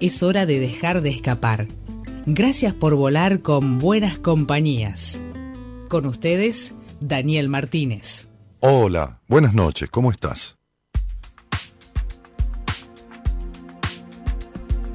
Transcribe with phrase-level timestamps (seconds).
[0.00, 1.68] es hora de dejar de escapar.
[2.26, 5.20] Gracias por volar con buenas compañías.
[5.88, 8.28] Con ustedes, Daniel Martínez.
[8.60, 10.56] Hola, buenas noches, ¿cómo estás?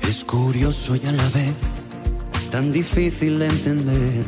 [0.02, 1.54] Es curioso y a la vez
[2.52, 4.26] tan difícil de entender,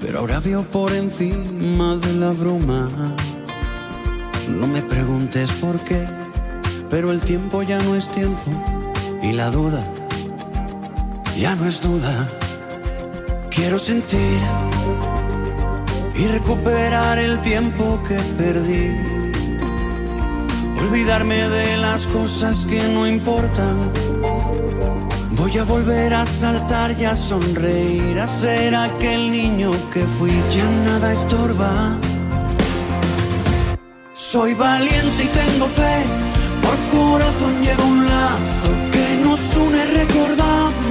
[0.00, 3.14] pero ahora veo por encima de la bruma.
[4.48, 6.04] No me preguntes por qué,
[6.90, 8.50] pero el tiempo ya no es tiempo
[9.22, 10.01] y la duda
[11.38, 12.28] ya no es duda.
[13.50, 14.38] Quiero sentir
[16.14, 18.96] y recuperar el tiempo que perdí.
[20.80, 23.90] Olvidarme de las cosas que no importan.
[25.32, 30.32] Voy a volver a saltar y a sonreír, a ser aquel niño que fui.
[30.50, 31.98] Ya nada estorba.
[34.14, 36.04] Soy valiente y tengo fe,
[36.62, 39.84] por corazón llevo un lazo que nos une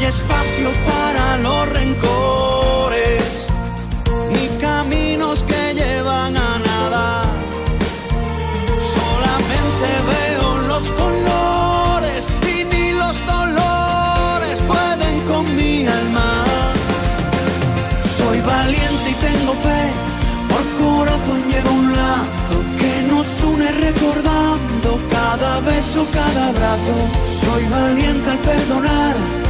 [0.00, 3.48] Hay espacio para los rencores,
[4.32, 7.22] ni caminos que llevan a nada.
[8.94, 16.44] Solamente veo los colores y ni los dolores pueden con mi alma.
[18.16, 19.82] Soy valiente y tengo fe,
[20.48, 26.96] por corazón llevo un lazo que nos une recordando cada beso, cada abrazo.
[27.40, 29.49] Soy valiente al perdonar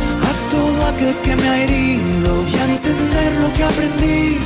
[0.50, 4.38] todo aquel que me ha herido y a entender lo que aprendí,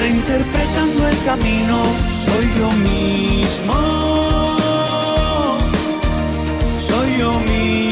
[0.00, 1.82] reinterpretando el camino.
[2.24, 3.74] Soy yo mismo.
[6.78, 7.91] Soy yo misma.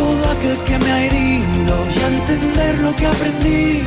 [0.00, 3.82] todo aquel que me ha herido y a entender lo que aprendí,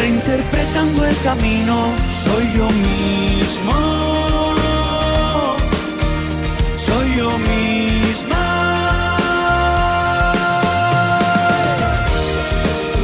[0.00, 1.74] reinterpretando el camino.
[2.24, 3.74] Soy yo mismo.
[6.86, 8.44] Soy yo misma.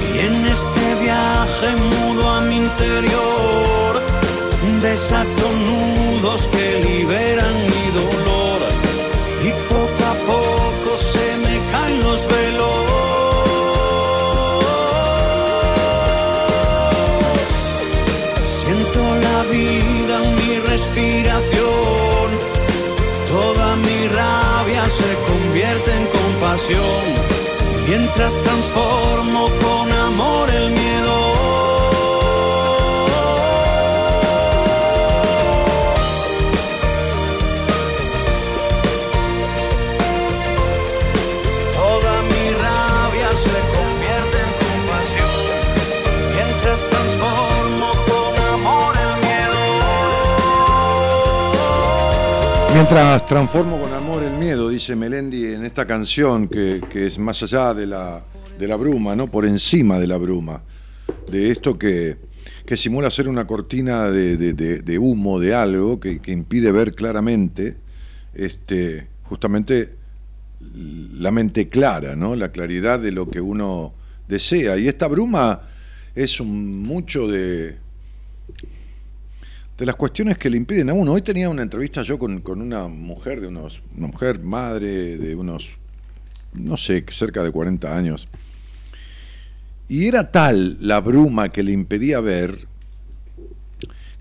[0.09, 3.93] Y en este viaje mudo a mi interior,
[4.89, 7.54] desato nudos que liberan
[27.89, 29.49] Mientras transformo
[52.75, 57.41] Mientras transformo con amor el miedo, dice Melendi en esta canción que, que es más
[57.45, 58.25] allá de la,
[58.59, 59.31] de la bruma, ¿no?
[59.31, 60.61] Por encima de la bruma.
[61.31, 62.17] De esto que,
[62.67, 67.77] que simula ser una cortina de, humo de algo que, impide ver claramente,
[68.35, 69.95] este, justamente
[71.19, 72.35] la mente clara, ¿no?
[72.35, 73.95] La claridad de lo que uno
[74.27, 74.77] desea.
[74.79, 75.63] Y esta bruma
[76.17, 77.77] es mucho de,
[79.77, 81.13] de las cuestiones que le impiden a uno.
[81.13, 85.71] Hoy tenía una entrevista yo con, una mujer de unos, una mujer madre de unos,
[86.53, 88.29] no sé, cerca de 40 años.
[89.89, 92.67] Y era tal la bruma que le impedía ver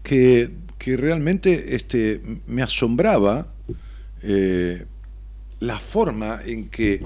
[0.02, 0.52] que,
[0.86, 3.48] realmente este, me asombraba
[4.22, 4.86] eh,
[5.62, 7.06] la forma en que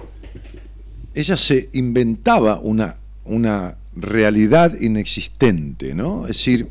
[1.13, 6.23] ella se inventaba una, una realidad inexistente, ¿no?
[6.23, 6.67] Es decir,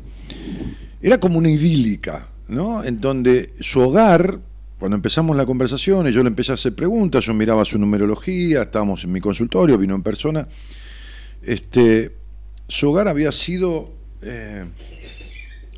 [1.01, 2.83] era como una idílica, ¿no?
[2.83, 4.39] En donde su hogar,
[4.79, 9.03] cuando empezamos la conversación, yo le empecé a hacer preguntas, yo miraba su numerología, estábamos
[9.03, 10.47] en mi consultorio, vino en persona,
[11.43, 12.15] este,
[12.67, 14.65] su hogar había sido eh,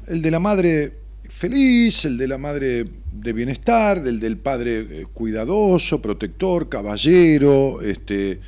[0.07, 0.94] el de la madre
[1.27, 8.39] feliz, el de la madre de bienestar, del del padre eh, cuidadoso, protector, caballero, este,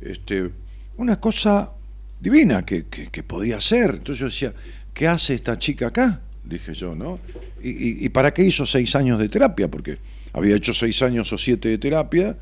[0.00, 0.50] este,
[0.96, 1.72] una cosa
[2.20, 3.90] divina que, que podía ser.
[3.90, 4.54] Entonces yo decía,
[4.98, 6.20] ¿qué hace esta chica acá?
[6.42, 7.20] Dije yo, ¿no?
[7.62, 9.70] ¿Y, para qué hizo seis años de terapia?
[9.70, 9.98] Porque
[10.32, 12.36] había hecho seis años o siete de terapia.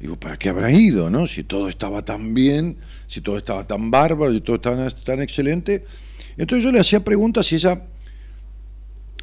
[0.00, 1.28] Digo, ¿para qué habrá ido, no?
[1.28, 5.84] Si todo estaba tan bien, si todo estaba tan bárbaro, si todo estaba tan excelente.
[6.36, 7.80] Entonces yo le hacía preguntas y ella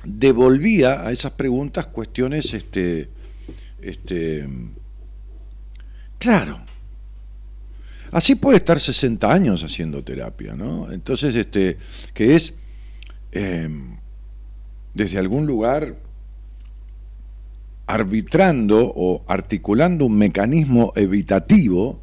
[0.06, 3.10] devolvía a esas preguntas cuestiones, este,
[3.82, 4.48] este,
[6.20, 6.62] claro,
[8.12, 10.90] así puede estar 60 años haciendo terapia, ¿no?
[10.90, 11.78] Entonces, este,
[12.14, 12.54] que es
[13.32, 13.98] Em,
[14.94, 15.96] desde algún lugar
[17.86, 22.02] arbitrando o articulando un mecanismo evitativo,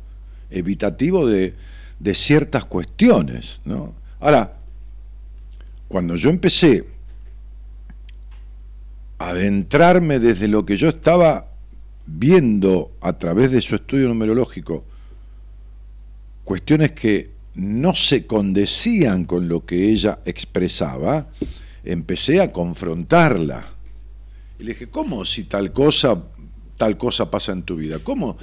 [0.50, 1.54] evitativo de,
[2.14, 3.60] ciertas cuestiones.
[3.64, 3.94] ¿no?
[4.20, 4.56] Ahora,
[5.88, 6.86] cuando yo empecé
[9.18, 11.48] a adentrarme desde lo que yo estaba
[12.06, 14.84] viendo a través de su estudio numerológico,
[16.44, 21.28] cuestiones que no se condecían con lo que ella expresaba,
[21.84, 23.68] empecé a confrontarla.
[24.58, 26.22] Y le dije, ¿cómo si tal cosa,
[26.76, 27.98] tal cosa pasa en tu vida?
[28.02, 28.36] ¿Cómo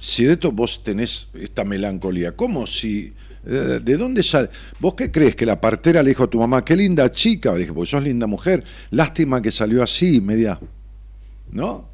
[0.00, 2.36] si de esto vos tenés esta melancolía?
[2.36, 3.14] ¿Cómo si...
[3.44, 4.50] ¿De dónde sale?
[4.78, 5.34] ¿Vos qué crees?
[5.34, 8.02] Que la partera le dijo a tu mamá, qué linda chica, le dije, pues sos
[8.02, 10.60] linda mujer, lástima que salió así, media.
[11.50, 11.88] ¿No?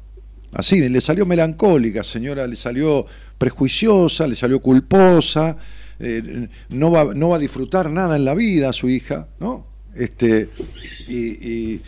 [0.51, 3.05] Así, le salió melancólica, señora, le salió
[3.37, 5.55] prejuiciosa, le salió culposa,
[5.99, 9.67] eh, no, va, no va a disfrutar nada en la vida su hija, ¿no?
[9.95, 10.49] Este,
[11.07, 11.81] y,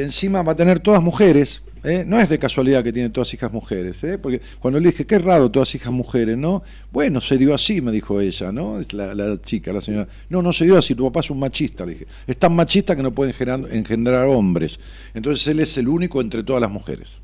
[0.00, 1.62] encima va a tener todas mujeres.
[1.82, 2.04] ¿eh?
[2.06, 4.18] No es de casualidad que tiene todas hijas mujeres, ¿eh?
[4.18, 6.62] porque cuando le dije, qué raro, todas hijas mujeres, ¿no?
[6.90, 8.80] Bueno, se dio así, me dijo ella, ¿no?
[8.92, 10.08] La, la chica, la señora.
[10.30, 12.06] No, no se dio así, tu papá es un machista, le dije.
[12.26, 13.34] Es tan machista que no puede
[13.72, 14.78] engendrar, hombres.
[15.12, 17.20] Entonces él es el único entre todas las mujeres.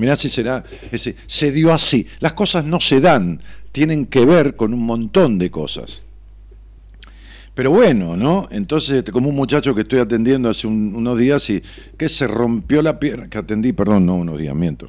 [0.00, 0.64] Mirá si será
[1.26, 2.06] se dio así.
[2.20, 6.04] Las cosas no se dan, tienen que ver con un montón de cosas.
[7.54, 8.48] Pero bueno, ¿no?
[8.50, 11.62] Entonces, este, como un muchacho que estoy atendiendo hace unos días y
[11.98, 14.88] que se rompió la pierna, que atendí, perdón, no unos días, miento.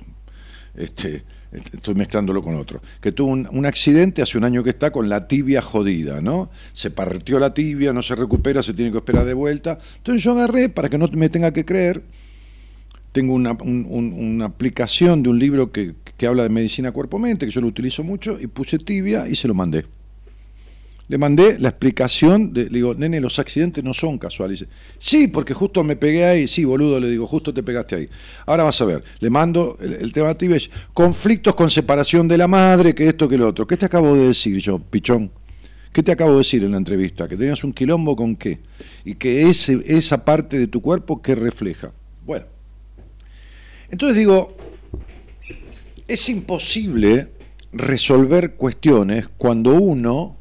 [0.76, 4.92] Este, estoy mezclándolo con otro, que tuvo un, un, accidente hace un año que está
[4.92, 6.50] con la tibia jodida, ¿no?
[6.72, 9.78] Se partió la tibia, no se recupera, se tiene que esperar de vuelta.
[9.98, 12.04] Entonces yo agarré, para que no me tenga que creer,
[13.12, 17.62] tengo una, una aplicación de un libro que, que habla de medicina cuerpo-mente, que yo
[17.62, 19.86] lo utilizo mucho, y puse tibia y se lo mandé.
[21.12, 24.66] Le mandé la explicación, de, le digo, nene, los accidentes no son casuales.
[24.98, 28.10] Sí, porque justo me pegué ahí, sí, boludo, le digo, justo te pegaste ahí.
[28.46, 32.48] Ahora vas a ver, le mando, el, tema tibia es conflictos con separación de la
[32.48, 33.68] madre, que esto, que lo otro.
[33.68, 35.32] ¿Qué te acabo de decir yo, pichón?
[35.92, 37.28] ¿Qué te acabo de decir en la entrevista?
[37.28, 38.60] Que tenías un quilombo con qué.
[39.04, 41.92] Y que ese, esa parte de tu cuerpo que refleja.
[43.92, 44.56] Entonces digo,
[46.08, 47.32] es imposible
[47.74, 50.38] resolver cuestiones cuando uno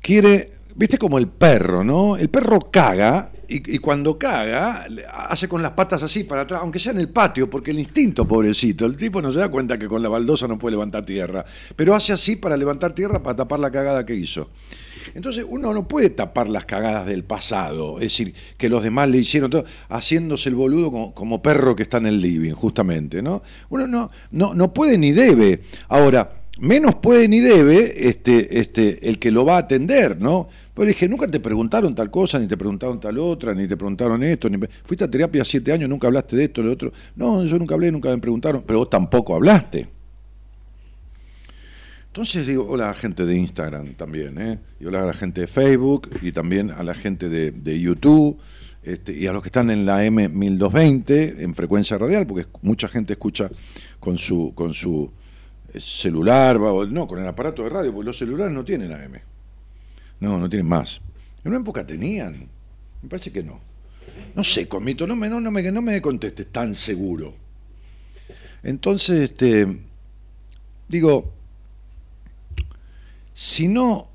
[0.00, 2.16] quiere, viste como el perro, ¿no?
[2.16, 4.86] El perro caga y, cuando caga
[5.28, 8.28] hace con las patas así para atrás, aunque sea en el patio, porque el instinto,
[8.28, 11.44] pobrecito, el tipo no se da cuenta que con la baldosa no puede levantar tierra,
[11.74, 14.50] pero hace así para levantar tierra para tapar la cagada que hizo.
[15.14, 19.18] Entonces uno no puede tapar las cagadas del pasado, es decir, que los demás le
[19.18, 23.42] hicieron todo, haciéndose el boludo como, perro que está en el living, justamente, ¿no?
[23.70, 25.60] Uno no, no, no puede ni debe.
[25.88, 30.48] Ahora, menos puede ni debe este, este, el que lo va a atender, ¿no?
[30.74, 33.76] Pues le dije, nunca te preguntaron tal cosa, ni te preguntaron tal otra, ni te
[33.76, 34.58] preguntaron esto, ni...
[34.84, 36.92] fuiste a terapia siete años, nunca hablaste de esto, de otro.
[37.16, 39.97] No, yo nunca hablé, nunca me preguntaron, pero vos tampoco hablaste.
[42.18, 44.58] Entonces digo, hola a la gente de Instagram también, ¿eh?
[44.80, 48.40] y hola a la gente de Facebook, y también a la gente de, YouTube,
[48.82, 53.12] este, y a los que están en la M1220, en frecuencia radial, porque mucha gente
[53.12, 53.48] escucha
[54.00, 55.12] con su, con su
[55.72, 59.20] eh, celular, o, no, con el aparato de radio, porque los celulares no tienen AM.
[60.18, 61.00] No, no tienen más.
[61.44, 62.48] En una época tenían,
[63.00, 63.60] me parece que no.
[64.34, 67.32] No sé, Comito, no me, no, no me, no me contestes tan seguro.
[68.64, 69.68] Entonces, este,
[70.88, 71.37] digo,
[73.38, 74.08] si no,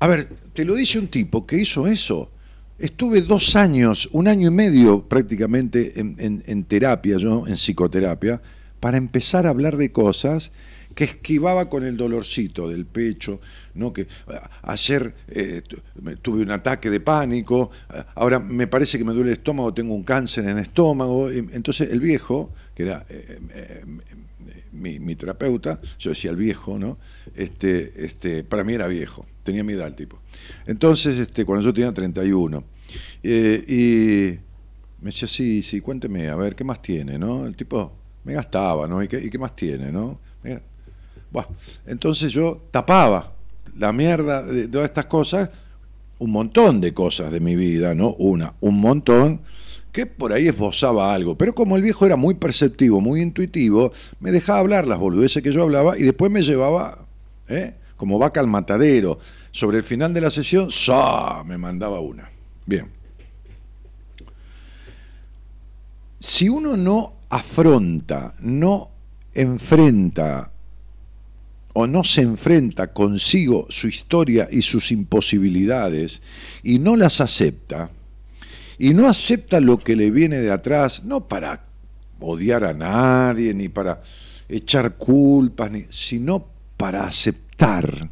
[0.00, 2.30] a ver, te lo dice un tipo que hizo eso.
[2.78, 8.42] Estuve dos años, un año y medio prácticamente en, terapia, yo en psicoterapia,
[8.80, 10.52] para empezar a hablar de cosas
[10.94, 13.40] que esquivaba con el dolorcito del pecho,
[13.72, 13.94] ¿no?
[13.94, 14.08] que
[14.60, 15.62] ayer eh,
[16.20, 17.70] tuve un ataque de pánico,
[18.14, 21.90] ahora me parece que me duele el estómago, tengo un cáncer en el estómago, entonces
[21.90, 23.84] el viejo, que era eh, eh,
[24.74, 26.98] mi, terapeuta, yo decía el viejo, ¿no?
[27.34, 30.18] Este, este, para mí era viejo, tenía mi edad el tipo.
[30.66, 32.64] Entonces, este, cuando yo tenía 31,
[33.22, 37.46] eh, y me decía, sí, sí, cuénteme, a ver, ¿qué más tiene, no?
[37.46, 37.92] El tipo
[38.24, 39.02] me gastaba, ¿no?
[39.02, 40.18] ¿Y qué, más tiene, no?
[41.30, 41.48] Bueno,
[41.86, 43.32] entonces yo tapaba
[43.76, 45.50] la mierda de todas estas cosas,
[46.18, 48.14] un montón de cosas de mi vida, ¿no?
[48.14, 49.40] Una, un montón
[49.94, 51.38] que por ahí esbozaba algo.
[51.38, 55.52] Pero como el viejo era muy perceptivo, muy intuitivo, me dejaba hablar las boludeces que
[55.52, 57.03] yo hablaba y después me llevaba,
[57.48, 57.74] ¿eh?
[57.96, 59.18] como vaca al matadero.
[59.50, 61.44] Sobre el final de la sesión, ¡sa!
[61.44, 62.28] me mandaba una.
[62.66, 62.90] Bien.
[66.18, 68.90] Si uno no afronta, no
[69.34, 70.50] enfrenta
[71.74, 76.22] o no se enfrenta consigo su historia y sus imposibilidades
[76.62, 77.90] y no las acepta,
[78.78, 81.64] y no acepta lo que le viene de atrás, no para
[82.20, 84.02] odiar a nadie, ni para
[84.48, 88.10] echar culpas, sino para aceptar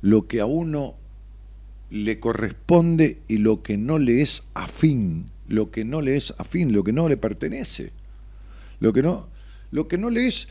[0.00, 0.96] lo que a uno
[1.90, 6.72] le corresponde y lo que no le es afín, lo que no le es afín,
[6.72, 7.92] lo que no le pertenece,
[8.80, 9.28] lo que no,
[9.70, 10.48] lo que no le es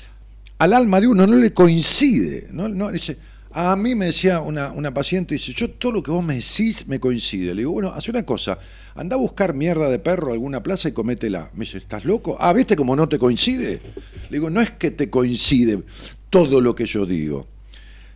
[0.59, 3.17] al alma de uno, no le coincide, no, no dice,
[3.53, 6.87] a mí me decía una, una, paciente, dice, yo todo lo que vos me decís
[6.87, 7.55] me coincide.
[7.55, 8.59] Le digo, bueno, hace una cosa,
[8.95, 11.49] anda a buscar mierda de perro a alguna plaza y cométela.
[11.53, 12.37] Me dice, ¿estás loco?
[12.39, 13.81] Ah, ¿viste cómo no te coincide?
[14.29, 15.83] Le digo, no es que te coincide
[16.31, 17.45] todo lo que yo digo.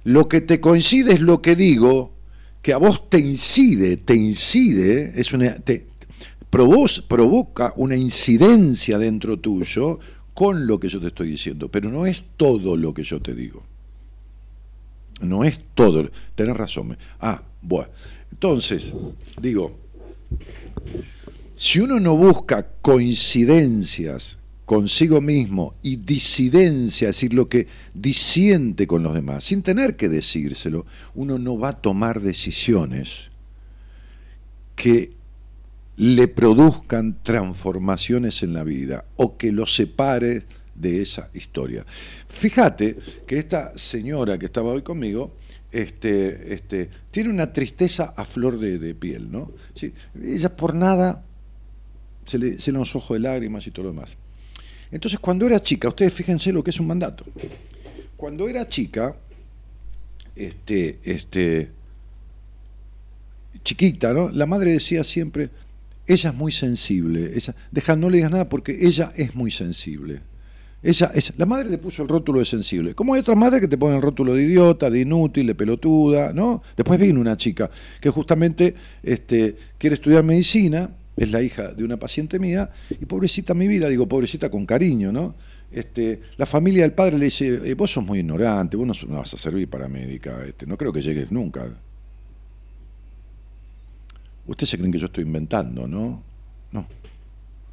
[0.04, 2.14] Lo que te coincide es lo que digo,
[2.64, 5.86] que a vos te incide, te incide, es una, te,
[6.50, 10.00] provoca una incidencia dentro tuyo
[10.34, 13.36] con lo que yo te estoy diciendo, pero no es todo lo que yo te
[13.36, 13.64] digo.
[15.22, 16.10] No es todo.
[16.36, 16.98] Tenés razón.
[17.20, 17.90] Ah, bueno.
[18.32, 18.94] Entonces,
[19.42, 19.78] digo,
[21.56, 29.04] si uno no busca coincidencias consigo mismo y disidencia, es decir, lo que disiente con
[29.04, 33.30] los demás, sin tener que decírselo, uno no va a tomar decisiones
[34.76, 35.14] que
[35.98, 40.44] le produzcan transformaciones en la vida o que lo separe
[40.74, 41.86] de esa historia.
[42.28, 45.34] Fíjate que esta señora que estaba hoy conmigo,
[45.72, 49.52] este, este, tiene una tristeza a flor de, piel, ¿no?
[50.22, 51.24] Ella por nada
[52.26, 54.18] se le se los ojos de lágrimas y todo lo demás.
[54.92, 57.26] Entonces, cuando era chica, ustedes fíjense lo que es un mandato.
[58.16, 59.16] Cuando era chica,
[60.36, 61.72] este, este,
[63.64, 64.30] chiquita, ¿no?
[64.30, 65.50] La madre decía siempre,
[66.08, 70.22] ella es muy sensible, ella, deja, no le digas nada porque ella es muy sensible.
[70.84, 72.94] Ella, es, la madre le puso el rótulo de sensible.
[72.94, 76.32] Como hay otras madres que te ponen el rótulo de idiota, de inútil, de pelotuda,
[76.32, 76.62] ¿no?
[76.78, 81.98] Después vino una chica que justamente este, quiere estudiar medicina, es la hija de una
[81.98, 85.36] paciente mía, y pobrecita mi vida, digo pobrecita con cariño, ¿no?
[85.72, 89.34] Este, la familia del padre le dice, eh, vos sos muy ignorante, vos no, vas
[89.34, 91.68] a servir para médica, este, no creo que llegues nunca.
[94.48, 96.22] Ustedes se creen que yo estoy inventando, ¿no?
[96.72, 96.88] No.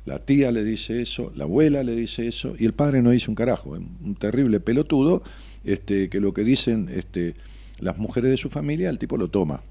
[0.04, 3.30] La tía le dice eso, la abuela le dice eso, y el padre no dice
[3.30, 5.22] un carajo, un terrible pelotudo,
[5.64, 7.34] este, que lo que dicen este,
[7.78, 9.62] las mujeres de su familia, el tipo lo toma.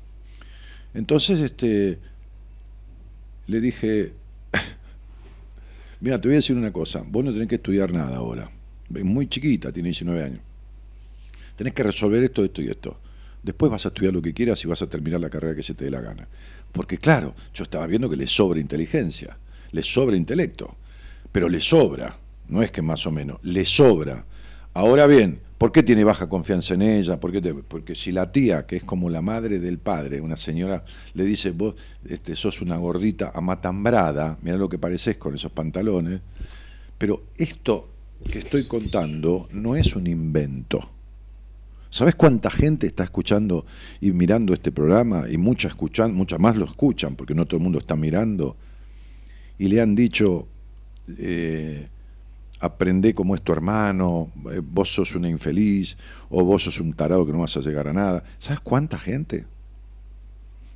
[0.94, 2.00] Entonces, este,
[3.48, 4.14] le dije,
[6.00, 8.50] mira, te voy a decir una cosa, vos no tenés que estudiar nada ahora,
[8.94, 10.40] es muy chiquita, tiene 19 años,
[11.56, 12.98] tenés que resolver esto, esto y esto.
[13.44, 15.74] Después vas a estudiar lo que quieras y vas a terminar la carrera que se
[15.74, 16.28] te dé la gana.
[16.72, 19.36] Porque claro, yo estaba viendo que le sobra inteligencia
[19.72, 20.76] le sobra intelecto,
[21.32, 22.18] pero le sobra,
[22.48, 24.26] no es que más o menos, le sobra.
[24.74, 27.20] Ahora bien, ¿por qué tiene baja confianza en ella?
[27.20, 31.52] Porque si la tía, que es como la madre del padre, una señora, le dice,
[31.52, 36.20] vos este, sos una gordita amatambrada, mira lo que pareces con esos pantalones,
[36.98, 37.92] pero esto
[38.32, 40.90] que estoy contando no es un invento.
[41.92, 43.68] ¿Sabes cuánta gente está escuchando
[44.00, 45.26] y mirando este programa?
[45.30, 48.58] Y muchas escuchan, muchas más lo escuchan, porque no todo el mundo está mirando.
[49.60, 50.48] Y le han dicho,
[51.20, 51.88] eh,
[52.62, 55.98] aprende como es tu hermano, eh, vos sos una infeliz,
[56.30, 58.24] o vos sos un tarado que no vas a llegar a nada.
[58.40, 59.46] ¿Sabes cuánta gente?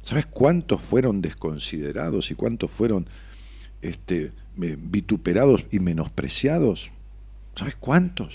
[0.02, 3.08] ¿Sabes cuántos fueron desconsiderados y cuántos fueron
[3.82, 6.92] este, vituperados y menospreciados?
[7.56, 8.34] ¿Sabes cuántos?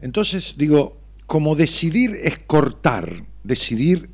[0.00, 4.10] Entonces digo, como decidir es cortar, decidir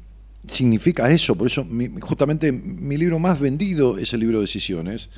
[0.46, 1.66] significa eso, por eso
[2.00, 5.08] justamente mi libro más vendido es el libro de Decisiones,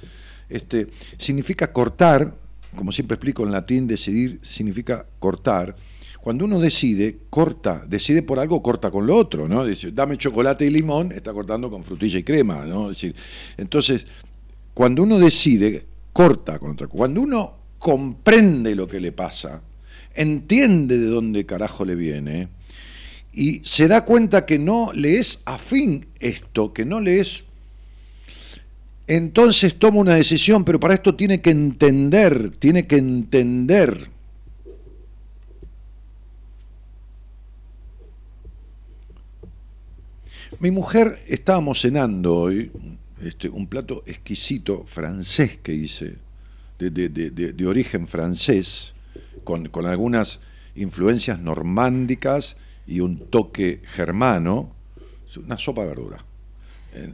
[0.48, 2.34] este, significa cortar,
[2.74, 5.76] como siempre explico en latín, decidir significa cortar,
[6.20, 9.64] cuando uno decide, corta, decide por algo, corta con lo otro, ¿no?
[9.64, 12.88] Dice, dame chocolate y limón, está cortando con frutilla y crema, ¿no?
[12.88, 13.14] decir,
[13.56, 14.04] entonces,
[14.74, 19.62] cuando uno decide, corta con otra Cuando uno comprende lo que le pasa,
[20.14, 22.48] entiende de dónde carajo le viene
[23.32, 27.44] y se da cuenta que no le es afín esto, que no le es...
[29.06, 34.08] Entonces toma una decisión, pero para esto tiene que entender, tiene que entender.
[40.60, 42.70] Mi mujer, estábamos cenando hoy,
[43.22, 46.18] este, un plato exquisito francés que hice,
[46.78, 48.94] de origen francés,
[49.44, 50.40] con, algunas
[50.74, 52.56] influencias normándicas
[52.86, 54.74] y un toque germano,
[55.36, 56.24] una sopa de verdura.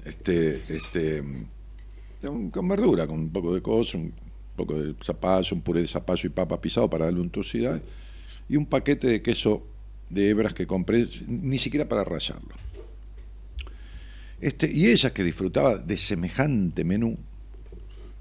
[0.04, 1.22] Este, este,
[2.50, 4.14] con verdura, con un poco de cosas, un
[4.56, 7.80] poco de zapallo, un puré de zapallo y papa pisado para darle untuosidad,
[8.48, 9.66] y un paquete de queso
[10.08, 12.54] de hebras que compré, ni siquiera para rallarlo.
[14.40, 17.18] Este, y ella, que disfrutaba de semejante menú,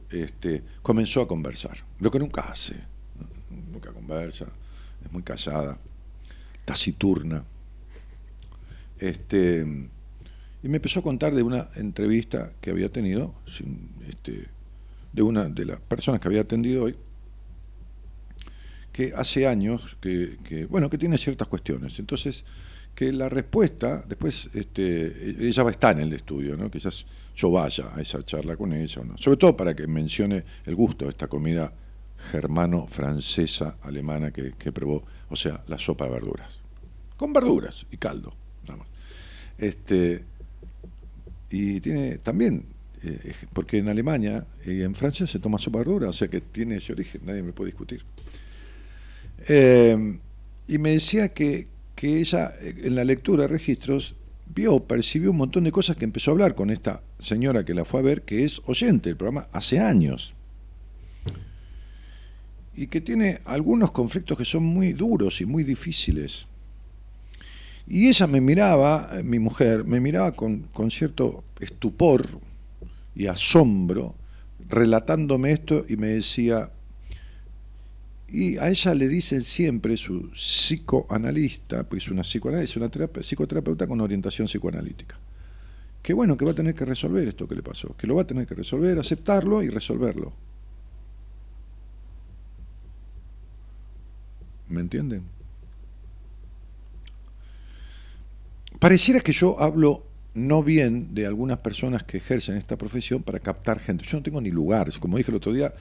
[0.10, 2.76] este, comenzó a conversar, lo que nunca hace
[3.50, 4.48] nunca conversa,
[5.04, 5.78] es muy callada,
[6.66, 7.44] taciturna.
[9.00, 9.66] Este,
[10.64, 13.34] y me empezó a contar de una entrevista que había tenido,
[14.10, 14.48] este,
[15.14, 16.96] de una de las personas que había atendido hoy,
[18.92, 22.00] que hace años, que, bueno, que tiene ciertas cuestiones.
[22.00, 22.44] Entonces,
[22.96, 26.72] que la respuesta, después este, ella va a estar en el estudio, ¿no?
[26.72, 29.18] quizás yo vaya a esa charla con ella, ¿no?
[29.18, 31.74] sobre todo para que mencione el gusto de esta comida
[32.32, 36.65] germano-francesa alemana que, probó, o sea, la sopa de verduras.
[37.18, 38.34] Con verduras y caldo,
[38.68, 38.86] nada
[39.58, 40.24] Este,
[41.50, 42.66] y tiene también,
[43.04, 46.42] eh, porque en Alemania y en Francia se toma sopa de verduras, o sea que
[46.42, 48.04] tiene ese origen, nadie me puede discutir.
[49.48, 50.20] Eh,
[50.68, 54.16] y me decía que, que ella, en la lectura de registros,
[54.54, 57.86] vio, percibió un montón de cosas que empezó a hablar con esta señora que la
[57.86, 60.36] fue a ver, que es oyente del programa hace años
[62.76, 66.48] y que tiene algunos conflictos que son muy duros y muy difíciles.
[67.88, 72.28] Y ella me miraba, eh, mi mujer, me miraba con, cierto estupor
[73.16, 74.16] y asombro,
[74.68, 76.72] relatándome esto y me decía,
[78.28, 82.90] y a ella le dicen siempre su psicoanalista, pues una psicoanalista, una
[83.22, 85.18] psicoterapeuta con orientación psicoanalítica,
[86.02, 88.24] que bueno, que va a tener que resolver esto que le pasó, que lo va
[88.24, 90.34] a tener que resolver, aceptarlo y resolverlo.
[94.68, 95.36] ¿Me entienden?
[98.80, 103.80] Pareciera que yo hablo no bien de algunas personas que ejercen esta profesión para captar
[103.80, 104.06] gente.
[104.06, 105.00] Yo no tengo ni lugares.
[105.00, 105.74] Como dije el otro día,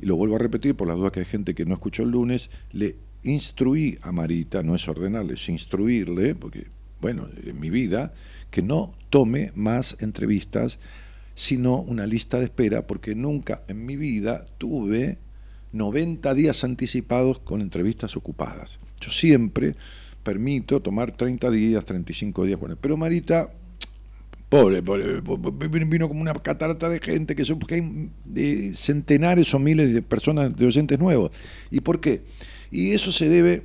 [0.00, 2.10] y lo vuelvo a repetir por las dudas que hay gente que no escuchó el
[2.10, 6.68] lunes, le instruí a Marita, no es ordenarle, es instruirle, porque,
[7.00, 8.14] bueno, en mi vida,
[8.50, 10.78] que no tome más entrevistas,
[11.34, 15.18] sino una lista de espera, porque nunca en mi vida tuve
[15.72, 18.80] 90 días anticipados con entrevistas ocupadas.
[19.00, 19.76] Yo siempre
[20.22, 23.52] permito tomar 30 días, 35 días, bueno, pero Marita,
[24.48, 30.02] pobre, vino como una catarata de gente, que son, porque hay centenares o miles de
[30.02, 31.30] personas, de oyentes nuevos.
[31.70, 32.22] ¿Y por qué?
[32.70, 33.64] Y eso se debe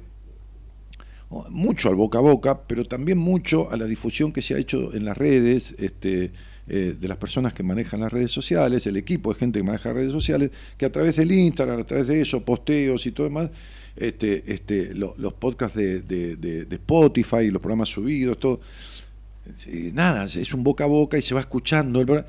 [1.50, 4.94] mucho al boca a boca, pero también mucho a la difusión que se ha hecho
[4.94, 6.32] en las redes, este,
[6.68, 9.94] eh, de las personas que manejan las redes sociales, el equipo de gente que maneja
[9.94, 13.50] redes sociales, que a través del Instagram, a través de eso, posteos y todo demás,
[13.96, 18.60] este, este, los podcasts de, de, Spotify y los programas subidos, todo,
[19.68, 22.02] eh, nada, es un boca a boca y se va escuchando.
[22.02, 22.26] El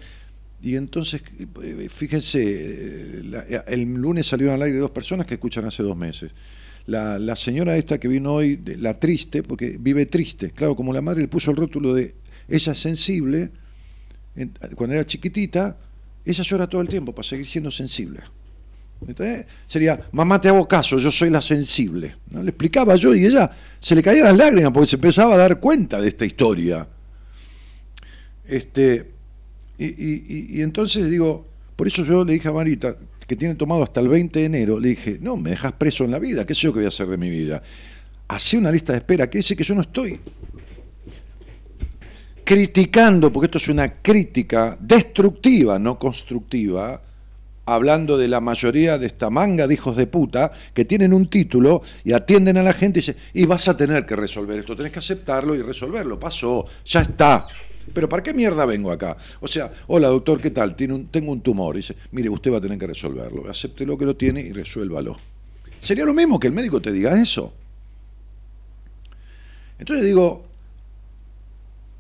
[0.63, 1.23] y entonces,
[1.63, 3.23] eh, fíjense,
[3.67, 6.33] el lunes salieron al aire dos personas que escuchan hace dos meses.
[6.87, 10.53] La, la, señora esta que vino hoy, la triste, porque vive triste.
[10.53, 12.15] Claro, como la madre le puso el rótulo de
[12.49, 13.51] ella sensible,
[14.77, 15.77] cuando era chiquitita,
[16.25, 18.21] ella llora todo el tiempo para seguir siendo sensible.
[19.67, 22.17] Sería, mamá, te hago caso, yo soy la sensible.
[22.31, 22.43] ¿no?
[22.43, 25.61] Le explicaba yo y ella se le caían las lágrimas porque se empezaba a dar
[25.61, 26.89] cuenta de esta historia.
[28.45, 29.11] Este,
[29.79, 34.01] y, y entonces digo, por eso yo le dije a Marita, que tiene tomado hasta
[34.01, 36.63] el 20 de enero, le dije, no, me dejas preso en la vida, ¿qué sé
[36.63, 37.63] yo que voy a hacer de mi vida?
[38.29, 40.21] Hacé una lista de espera que dice que yo no estoy
[42.47, 47.03] criticando, porque esto es una crítica destructiva, no constructiva,
[47.67, 51.83] hablando de la mayoría de esta manga de hijos de puta que tienen un título
[52.05, 54.93] y atienden a la gente y dicen, y vas a tener que resolver esto, tenés
[54.93, 57.47] que aceptarlo y resolverlo, pasó, ya está.
[57.93, 59.17] Pero ¿para qué mierda vengo acá?
[59.41, 60.75] O sea, hola doctor, ¿qué tal?
[60.75, 61.77] Tiene un, tengo un tumor.
[61.77, 63.49] Y dice, mire, usted va a tener que resolverlo.
[63.49, 65.17] Acepte lo que lo tiene y resuélvalo.
[65.81, 67.53] Sería lo mismo que el médico te diga eso.
[69.79, 70.47] Entonces digo,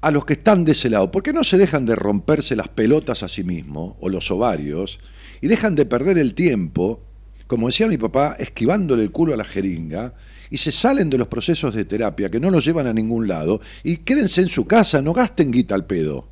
[0.00, 2.68] a los que están de ese lado, ¿por qué no se dejan de romperse las
[2.68, 4.98] pelotas a sí mismos o los ovarios
[5.46, 7.00] y dejan de perder el tiempo,
[7.46, 10.12] como decía mi papá, esquivándole el culo a la jeringa
[10.50, 13.60] y se salen de los procesos de terapia que no los llevan a ningún lado
[13.84, 16.26] y quédense en su casa, no gasten guita al pedo?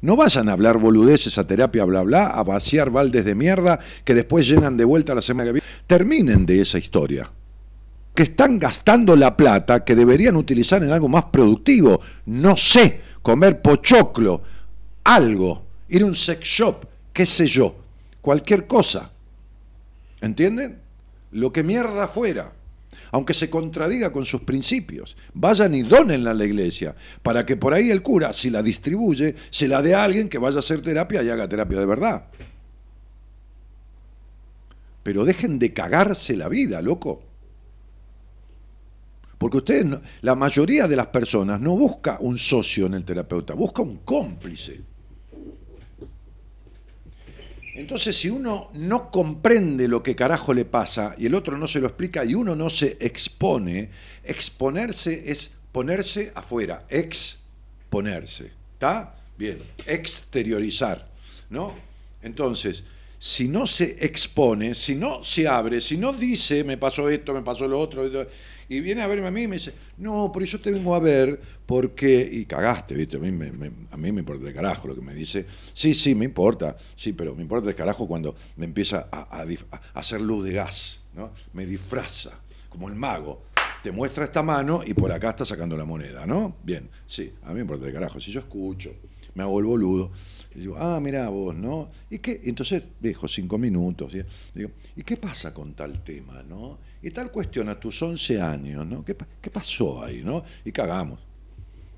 [0.00, 4.12] No vayan a hablar boludeces a terapia, bla, bla, a vaciar baldes de mierda que
[4.12, 5.66] después llenan de vuelta la semana que viene.
[5.86, 7.30] Terminen de esa historia
[8.12, 12.00] que están gastando la plata que deberían utilizar en algo más productivo.
[12.26, 14.42] No sé, comer pochoclo,
[15.04, 17.81] algo, ir a un sex shop, qué sé yo,
[18.22, 19.10] cualquier cosa.
[20.22, 20.80] ¿Entienden?
[21.32, 22.52] Lo que mierda fuera,
[23.10, 25.16] aunque se contradiga con sus principios.
[25.34, 29.34] Vayan y donen a la iglesia, para que por ahí el cura, si la distribuye,
[29.50, 32.24] se la dé a alguien que vaya a hacer terapia y haga terapia de verdad.
[35.02, 37.22] Pero dejen de cagarse la vida, loco.
[39.36, 39.84] Porque usted,
[40.20, 44.91] la mayoría de las personas no busca un socio en el terapeuta, busca un cómplice.
[47.74, 51.80] Entonces, si uno no comprende lo que carajo le pasa y el otro no se
[51.80, 53.90] lo explica y uno no se expone,
[54.24, 58.50] exponerse es ponerse afuera, exponerse.
[58.74, 59.16] ¿Está?
[59.38, 61.10] Bien, exteriorizar.
[61.48, 61.74] ¿No?
[62.20, 62.84] Entonces,
[63.18, 67.42] si no se expone, si no se abre, si no dice, me pasó esto, me
[67.42, 68.10] pasó lo otro,
[68.68, 71.00] y viene a verme a mí y me dice, no, pero yo te vengo a
[71.00, 73.16] ver porque, y cagaste, ¿viste?
[73.16, 73.48] A mí me,
[73.90, 75.46] a mí me importa el carajo lo que me dice.
[75.72, 79.44] Sí, sí, me importa, sí, pero me importa el carajo cuando me empieza a,
[79.94, 81.32] hacer luz de gas, ¿no?
[81.52, 82.32] Me disfraza,
[82.68, 83.44] como el mago.
[83.82, 86.56] Te muestra esta mano y por acá está sacando la moneda, ¿no?
[86.62, 88.20] Bien, sí, a mí me importa el carajo.
[88.20, 88.94] Si yo escucho,
[89.34, 90.12] me hago el boludo,
[90.54, 91.90] y digo, ah, mira vos, ¿no?
[92.10, 92.40] ¿Y qué?
[92.44, 94.12] Entonces dejo cinco minutos.
[94.54, 96.78] Digo, ¿y qué pasa con tal tema, no?
[97.02, 99.04] Y tal cuestión a tus 11 años, ¿no?
[99.04, 99.14] ¿Qué,
[99.50, 100.44] pasó ahí, no?
[100.64, 101.20] Y cagamos.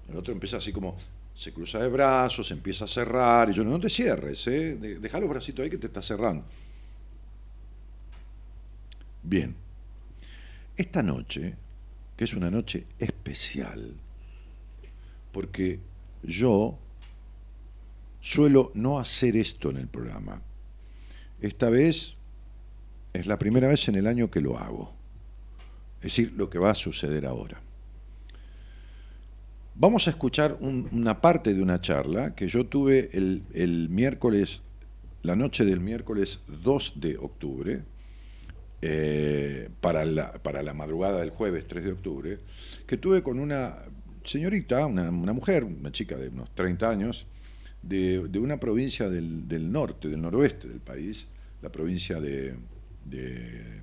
[0.08, 0.96] El otro empieza así como,
[1.34, 4.76] se cruza de brazos, empieza a cerrar, y yo, no te cierres, ¿eh?
[5.00, 6.44] Deja los bracitos ahí que te está cerrando.
[9.22, 9.54] Bien.
[10.76, 11.54] Esta noche,
[12.16, 13.94] que es una noche especial,
[15.32, 15.80] porque
[16.22, 16.78] yo
[18.20, 20.40] suelo no hacer esto en el programa.
[21.40, 22.16] Esta vez
[23.12, 24.93] es la primera vez en el año que lo hago.
[26.04, 27.62] Es decir, lo que va a suceder ahora.
[29.74, 34.60] Vamos a escuchar una parte de una charla que yo tuve el, miércoles,
[35.22, 37.84] la noche del miércoles 2 de octubre,
[38.82, 42.38] eh, para, la, para la madrugada del jueves 3 de octubre,
[42.86, 43.78] que tuve con una
[44.24, 47.26] señorita, una, mujer, una chica de unos 30 años,
[47.80, 51.28] de, una provincia del, del norte, del noroeste del país,
[51.62, 52.56] la provincia de,
[53.06, 53.80] de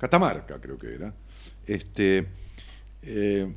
[0.00, 1.12] Catamarca, creo que era.
[1.66, 2.26] Este,
[3.02, 3.52] eh,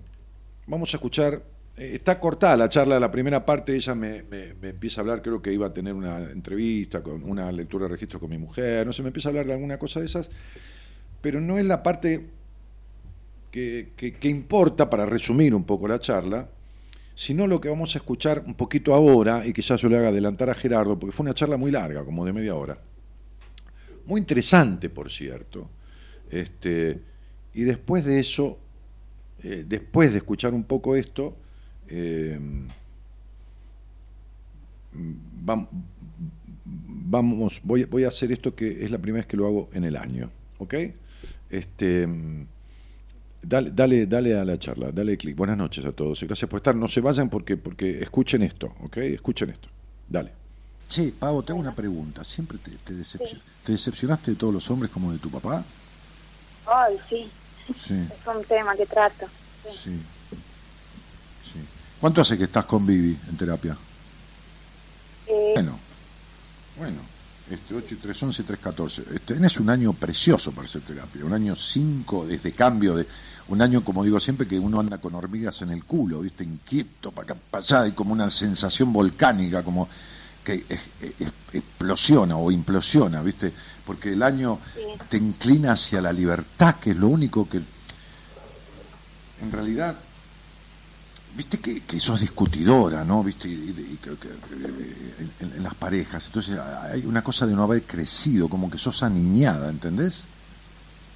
[0.67, 1.41] vamos a escuchar,
[1.77, 4.23] eh, está cortada la charla, la primera parte, ella me,
[4.61, 8.19] empieza a hablar, creo que iba a tener una entrevista, con una lectura de registro
[8.19, 10.29] con mi mujer, no sé, me empieza a hablar de alguna cosa de esas,
[11.21, 12.27] pero no es la parte
[13.49, 16.49] que, que importa para resumir un poco la charla,
[17.15, 20.49] sino lo que vamos a escuchar un poquito ahora, y quizás yo le haga adelantar
[20.49, 22.77] a Gerardo, porque fue una charla muy larga, como de media hora
[24.05, 25.69] muy interesante, por cierto.
[26.33, 26.99] Este,
[27.53, 28.57] y después de eso,
[29.43, 31.35] eh, después de escuchar un poco esto,
[31.87, 32.39] eh,
[34.93, 35.69] vamos,
[37.63, 39.95] voy, voy, a hacer esto que es la primera vez que lo hago en el
[39.95, 40.73] año, ¿ok?
[41.51, 42.07] Este,
[43.43, 45.35] dale, dale, dale a la charla, dale clic.
[45.35, 46.75] Buenas noches a todos y gracias por estar.
[46.75, 48.97] No se vayan porque, porque escuchen esto, ¿ok?
[48.97, 49.69] Escuchen esto.
[50.09, 50.31] Dale.
[50.89, 52.23] Che, Pavo, te hago una pregunta.
[52.23, 55.63] ¿Siempre te, te, decepcionaste de todos los hombres como de tu papá?
[56.65, 57.31] Ay, sí.
[57.75, 57.93] sí.
[58.21, 59.27] Es un tema que trato.
[59.71, 59.99] Sí.
[61.43, 61.59] sí.
[61.99, 63.77] ¿Cuánto hace que estás con Vivi en terapia?
[65.27, 65.51] Eh...
[65.55, 65.79] Bueno,
[66.77, 67.13] bueno.
[67.49, 69.01] Este, 8 y 3, 11, 3, 14.
[69.25, 73.05] Tenés un año precioso para hacer terapia, un año 5 desde cambio de.
[73.49, 76.45] Un año, como digo siempre, que uno anda con hormigas en el culo, ¿viste?
[76.45, 79.89] Inquieto, para acá, para allá, y como una sensación volcánica, como
[80.43, 80.63] que
[81.51, 83.51] explosiona o implosiona, ¿viste?
[83.85, 84.59] Porque el año
[85.09, 87.61] te inclina hacia la libertad, que es lo único que.
[89.41, 89.95] En realidad,
[91.35, 93.23] viste que, que sos discutidora, ¿no?
[93.23, 96.27] Viste, en, las parejas.
[96.27, 100.25] Entonces hay una cosa de no haber crecido, como que sos aniñada, ¿entendés?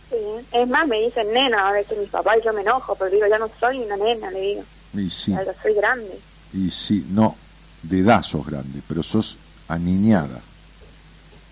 [0.09, 0.15] Sí,
[0.51, 3.27] es más, me dicen nena a veces mis papás y yo me enojo, pero digo,
[3.27, 4.63] ya no soy una nena, le digo.
[4.93, 5.35] Y sí.
[5.61, 6.19] Soy grande.
[6.53, 7.35] Y sí, no,
[7.83, 10.41] de edad sos grande, pero sos aniñada.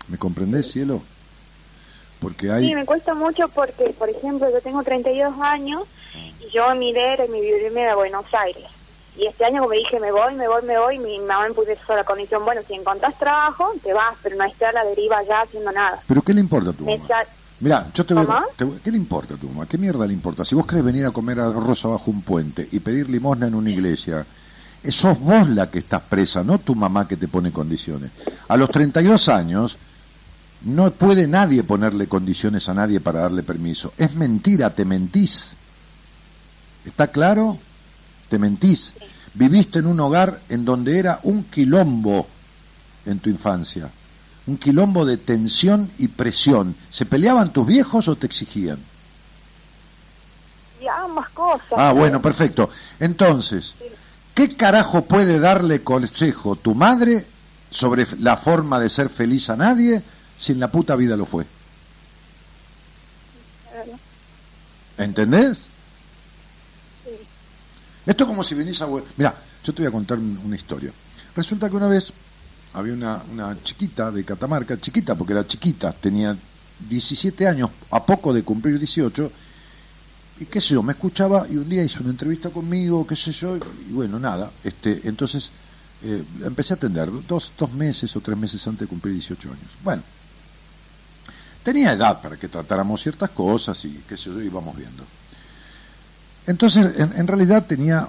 [0.08, 1.02] ¿Me comprendés, cielo?
[2.20, 2.68] Porque hay...
[2.68, 5.82] Sí, me cuesta mucho porque, por ejemplo, yo tengo 32 años
[6.40, 8.64] y yo miré en mi vivirme de Buenos Aires.
[9.18, 11.96] Y este año como dije, me voy, me voy, me voy, mi mamá me puso
[11.96, 15.40] la condición, bueno, si encontrás trabajo, te vas, pero no estés a la deriva ya
[15.40, 16.02] haciendo nada.
[16.06, 17.02] ¿Pero qué le importa a tu mamá?
[17.58, 18.26] Mira, yo te voy,
[18.84, 19.66] ¿Qué le importa a tu mamá?
[19.66, 20.44] ¿Qué mierda le importa?
[20.44, 23.70] Si vos querés venir a comer arroz abajo un puente y pedir limosna en una
[23.70, 24.26] iglesia,
[24.86, 28.10] sos vos la que estás presa, no tu mamá que te pone condiciones.
[28.48, 29.78] A los 32 años
[30.66, 33.92] no puede nadie ponerle condiciones a nadie para darle permiso.
[33.96, 35.54] Es mentira, te mentís.
[36.84, 37.56] ¿Está claro?
[38.28, 38.92] Te mentís.
[39.34, 42.26] Viviste en un hogar en donde era un quilombo
[43.04, 43.92] en tu infancia.
[44.48, 46.74] Un quilombo de tensión y presión.
[46.90, 48.78] ¿Se peleaban tus viejos o te exigían?
[50.82, 51.74] Y ambas cosas.
[51.76, 52.70] Ah, bueno, perfecto.
[52.98, 53.74] Entonces,
[54.34, 57.24] ¿qué carajo puede darle consejo tu madre
[57.70, 60.02] sobre la forma de ser feliz a nadie
[60.36, 61.46] si en la puta vida lo fue?
[64.98, 65.66] ¿Entendés?
[68.06, 68.88] Esto es como si venís a...
[69.16, 70.92] Mira, yo te voy a contar una historia.
[71.34, 72.12] Resulta que una vez
[72.72, 76.36] había una, una chiquita de Catamarca, chiquita porque era chiquita, tenía
[76.88, 79.32] 17 años, a poco de cumplir 18,
[80.38, 83.32] y qué sé yo, me escuchaba y un día hizo una entrevista conmigo, qué sé
[83.32, 85.50] yo, y, bueno, nada, este, entonces
[86.02, 89.70] eh, empecé a atender dos, dos meses o tres meses antes de cumplir 18 años.
[89.82, 90.02] Bueno,
[91.66, 95.02] tenía edad para que tratáramos ciertas cosas y qué sé yo, íbamos viendo.
[96.46, 98.08] Entonces, en, realidad tenía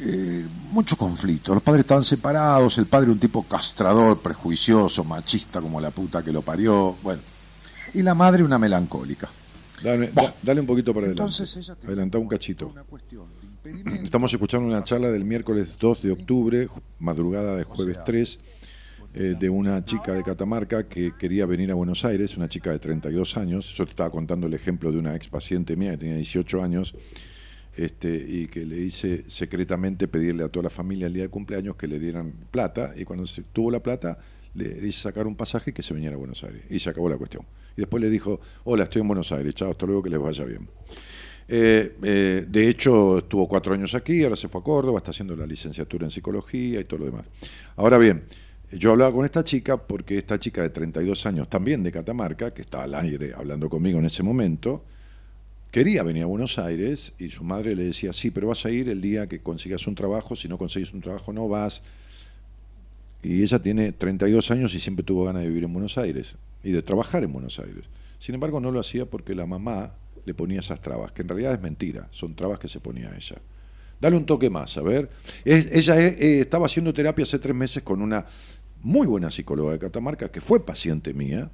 [0.00, 1.54] eh, mucho conflicto.
[1.54, 6.32] Los padres estaban separados, el padre un tipo castrador, prejuicioso, machista como la puta que
[6.32, 7.22] lo parió, bueno.
[7.94, 9.28] Y la madre una melancólica.
[9.80, 11.22] Dale, dale un poquito para adelante.
[11.22, 12.74] Entonces Adelantá un cachito.
[14.02, 18.38] Estamos escuchando una charla del miércoles 2 de octubre, madrugada de jueves 3,
[19.12, 22.78] eh, de una chica de Catamarca que quería venir a Buenos Aires, una chica de
[22.78, 23.74] 32 años.
[23.74, 26.94] Yo te estaba contando el ejemplo de una ex paciente mía que tenía 18 años
[27.76, 31.76] este, y que le hice secretamente pedirle a toda la familia el día de cumpleaños
[31.76, 34.18] que le dieran plata y cuando se tuvo la plata
[34.54, 37.16] le hice sacar un pasaje que se viniera a Buenos Aires y se acabó la
[37.16, 37.44] cuestión.
[37.76, 40.44] Y después le dijo, hola, estoy en Buenos Aires, chao, hasta luego, que les vaya
[40.44, 40.68] bien.
[41.48, 45.34] Eh, eh, de hecho, estuvo cuatro años aquí, ahora se fue a Córdoba, está haciendo
[45.34, 47.26] la licenciatura en psicología y todo lo demás.
[47.76, 48.22] Ahora bien,
[48.72, 52.62] yo hablaba con esta chica porque esta chica de 32 años, también de Catamarca, que
[52.62, 54.84] estaba al aire hablando conmigo en ese momento,
[55.70, 58.88] quería venir a Buenos Aires y su madre le decía, sí, pero vas a ir
[58.88, 61.82] el día que consigas un trabajo, si no consigues un trabajo no vas.
[63.22, 66.70] Y ella tiene 32 años y siempre tuvo ganas de vivir en Buenos Aires y
[66.70, 67.84] de trabajar en Buenos Aires.
[68.18, 71.54] Sin embargo, no lo hacía porque la mamá le ponía esas trabas, que en realidad
[71.54, 73.36] es mentira, son trabas que se ponía ella.
[74.00, 75.10] Dale un toque más, a ver.
[75.44, 78.24] ella eh, estaba haciendo terapia hace tres meses con una
[78.82, 81.50] muy buena psicóloga de Catamarca, que fue paciente mía,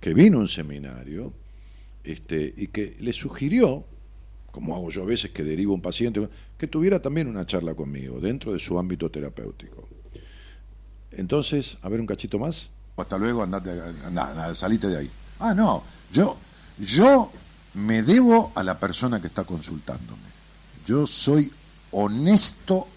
[0.00, 1.32] que vino a un seminario,
[2.04, 3.84] este, y que le sugirió,
[4.52, 8.20] como hago yo a veces que derivo un paciente, que tuviera también una charla conmigo,
[8.20, 9.88] dentro de su ámbito terapéutico.
[11.10, 12.68] Entonces, a ver un cachito más.
[12.96, 13.70] Hasta luego, andate,
[14.04, 15.10] andá, salite de ahí.
[15.38, 16.38] Ah, no, yo,
[16.78, 17.30] yo
[17.74, 20.22] me debo a la persona que está consultándome.
[20.86, 21.52] Yo soy
[21.90, 22.88] honesto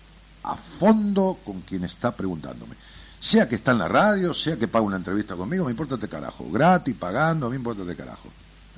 [0.43, 2.75] a fondo con quien está preguntándome
[3.19, 6.07] sea que está en la radio, sea que paga una entrevista conmigo, me importa este
[6.07, 6.49] carajo.
[6.49, 8.29] Gratis, pagando, me importa este carajo.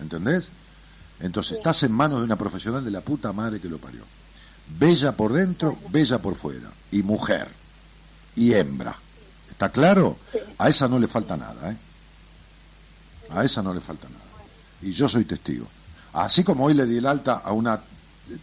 [0.02, 0.50] ¿Entendés?
[1.20, 4.02] Entonces, estás en manos de una profesional de la puta madre que lo parió.
[4.80, 6.72] Bella por dentro, bella por fuera.
[6.92, 7.50] Y mujer.
[8.36, 8.96] Y hembra.
[9.50, 10.18] ¿Está claro?
[10.58, 11.78] A esa no le falta nada, ¿eh?
[13.30, 14.22] A esa no le falta nada.
[14.82, 15.68] Y yo soy testigo.
[16.14, 17.80] Así como hoy le di el alta a una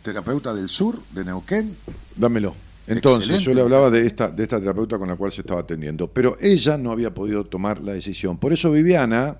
[0.03, 1.77] terapeuta del sur, de Neuquén.
[2.15, 5.61] Dámelo entonces, yo le hablaba de esta, de esta terapeuta con la cual se estaba
[5.61, 8.39] atendiendo, pero ella no había podido tomar la decisión.
[8.39, 9.39] Por eso Viviana,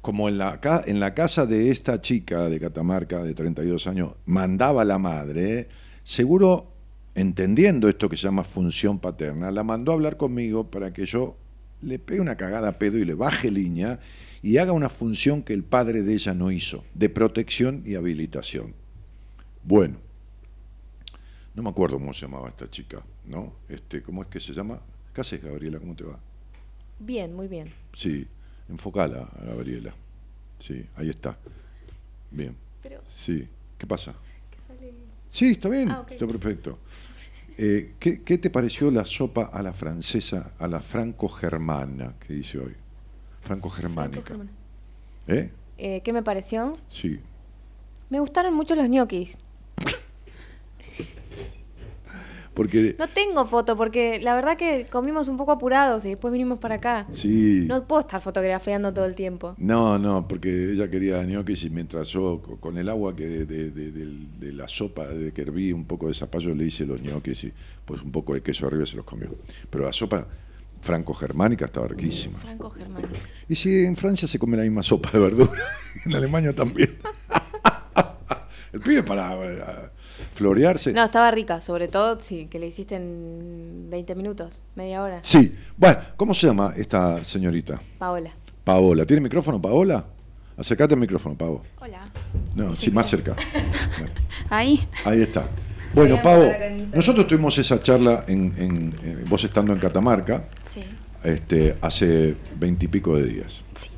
[0.00, 4.82] como en la, en la casa de esta chica de Catamarca de 32 años, mandaba
[4.82, 5.68] a la madre,
[6.04, 6.72] seguro
[7.14, 11.36] entendiendo esto que se llama función paterna, la mandó a hablar conmigo para que yo
[11.82, 13.98] le pegue una cagada a pedo y le baje línea
[14.40, 18.74] y haga una función que el padre de ella no hizo, de protección y habilitación.
[19.64, 19.96] Bueno,
[21.58, 23.52] no me acuerdo cómo se llamaba esta chica, ¿no?
[23.68, 24.80] Este, ¿Cómo es que se llama?
[25.12, 25.80] ¿Qué haces, Gabriela?
[25.80, 26.16] ¿Cómo te va?
[27.00, 27.72] Bien, muy bien.
[27.94, 28.28] Sí,
[28.68, 29.92] enfocala a Gabriela.
[30.60, 31.36] Sí, ahí está.
[32.30, 32.54] Bien.
[32.80, 34.14] Pero- Sí, ¿qué pasa?
[35.26, 36.78] Sí, está bien, Ah, está perfecto.
[37.58, 42.58] Eh, ¿qué, qué te pareció la sopa a la francesa, a la franco-germana que dice
[42.60, 42.74] hoy?
[43.42, 44.22] Franco-germánica.
[44.22, 44.50] Franco Germán.
[45.26, 45.50] ¿Eh?
[45.76, 46.78] Eh, ¿Qué me pareció?
[46.86, 47.18] Sí.
[48.10, 49.36] Me gustaron mucho los ñoquis.
[52.58, 56.58] Porque, No tengo foto porque la verdad que comimos un poco apurados y después vinimos
[56.58, 57.06] para acá.
[57.12, 57.64] sí.
[57.68, 59.54] No puedo estar fotografiando todo el tiempo.
[59.58, 63.46] No, no, porque ella quería ñoquis y mientras yo co- con el agua que de,
[63.46, 66.84] de- de- del- de la sopa de que herví un poco de zapallo le hice
[66.84, 67.52] los ñoquis y
[67.84, 69.28] pues un poco de queso arriba se los comió.
[69.70, 70.26] Pero la sopa
[70.80, 72.38] franco-germánica estaba riquísima.
[72.40, 73.04] Franco Germán.
[73.48, 75.62] Y si en Francia se come la misma sopa de verdura,
[76.04, 76.98] en Alemania también.
[78.72, 79.90] el pibe para eh,
[80.38, 80.92] florearse.
[80.92, 85.18] No, estaba rica, sobre todo sí, que le hiciste en 20 minutos, media hora.
[85.22, 85.54] Sí.
[85.76, 87.80] Bueno, ¿cómo se llama esta señorita?
[87.98, 88.30] Paola.
[88.64, 89.04] Paola.
[89.04, 90.04] ¿Tiene micrófono, Paola?
[90.56, 91.62] Acércate al micrófono, Pavo.
[91.80, 92.10] Hola.
[92.54, 93.34] No, sí, más cerca.
[93.98, 94.12] Bueno.
[94.50, 94.88] Ahí.
[95.04, 95.48] Ahí está.
[95.94, 96.44] Bueno, Pavo,
[96.94, 100.80] nosotros tuvimos esa charla en, en- eh, vos estando en Catamarca Sí.
[101.24, 103.64] este, hace veintipico de días.
[103.80, 103.88] Sí.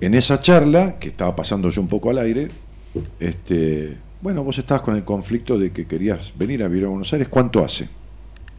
[0.00, 2.50] En esa charla, que estaba pasando yo un poco al aire,
[3.18, 7.12] este, bueno, vos estabas con el conflicto de que querías venir a vivir a Buenos
[7.12, 7.28] Aires.
[7.28, 7.88] ¿Cuánto hace?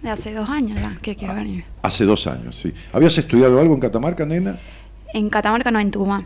[0.02, 1.16] De hace dos años ya que Ah.
[1.18, 1.64] quiero venir.
[1.82, 2.74] Hace dos años, sí.
[2.92, 4.60] ¿Habías estudiado algo en Catamarca, nena?
[5.14, 6.26] En Catamarca, no, en Tucumán.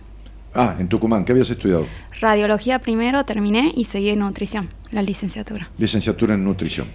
[0.56, 1.86] Ah, en Tucumán, ¿qué habías estudiado?
[2.20, 5.70] Radiología primero terminé y seguí en nutrición, la licenciatura.
[5.78, 6.88] Licenciatura en nutrición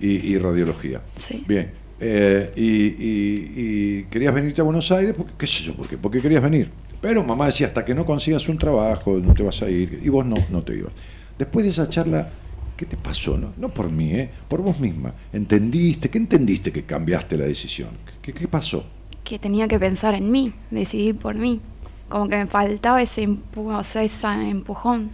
[0.00, 1.00] y, y radiología.
[1.16, 1.42] Sí.
[1.48, 1.72] Bien.
[2.00, 5.98] Eh, y, y- y querías venirte a Buenos Aires, porque, qué sé yo, ¿por qué?
[5.98, 6.70] Porque querías venir.
[7.00, 9.98] Pero mamá decía, hasta que no consigas un trabajo, no te vas a ir.
[10.04, 10.92] Y vos no, no te ibas.
[11.38, 12.28] Después de esa charla,
[12.76, 13.38] ¿qué te pasó?
[13.38, 14.30] No, no por mí, ¿eh?
[14.48, 15.14] por vos misma.
[15.32, 16.10] ¿Entendiste?
[16.10, 17.90] ¿Qué entendiste que cambiaste la decisión?
[18.20, 18.84] ¿Qué, qué pasó?
[19.22, 21.60] Que tenía que pensar en mí, decidir por mí.
[22.08, 25.10] Como que me faltaba ese o sea, ese empujón.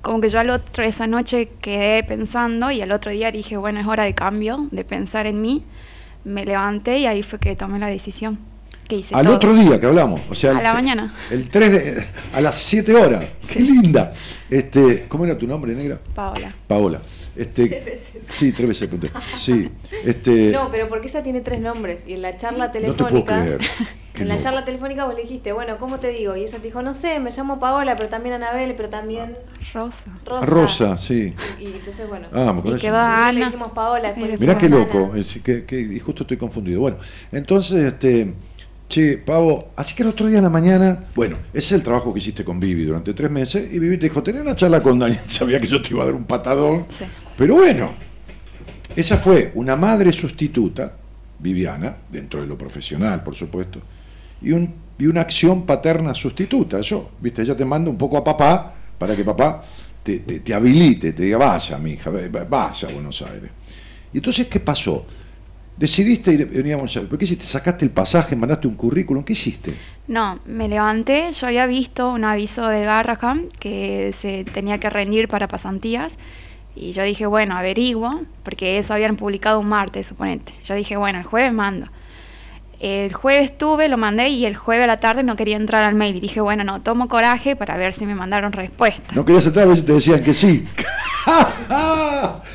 [0.00, 3.80] Como que yo al otro, esa noche quedé pensando y al otro día dije, bueno,
[3.80, 5.64] es hora de cambio, de pensar en mí.
[6.24, 8.38] Me levanté y ahí fue que tomé la decisión.
[8.88, 9.36] Que hice Al todo.
[9.36, 11.14] otro día que hablamos, o sea, A el la mañana.
[11.30, 13.24] El 3 de, a las 7 horas.
[13.48, 14.12] Qué linda.
[14.48, 15.98] Este, ¿cómo era tu nombre, negra?
[16.14, 16.54] Paola.
[16.68, 17.00] Paola.
[17.34, 18.00] Este,
[18.32, 19.10] Sí, tres veces pregunté.
[19.36, 19.70] Sí.
[20.04, 23.08] Este, No, pero porque ella tiene tres nombres y en la charla no te telefónica.
[23.08, 23.60] puedo creer.
[24.16, 26.34] En la charla telefónica vos le dijiste, bueno, ¿cómo te digo?
[26.36, 29.36] Y ella te dijo, no sé, me llamo Paola, pero también Anabel, pero también
[29.74, 30.10] Rosa.
[30.24, 30.46] Rosa.
[30.46, 31.34] Rosa, sí.
[31.60, 32.26] Y, y entonces, bueno.
[32.32, 33.44] Ah, me Y quedó Nosotros le Ana.
[33.44, 35.20] dijimos Paola, después Mirá qué loco, Ana.
[35.20, 36.80] es que, que- y justo estoy confundido.
[36.80, 36.96] Bueno,
[37.30, 38.32] entonces, este,
[38.88, 42.12] che, Pavo, así que el otro día en la mañana, bueno, ese es el trabajo
[42.14, 44.98] que hiciste con Vivi durante tres meses, y Vivi te dijo, tenía una charla con
[44.98, 47.04] Daniel, sabía que yo te iba a dar un patadón, Sí.
[47.36, 47.90] pero bueno,
[48.94, 50.92] esa fue una madre sustituta,
[51.38, 53.80] Viviana, dentro de lo profesional, por supuesto,
[54.40, 56.80] y, un, y una acción paterna sustituta.
[56.80, 59.62] Yo, viste, ella te manda un poco a papá para que papá
[60.02, 62.10] te, te- te habilite, te diga, vaya, mi hija,
[62.48, 63.50] vaya a Buenos Aires.
[64.12, 65.04] Y entonces, ¿qué pasó?
[65.76, 66.78] Decidiste ir, venir a.
[66.78, 67.44] ¿Por qué hiciste?
[67.44, 69.22] ¿Sacaste el pasaje, mandaste un currículum?
[69.22, 69.74] ¿Qué hiciste?
[70.08, 75.28] No, me levanté, yo había visto un aviso de Garraham que se tenía que rendir
[75.28, 76.12] para pasantías
[76.74, 80.52] y yo dije, bueno, averiguo, porque eso habían publicado un martes, suponete.
[80.64, 81.88] Yo dije, bueno, el jueves mando.
[82.78, 85.94] El jueves estuve, lo mandé y el jueves a la tarde no quería entrar al
[85.94, 89.14] mail y dije, bueno, no, tomo coraje para ver si me mandaron respuesta.
[89.14, 90.66] No querías entrar a ver si te decían que sí.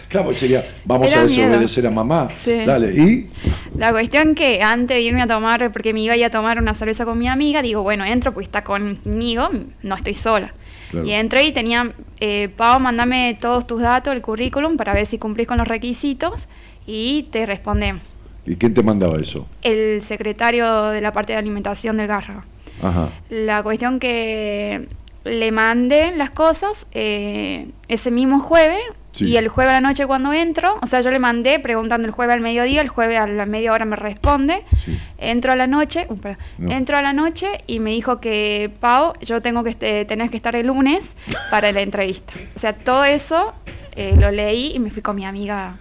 [0.10, 1.47] claro, sería, vamos Era a miedo.
[1.49, 2.29] desobedecer a mamá.
[2.43, 2.63] Sí.
[2.65, 3.29] Dale, ¿y?
[3.75, 6.60] La cuestión que antes de irme a tomar, porque me iba a ir a tomar
[6.60, 9.49] una cerveza con mi amiga, digo, bueno, entro porque está conmigo,
[9.81, 10.53] no estoy sola.
[10.91, 11.07] Claro.
[11.07, 15.17] Y entré y tenía, eh, Pau, mandame todos tus datos, el currículum, para ver si
[15.17, 16.47] cumplís con los requisitos
[16.86, 18.01] y te respondemos.
[18.45, 19.47] ¿Y quién te mandaba eso?
[19.62, 22.43] El secretario de la parte de alimentación del Garra.
[22.82, 23.10] Ajá.
[23.30, 24.88] La cuestión que
[25.23, 28.81] le mandé las cosas eh, ese mismo jueves
[29.13, 29.25] Sí.
[29.25, 32.13] y el jueves a la noche cuando entro, o sea, yo le mandé preguntando el
[32.13, 34.98] jueves al mediodía, el jueves a la media hora me responde, Sí.
[35.17, 36.71] entro a la noche, uh, perdón, No.
[36.71, 40.37] entro a la noche y me dijo que Pau, yo tengo que este, tenés que
[40.37, 41.04] estar el lunes
[41.52, 42.31] para la entrevista.
[42.56, 43.54] O sea, todo eso
[43.98, 45.75] eh, lo leí y me fui con mi amiga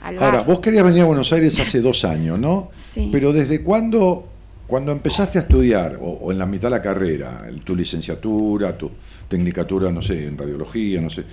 [0.00, 0.18] al.
[0.22, 2.70] Ahora, vos querías venir a Buenos Aires hace dos años, ¿no?
[2.94, 3.08] Sí.
[3.12, 4.28] Pero ¿desde cuándo,
[4.66, 8.76] cuando empezaste a estudiar, o, o en la mitad de la carrera, el- tu licenciatura,
[8.76, 8.90] tu
[9.28, 11.24] tecnicatura, no sé, en radiología, no sé,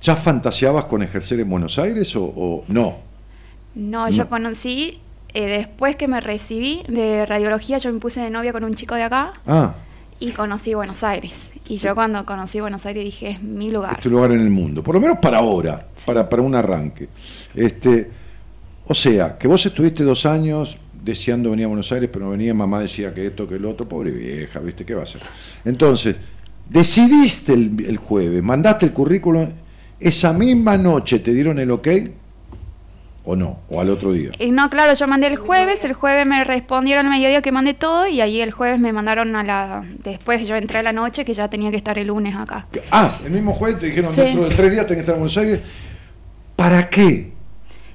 [0.00, 2.96] ¿ya fantaseabas con ejercer en Buenos Aires o, o no?
[3.74, 4.10] No, No.
[4.10, 5.00] yo conocí
[5.32, 8.94] eh, después que me recibí de radiología, yo me puse de novia con un chico
[8.94, 9.74] de acá Ah,
[10.20, 11.32] y conocí Buenos Aires.
[11.68, 13.92] Y yo cuando conocí Buenos Aires dije, es mi lugar.
[13.92, 17.08] este lugar en el mundo, por lo menos para ahora, para, para un arranque.
[17.54, 18.10] Este,
[18.86, 22.52] o sea, que vos estuviste dos años deseando venir a Buenos Aires, pero no venía,
[22.52, 24.84] mamá decía que esto, que el otro, pobre vieja, ¿viste?
[24.84, 25.22] ¿Qué va a hacer?
[25.64, 26.16] Entonces,
[26.68, 29.48] decidiste el, el jueves, mandaste el currículum,
[30.00, 31.88] esa misma noche te dieron el ok,
[33.26, 34.30] o no, o al otro día.
[34.38, 37.72] Y no, claro, yo mandé el jueves, el jueves me respondieron al mediodía que mandé
[37.74, 39.84] todo y ahí el jueves me mandaron a la...
[40.02, 42.66] Después yo entré a la noche que ya tenía que estar el lunes acá.
[42.90, 44.20] Ah, el mismo jueves te dijeron Sí.
[44.20, 45.60] dentro de tres días tenés que estar en Buenos Aires.
[46.56, 47.32] ¿Para qué?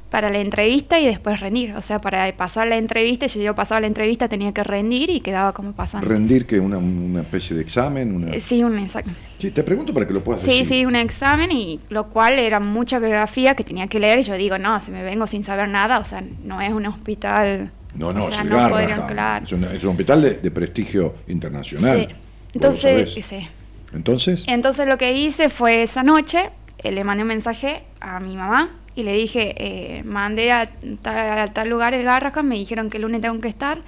[0.09, 1.73] Para la entrevista y después rendir.
[1.75, 5.19] O sea, para pasar la entrevista, si yo pasaba la entrevista tenía que rendir y
[5.19, 6.07] quedaba como pasando.
[6.07, 8.15] Rendir que una, una especie de examen.
[8.15, 8.31] Una...
[8.31, 9.11] Eh, Sí, un exacto.
[9.37, 10.65] Sí, te pregunto para que lo puedas Sí, decir.
[10.67, 14.33] sí, un examen y lo cual era mucha biografía que tenía que leer y yo
[14.35, 17.71] digo, no, si me vengo sin saber nada, o sea, no es un hospital...
[17.95, 19.45] No, no, o sea, no podrían, claro.
[19.45, 22.07] es, una- es un hospital de, de prestigio internacional.
[22.09, 22.15] Sí.
[22.53, 23.47] Entonces, sí.
[23.93, 26.49] Entonces, Entonces lo que hice fue esa noche,
[26.79, 30.69] eh, le mandé un mensaje a mi mamá y le dije, eh, mandé a
[31.01, 33.79] tal, a tal lugar el Garrahan, me dijeron que el lunes tengo que estar.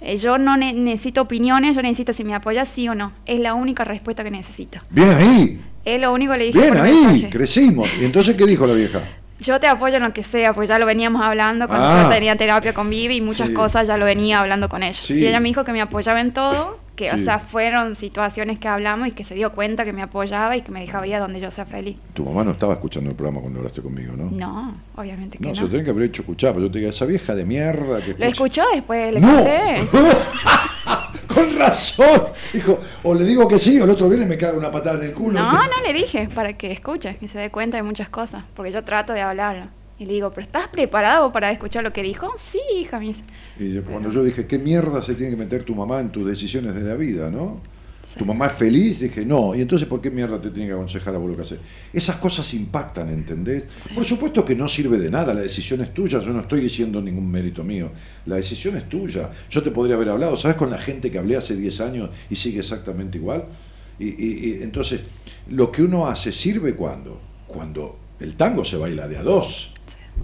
[0.00, 3.12] Eh, yo no ne- necesito opiniones, yo necesito si me apoyas sí o no.
[3.26, 4.78] Es la única respuesta que necesito.
[4.90, 7.30] bien ahí, Es lo único que le dije bien ahí, mensaje.
[7.30, 7.88] crecimos.
[8.00, 9.00] ¿Y entonces qué dijo la vieja?
[9.40, 12.02] Yo te apoyo en lo que sea, pues ya lo veníamos hablando cuando Ah.
[12.04, 13.54] yo tenía terapia con Vivi y muchas Sí.
[13.54, 14.92] cosas ya lo venía hablando con ella.
[15.00, 15.14] Sí.
[15.14, 18.68] Y ella me dijo que me apoyaba en todo, que o sea, fueron situaciones que
[18.68, 21.18] hablamos y que se dio cuenta que me apoyaba y que me dejaba ir a
[21.20, 21.96] donde yo sea feliz.
[22.12, 24.28] Tu mamá no estaba escuchando el programa cuando hablaste conmigo, ¿no?
[24.30, 25.54] No, obviamente que No, no.
[25.54, 28.00] se lo tenía que haber hecho escuchar, pero yo te digo, esa vieja de mierda
[28.04, 29.30] que Lo escucha- escuchó después, le ¡No!
[31.26, 32.24] Con razón.
[32.52, 34.98] Dijo, o le digo que sí, o el otro viene y me caga una patada
[34.98, 35.38] en el culo.
[35.38, 38.72] No, no le dije, para que escuche, que se dé cuenta de muchas cosas, porque
[38.72, 39.66] yo trato de hablarlo.
[40.00, 42.34] Y le digo, ¿pero estás preparado para escuchar lo que dijo?
[42.50, 43.20] Sí, hija, dice.
[43.58, 46.26] Y yo- cuando yo dije, ¿qué mierda se tiene que meter tu mamá en tus
[46.26, 47.60] decisiones de la vida, no?
[48.18, 48.98] ¿Tu mamá es feliz?
[48.98, 49.54] Dije, no.
[49.54, 51.60] ¿Y entonces por qué mierda te tiene que aconsejar a vos lo que hacer?
[51.92, 53.68] Esas cosas impactan, ¿entendés?
[53.94, 57.00] Por supuesto que no sirve de nada, la decisión es tuya, yo no estoy diciendo
[57.02, 57.90] ningún mérito mío.
[58.24, 59.30] La decisión es tuya.
[59.50, 62.34] Yo te podría haber hablado, ¿sabes con la gente que hablé hace 10 años y
[62.36, 63.44] sigue exactamente igual?
[63.98, 65.02] Y, y- y entonces,
[65.50, 67.20] lo que uno hace sirve cuando?
[67.46, 69.72] Cuando el tango se baila de a dos.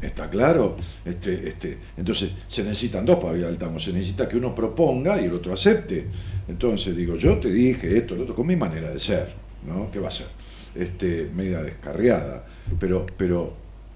[0.00, 0.76] ¿Está claro?
[1.04, 3.36] Este, este, entonces, se necesitan dos para.
[3.78, 6.06] Se necesita que uno proponga y el otro acepte.
[6.48, 9.32] Entonces, digo, yo te dije esto, lo otro, con mi manera de ser,
[9.66, 9.90] ¿no?
[9.90, 10.26] ¿Qué va a ser?
[10.74, 12.44] Este, media descarriada.
[12.78, 13.54] Pero, pero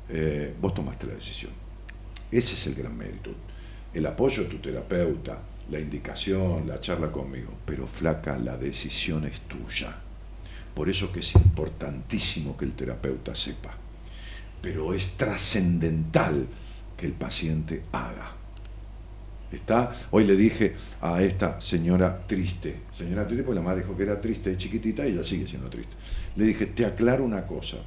[0.08, 1.52] eh, vos tomaste la decisión.
[2.30, 3.30] Ese es el gran mérito.
[3.92, 5.38] El apoyo de tu terapeuta,
[5.70, 7.52] la indicación, la charla conmigo.
[7.66, 9.96] Pero flaca, la decisión es tuya.
[10.74, 13.76] Por eso que es importantísimo que el terapeuta sepa.
[14.60, 16.46] Pero es trascendental
[16.96, 18.36] que el paciente haga.
[19.50, 19.92] ¿Está?
[20.12, 24.20] Hoy le dije a esta señora triste, señora triste, porque la madre dijo que era
[24.20, 25.92] triste de chiquitita y ella sigue siendo triste.
[26.36, 27.78] Le dije, te aclaro una cosa,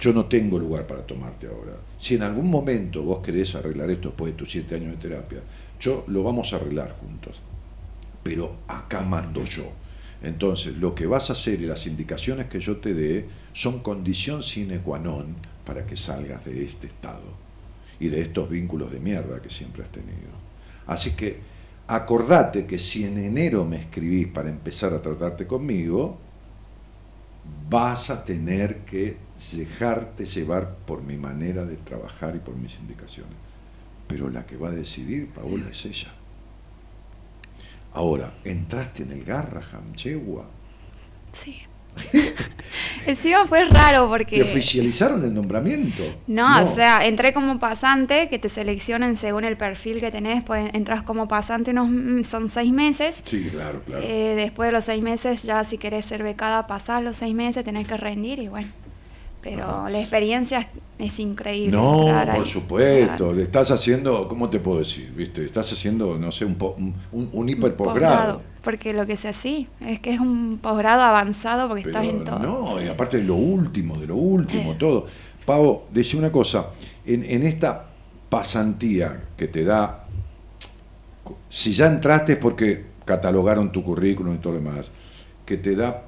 [0.00, 1.76] yo no tengo lugar para tomarte ahora.
[1.98, 5.40] Si en algún momento vos querés arreglar esto después de tus siete años de terapia,
[5.78, 7.40] yo lo vamos a arreglar juntos.
[8.24, 9.70] Pero acá mando yo.
[10.22, 14.42] Entonces, lo que vas a hacer y las indicaciones que yo te dé son condición
[14.42, 17.44] sine qua non para que salgas de este estado
[17.98, 20.30] y de estos vínculos de mierda que siempre has tenido.
[20.86, 21.40] Así que
[21.86, 26.18] acordate que si en enero me escribís para empezar a tratarte conmigo,
[27.68, 29.16] vas a tener que
[29.52, 33.34] dejarte llevar por mi manera de trabajar y por mis indicaciones.
[34.06, 36.12] Pero la que va a decidir, Paola, es ella.
[37.94, 40.46] Ahora, entraste en el Garraham, Chegua.
[41.32, 41.62] Sí.
[43.06, 44.36] Encima fue raro porque...
[44.36, 46.02] ¿Te oficializaron el nombramiento?
[46.26, 50.70] No, o sea, entré como pasante, que te seleccionan según el perfil que tenés, pues
[50.72, 53.20] entras como pasante unos, mm, son seis meses.
[53.24, 54.02] Sí, claro, claro.
[54.04, 57.64] Eh, después de los seis meses, ya si querés ser becada, pasás los seis meses,
[57.64, 58.68] tenés que rendir y bueno.
[59.44, 59.90] Pero Ajá.
[59.90, 61.70] la experiencia es increíble.
[61.76, 63.32] No, entrar por supuesto.
[63.34, 65.12] Le estás haciendo, ¿cómo te puedo decir?
[65.14, 65.44] ¿Viste?
[65.44, 68.40] Estás haciendo, no sé, un, po- un, un, un hiper posgrado.
[68.62, 72.24] Porque lo que sea así, es que es un posgrado avanzado porque Pero estás en
[72.24, 72.38] todo.
[72.38, 74.78] no, y aparte de lo último, de lo último, Sí.
[74.78, 75.06] todo.
[75.44, 76.68] Pavo, decía una cosa,
[77.04, 77.84] en, en esta
[78.30, 80.06] pasantía que te da,
[81.50, 84.90] si ya entraste es porque catalogaron tu currículum y todo lo demás,
[85.44, 86.02] que te da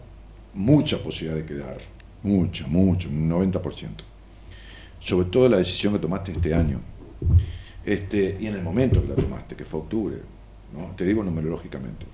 [0.54, 1.76] mucha posibilidad de quedar,
[2.26, 4.04] mucha, mucho, un 90%.
[4.98, 6.80] Sobre todo la decisión que tomaste este año,
[7.84, 10.16] este, y en el momento que la tomaste, que fue octubre,
[10.76, 10.92] ¿no?
[10.96, 12.04] te digo numerológicamente.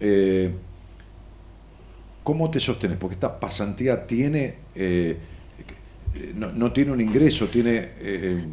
[0.00, 0.52] Eh,
[2.22, 2.96] ¿Cómo te sostenes?
[2.96, 5.18] Porque esta pasantía tiene, eh,
[6.14, 8.44] eh, no, no tiene un ingreso, tiene, eh,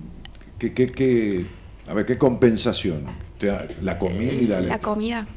[0.58, 1.46] ¿qué, qué, qué-
[1.88, 3.04] A ver, ¿qué compensación?
[3.82, 4.62] La comida.
[4.62, 5.28] La comida.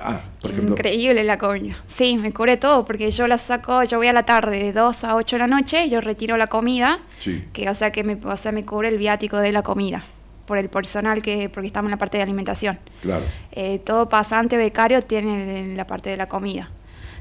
[0.00, 0.74] Ah, por ejemplo.
[0.74, 1.76] Increíble la comida.
[1.88, 5.04] Sí, me cubre todo porque yo la saco, yo voy a la tarde de 2
[5.04, 7.44] a 8 de la noche, yo retiro la comida, Sí.
[7.52, 10.02] que o sea que me, o sea, me cubre el viático de la comida
[10.46, 12.78] por el personal que porque estamos en la parte de alimentación.
[13.02, 13.24] Claro.
[13.52, 16.70] Eh, todo pasante becario tiene la parte de la comida.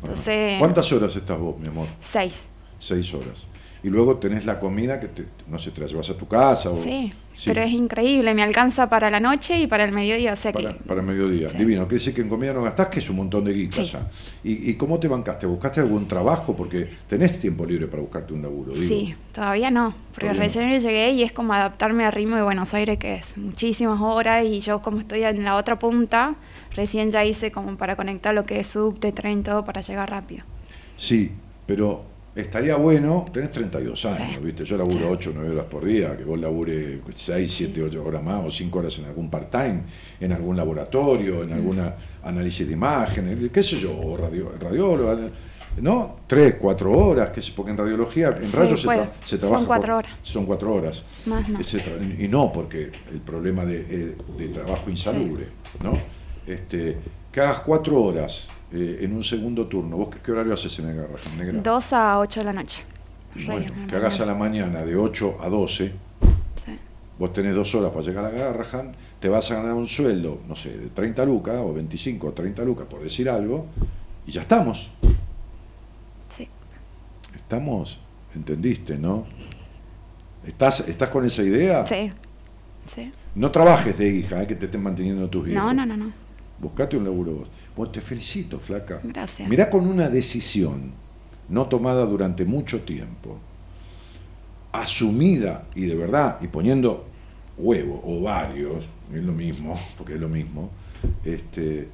[0.02, 1.88] Entonces, ¿Cuántas horas estás vos, mi amor?
[2.02, 2.44] seis.
[2.80, 3.46] Seis horas.
[3.84, 6.70] Y luego tenés la comida que, te, no sé, te la llevas a tu casa
[6.70, 6.82] o...
[6.84, 7.50] Sí, Sí.
[7.52, 10.74] pero es increíble, me alcanza para la noche y para el mediodía, o sea Para,
[10.74, 11.48] que para mediodía.
[11.48, 11.58] Sí.
[11.58, 11.84] Divino.
[11.88, 13.96] Quiere decir que en comida no gastás, que es un montón de guita Sí.
[14.44, 15.46] ¿Y, ¿Y cómo te bancaste?
[15.46, 16.54] ¿Buscaste algún trabajo?
[16.54, 18.90] Porque tenés tiempo libre para buscarte un laburo, digo.
[18.94, 20.46] Sí, todavía no, porque Todavía no.
[20.48, 24.44] recién llegué y es como adaptarme al ritmo de Buenos Aires, que es muchísimas horas,
[24.46, 26.36] y yo como estoy en la otra punta,
[26.76, 30.44] recién ya hice como para conectar lo que es subte, tren, todo para llegar rápido.
[30.98, 31.32] Sí,
[31.66, 32.04] pero
[32.40, 34.46] estaría bueno, tenés 32 años, Sí.
[34.46, 34.66] ¿viste?
[34.66, 35.06] Yo laburo Sí.
[35.12, 38.52] 8 o 9 horas por día, que vos labure 6, 7, 8 horas más o
[38.52, 39.82] 5 horas en algún part-time,
[40.20, 45.30] en algún laboratorio, en alguna análisis de imágenes, qué sé yo, o radio, radiólogo,
[45.82, 46.18] ¿no?
[46.28, 49.66] 3, 4 horas, que porque en radiología, en Sí, rayos se, tra- se Son trabaja.
[49.66, 50.12] cuatro por- horas.
[50.24, 51.04] Son 4 horas.
[51.28, 51.60] Más no.
[52.20, 55.46] Y no porque el problema de, eh, de trabajo insalubre,
[55.84, 55.94] ¿no?
[56.46, 56.98] Este,
[57.32, 59.98] que hagas 4 horas eh, en un segundo turno.
[59.98, 61.62] ¿Vos qué, qué horario haces en el Garrahan, negra?
[61.62, 62.82] 2 a 8 de la noche.
[63.36, 64.84] Y bueno, en que hagas a la mañana.
[64.86, 65.86] de 8 a 12,
[66.66, 66.72] Sí.
[67.18, 70.40] vos tenés dos horas para llegar a la Garrahan, te vas a ganar un sueldo,
[70.48, 73.66] no sé, de 30 lucas o 25 o 30 lucas, por decir algo,
[74.26, 74.90] y ya estamos.
[76.36, 76.48] Sí.
[77.36, 78.00] Estamos,
[78.36, 79.26] entendiste, ¿no?
[80.46, 81.86] ¿Estás, ¿Estás con esa idea?
[81.88, 82.12] Sí.
[82.96, 83.12] Sí.
[83.36, 85.64] No trabajes de hija, eh, que te estén manteniendo tus viejos.
[85.64, 86.12] No, no, no, no.
[86.60, 87.48] Buscate un laburo vos.
[87.88, 89.00] Te felicito, flaca.
[89.04, 89.48] Gracias.
[89.48, 90.92] Mirá con una decisión
[91.50, 93.40] no tomada durante mucho tiempo,
[94.72, 97.08] asumida y de verdad, y poniendo
[97.58, 100.70] huevo o varios, es lo mismo, porque es lo mismo,
[101.26, 101.90] este,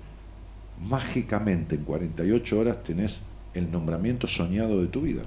[0.81, 3.21] mágicamente en 48 horas tenés
[3.53, 5.23] el nombramiento soñado de tu vida.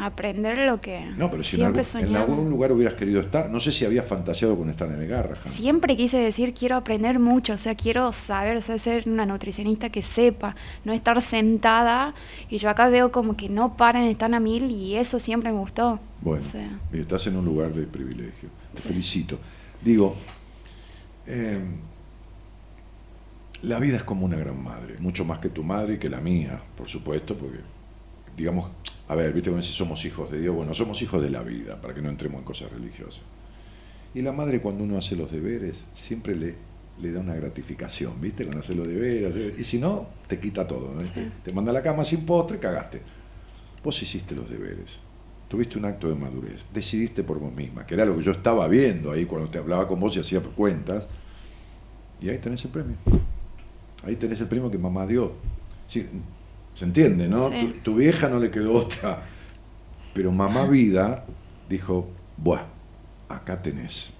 [0.00, 3.60] Aprender lo que No, pero si en, algún, en algún lugar hubieras querido estar, no
[3.60, 5.50] sé si habías fantaseado con estar en el Garrahan.
[5.50, 9.90] Siempre quise decir, quiero aprender mucho, o sea, quiero saber, o sea, ser una nutricionista
[9.90, 12.14] que sepa, no estar sentada.
[12.48, 15.58] Y yo acá veo como que no paran, están a mil y eso siempre me
[15.58, 16.00] gustó.
[16.20, 18.48] Bueno, O sea, y estás en un lugar de privilegio.
[18.74, 19.38] Te felicito.
[19.82, 20.16] Digo,
[21.26, 21.58] eh,
[23.62, 26.20] la vida es como una gran madre, mucho más que tu madre y que la
[26.20, 27.58] mía, por supuesto, porque,
[28.36, 28.70] digamos,
[29.10, 31.80] a ver, viste cuando si somos hijos de Dios, bueno, somos hijos de la vida,
[31.80, 33.22] para que no entremos en cosas religiosas.
[34.14, 36.54] Y la madre cuando uno hace los deberes, siempre le,
[37.02, 38.44] le da una gratificación, ¿viste?
[38.44, 41.00] Cuando hace los deberes, y si no, te quita todo, ¿no?
[41.02, 43.02] te, te manda a la cama sin postre, cagaste.
[43.82, 45.00] Vos hiciste los deberes,
[45.48, 48.68] tuviste un acto de madurez, decidiste por vos misma, que era lo que yo estaba
[48.68, 51.08] viendo ahí cuando te hablaba con vos y hacía cuentas,
[52.20, 52.94] y ahí tenés el premio.
[54.04, 55.32] Ahí tenés el premio que mamá dio.
[55.88, 56.06] Sí,
[56.80, 57.50] ¿Se entiende, no?
[57.50, 57.60] Sí.
[57.60, 59.22] Tu, tu vieja no le quedó otra,
[60.14, 61.26] pero mamá vida
[61.68, 62.08] dijo,
[62.38, 62.62] buah,
[63.28, 64.14] acá tenés.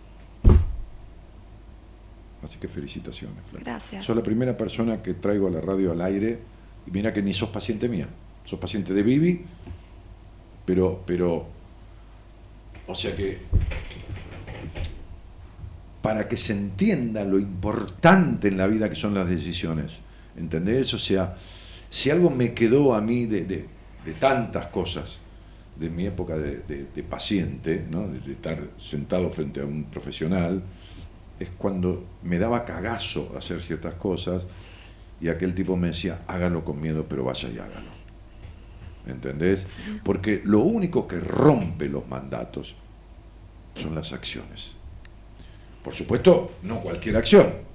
[2.45, 3.65] Así que felicitaciones, Flaca.
[3.65, 4.05] Gracias.
[4.05, 6.39] Sos la primera persona que traigo a la radio al aire,
[6.87, 8.09] y mira que ni sos paciente mía,
[8.45, 9.43] sos paciente de Vivi,
[10.67, 11.47] pero, pero,
[12.87, 13.39] o sea que,
[16.03, 20.01] para que se entienda lo importante en la vida que son las decisiones,
[20.37, 20.93] ¿entendés?
[20.93, 21.37] O sea,
[21.91, 23.67] si algo me quedó a mí de,
[24.19, 25.19] tantas cosas,
[25.77, 28.09] de mi época de, paciente, ¿no?
[28.09, 30.63] de, de estar sentado frente a un profesional,
[31.39, 34.45] es cuando me daba cagazo hacer ciertas cosas
[35.21, 37.91] y aquel tipo me decía, hágalo con miedo, pero vaya y hágalo.
[39.07, 39.67] ¿Entendés?
[40.05, 42.75] Porque lo único que rompe los mandatos
[43.75, 44.77] son las acciones.
[45.83, 47.70] Por supuesto, no cualquier acción.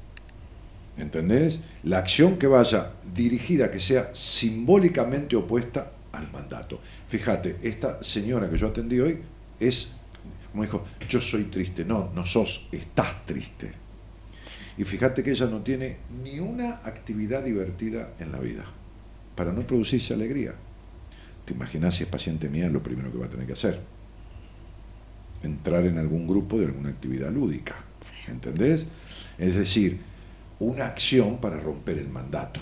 [0.97, 1.59] ¿Entendés?
[1.83, 6.79] La acción que vaya dirigida, que sea simbólicamente opuesta al mandato.
[7.07, 9.19] Fíjate, esta señora que yo atendí hoy
[9.59, 9.89] es,
[10.51, 11.83] como dijo, yo soy triste.
[11.83, 13.73] No, no sos, estás triste.
[14.77, 18.65] Y fíjate que ella no tiene ni una actividad divertida en la vida
[19.35, 20.53] para no producirse alegría.
[21.45, 23.79] ¿Te imaginas si es paciente mía lo primero que va a tener que hacer?
[25.43, 27.75] Entrar en algún grupo de alguna actividad lúdica.
[28.27, 28.85] ¿Entendés?
[29.37, 29.99] Es decir,
[30.59, 32.59] una acción para romper el mandato.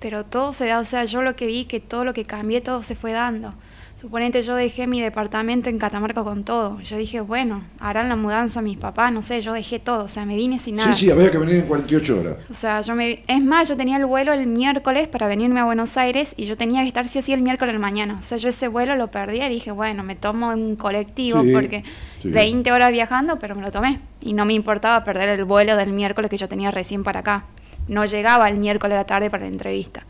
[0.00, 2.60] Pero todo se da, o sea, yo lo que vi que todo lo que cambié,
[2.60, 3.54] todo se fue dando.
[4.00, 6.80] Suponete, yo dejé mi departamento en Catamarca con todo.
[6.82, 10.24] Yo dije, bueno, harán la mudanza mis papás, no sé, yo dejé todo, o sea,
[10.24, 10.92] me vine sin nada.
[10.92, 12.36] Sí, sí, había que venir en 48 horas.
[12.48, 13.24] O sea, yo me...
[13.26, 16.56] Es más, yo tenía el vuelo el miércoles para venirme a Buenos Aires y yo
[16.56, 18.18] tenía que estar sí o sí el miércoles mañana.
[18.20, 21.52] O sea, yo ese vuelo lo perdí y dije, bueno, me tomo un colectivo Sí,
[21.52, 21.82] porque
[22.20, 22.30] sí.
[22.30, 23.98] 20 horas viajando, pero me lo tomé.
[24.20, 27.46] Y no me importaba perder el vuelo del miércoles que yo tenía recién para acá.
[27.88, 30.04] No llegaba el miércoles a la tarde para la entrevista.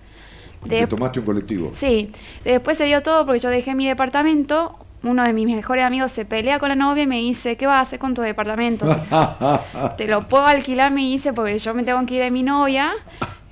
[0.66, 1.70] Te De- tomaste un colectivo.
[1.74, 2.10] Sí,
[2.44, 4.76] después se dio todo porque yo dejé mi departamento.
[5.04, 7.76] Uno de mis mejores amigos se pelea con la novia y me dice, ¿qué vas
[7.76, 8.84] a hacer con tu departamento?
[9.96, 12.92] te lo puedo alquilar, me dice, porque yo me tengo que ir de mi novia.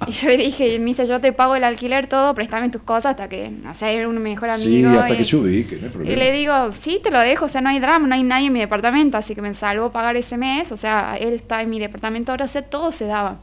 [0.06, 3.12] Y yo le dije, me dice, yo te pago el alquiler todo, préstame tus cosas
[3.12, 5.00] hasta que, o sea, un mejor sí, amigo.
[5.00, 6.16] hasta y, que se ubique, no hay y problema.
[6.22, 8.52] le digo, sí, te lo dejo, o sea, no hay drama, no hay nadie en
[8.52, 11.78] mi departamento, así que me salvo pagar ese mes, o sea, él está en mi
[11.80, 13.38] departamento, ahora sé, todo se daba.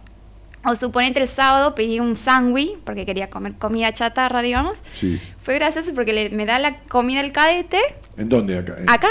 [0.66, 4.78] O suponete el sábado pedí un sándwich, porque quería comer comida chatarra, digamos.
[4.94, 5.20] Sí.
[5.42, 7.80] Fue gracioso porque le- me da la comida el cadete
[8.18, 8.76] ¿En dónde acá?
[8.88, 9.10] Acá.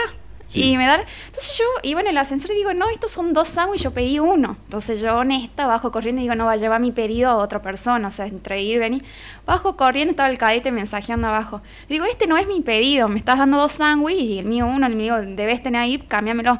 [0.49, 0.65] Sí.
[0.73, 1.03] Y me da.
[1.27, 4.19] Entonces yo iba en el ascensor y digo, no, estos son dos sándwiches, yo pedí
[4.19, 4.57] uno.
[4.65, 7.63] Entonces yo, honesta, bajo corriendo y digo, no, va a llevar mi pedido a otra
[7.63, 8.09] persona.
[8.09, 9.03] O sea, entre ir venir.
[9.47, 11.63] Bajo corriendo, estaba el cadete mensajeando abajo.
[11.89, 14.87] Digo, este no es mi pedido, me estás dando dos sándwiches y el mío uno,
[14.87, 16.59] el mío debes tener ahí, cámbiamelo.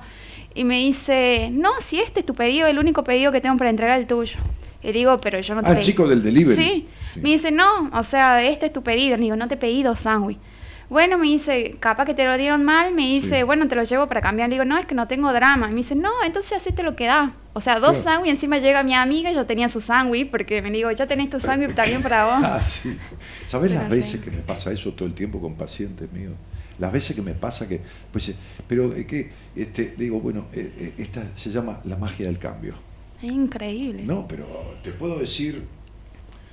[0.55, 3.69] Y me dice, no, si este es tu pedido, el único pedido que tengo para
[3.71, 4.39] entregar el tuyo.
[4.83, 5.87] Y digo, pero yo no te Ah, el pedí".
[5.87, 6.63] chico del delivery.
[6.63, 6.89] Sí.
[7.15, 7.21] Sí.
[7.21, 9.17] Me dice, no, o sea, este es tu pedido.
[9.17, 10.43] Le digo, no te pedí dos sándwiches.
[10.89, 12.93] Bueno, me dice, capaz que te lo dieron mal.
[12.93, 13.43] Me dice, Sí.
[13.45, 14.49] bueno, te lo llevo para cambiar.
[14.51, 15.69] Le digo, no, es que no tengo drama.
[15.69, 17.35] Me dice, no, entonces así te lo que da.
[17.55, 18.03] O sea, dos Claro.
[18.05, 18.37] sándwiches.
[18.39, 20.31] Encima llega mi amiga y yo tenía su sándwich.
[20.31, 22.45] Porque me digo, ya tenés tu sándwich también para vos.
[22.45, 22.99] Ah, sí.
[23.47, 23.97] ¿Sabes Pero las sí.
[23.97, 26.33] veces que me pasa eso todo el tiempo con pacientes míos?
[26.79, 27.81] Las veces que me pasa que,
[28.11, 28.35] pues, eh,
[28.67, 32.75] pero eh, que, este, digo, bueno, eh, esta se llama la magia del cambio.
[33.23, 34.03] Es increíble.
[34.05, 34.47] No, pero
[34.83, 35.63] te puedo decir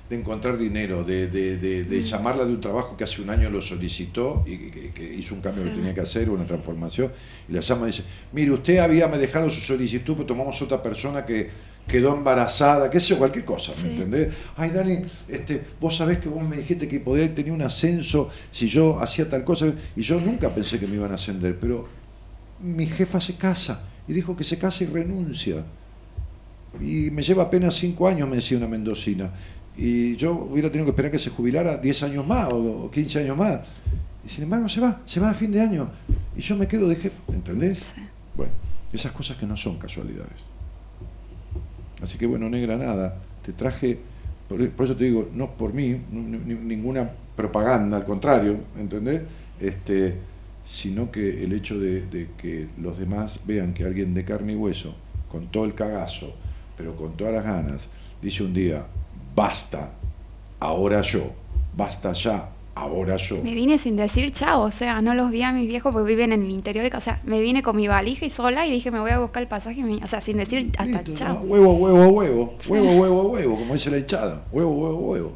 [0.08, 3.48] de encontrar dinero, de, de, de- de llamarla de un trabajo que hace un año
[3.48, 4.56] lo solicitó y
[4.92, 7.12] que, hizo un cambio que tenía que hacer, una transformación,
[7.48, 8.02] y la llama y dice,
[8.32, 11.48] mire, usted había me dejado su solicitud, pero tomamos otra persona que
[11.86, 13.88] quedó embarazada, qué sé yo, cualquier cosa, ¿me Sí.
[13.88, 14.34] entendés?
[14.56, 14.98] Ay, Dani,
[15.28, 19.28] este, vos sabés que vos me dijiste que podía tener un ascenso si yo hacía
[19.28, 21.86] tal cosa, y yo nunca pensé que me iban a ascender, pero
[22.60, 25.64] mi jefa se casa, y dijo que se casa y renuncia
[26.80, 29.30] y me lleva apenas cinco años, me decía una mendocina.
[29.76, 33.20] Y yo hubiera tenido que esperar que se jubilara 10 años más o, o 15
[33.20, 33.60] años más.
[34.24, 35.88] Y sin embargo se va, se va a fin de año.
[36.36, 37.86] Y yo me quedo de jefe, ¿entendés?
[38.36, 38.52] Bueno,
[38.92, 40.44] esas cosas que no son casualidades.
[42.02, 43.16] Así que bueno, negra, nada.
[43.44, 43.98] Te traje,
[44.48, 49.22] por, por eso te digo, no por mí, ni- ni- ninguna propaganda, al contrario, ¿entendés?
[49.60, 50.14] Este,
[50.64, 54.56] sino que el hecho de, de que los demás vean que alguien de carne y
[54.56, 54.94] hueso,
[55.30, 56.34] con todo el cagazo,
[56.80, 57.86] pero con todas las ganas,
[58.22, 58.86] dice un día,
[59.36, 59.90] basta,
[60.58, 61.30] ahora yo,
[61.76, 63.42] basta ya, ahora yo.
[63.42, 66.32] Me vine sin decir chao, o sea, no los vi a mis viejos porque viven
[66.32, 68.98] en el interior, o sea, me vine con mi valija y sola y dije, me
[68.98, 71.34] voy a buscar el pasaje, o sea, sin decir hasta Listo, chao.
[71.34, 71.40] ¿no?
[71.40, 75.32] Huevo, huevo, huevo, huevo, huevo, huevo, como dice la hinchada, huevo, huevo, huevo.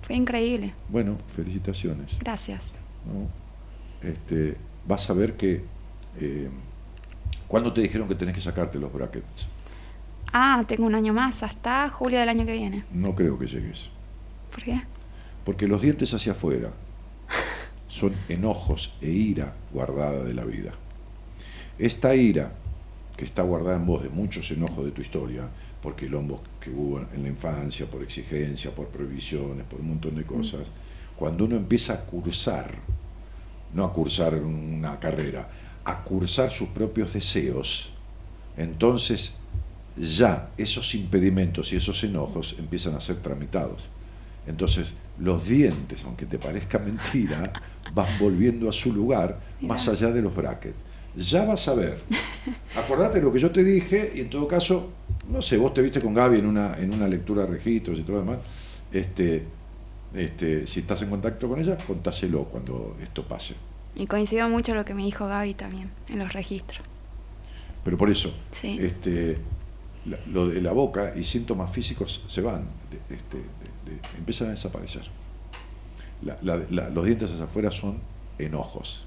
[0.00, 2.18] Fue increíble, Bueno, felicitaciones.
[2.20, 2.62] gracias.
[3.04, 4.08] ¿no?
[4.08, 4.56] Este,
[4.86, 5.62] vas a ver que...
[6.18, 6.48] Eh,
[7.48, 9.46] ¿Cuándo te dijeron que tenés que sacarte los brackets?
[10.38, 12.84] Ah, tengo un año más, hasta julio del año que viene.
[12.92, 13.88] No creo que llegues.
[14.50, 14.82] ¿Por qué?
[15.46, 16.72] Porque los dientes hacia afuera
[17.88, 20.72] son enojos e ira guardada de la vida.
[21.78, 22.52] Esta ira
[23.16, 25.48] que está guardada en vos de muchos enojos de tu historia,
[25.80, 30.24] por quilombos que hubo en la infancia, por exigencia, por prohibiciones, por un montón de
[30.24, 30.68] cosas,
[31.16, 32.74] cuando uno empieza a cursar,
[33.72, 35.48] no a cursar una carrera,
[35.82, 37.94] a cursar sus propios deseos,
[38.58, 39.32] entonces
[39.96, 43.88] ya esos impedimentos y esos enojos empiezan a ser tramitados.
[44.46, 47.52] Entonces, los dientes, aunque te parezca mentira,
[47.94, 50.78] van volviendo a su lugar más allá de los brackets.
[51.16, 51.98] Ya vas a ver.
[52.76, 54.90] Acordate lo que yo te dije y en todo caso,
[55.30, 58.02] no sé, vos te viste con Gaby en una, en una lectura de registros y
[58.02, 58.38] todo lo demás.
[58.92, 59.44] Este,
[60.14, 63.54] este, si estás en contacto con ella, contáselo cuando esto pase.
[63.94, 66.82] Y coincidió mucho lo que me dijo Gaby también en los registros.
[67.82, 68.76] Pero por eso, Sí.
[68.80, 69.38] este,
[70.08, 74.50] la- lo de la boca y síntomas físicos se van, de- este, de- empiezan a
[74.50, 75.02] desaparecer.
[76.22, 76.56] La-
[76.90, 77.98] los dientes hacia afuera son
[78.38, 79.06] enojos,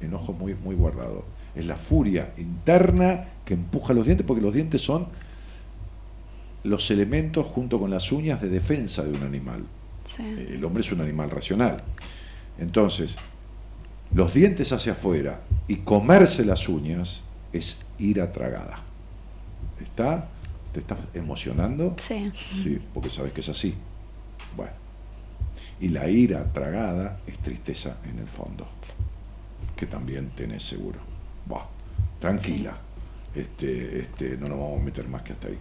[0.00, 1.24] enojos muy, muy guardados.
[1.54, 5.06] Es la furia interna que empuja los dientes, porque los dientes son
[6.64, 9.64] los elementos junto con las uñas de defensa de un animal.
[10.16, 10.22] Sí.
[10.22, 11.82] El hombre es un animal racional.
[12.58, 13.16] Entonces,
[14.14, 17.22] los dientes hacia afuera y comerse las uñas
[17.52, 18.82] es ira tragada.
[19.94, 20.26] ¿Está?
[20.72, 21.94] ¿Te estás emocionando?
[22.08, 22.32] Sí.
[22.34, 23.72] Sí, porque sabes que es así.
[24.56, 24.72] Bueno.
[25.80, 28.66] Y la ira tragada es tristeza en el fondo,
[29.76, 30.98] que también tenés seguro.
[31.46, 31.66] Buah,
[32.18, 32.76] tranquila,
[33.36, 35.58] este, este, no nos vamos a meter más que hasta ahí.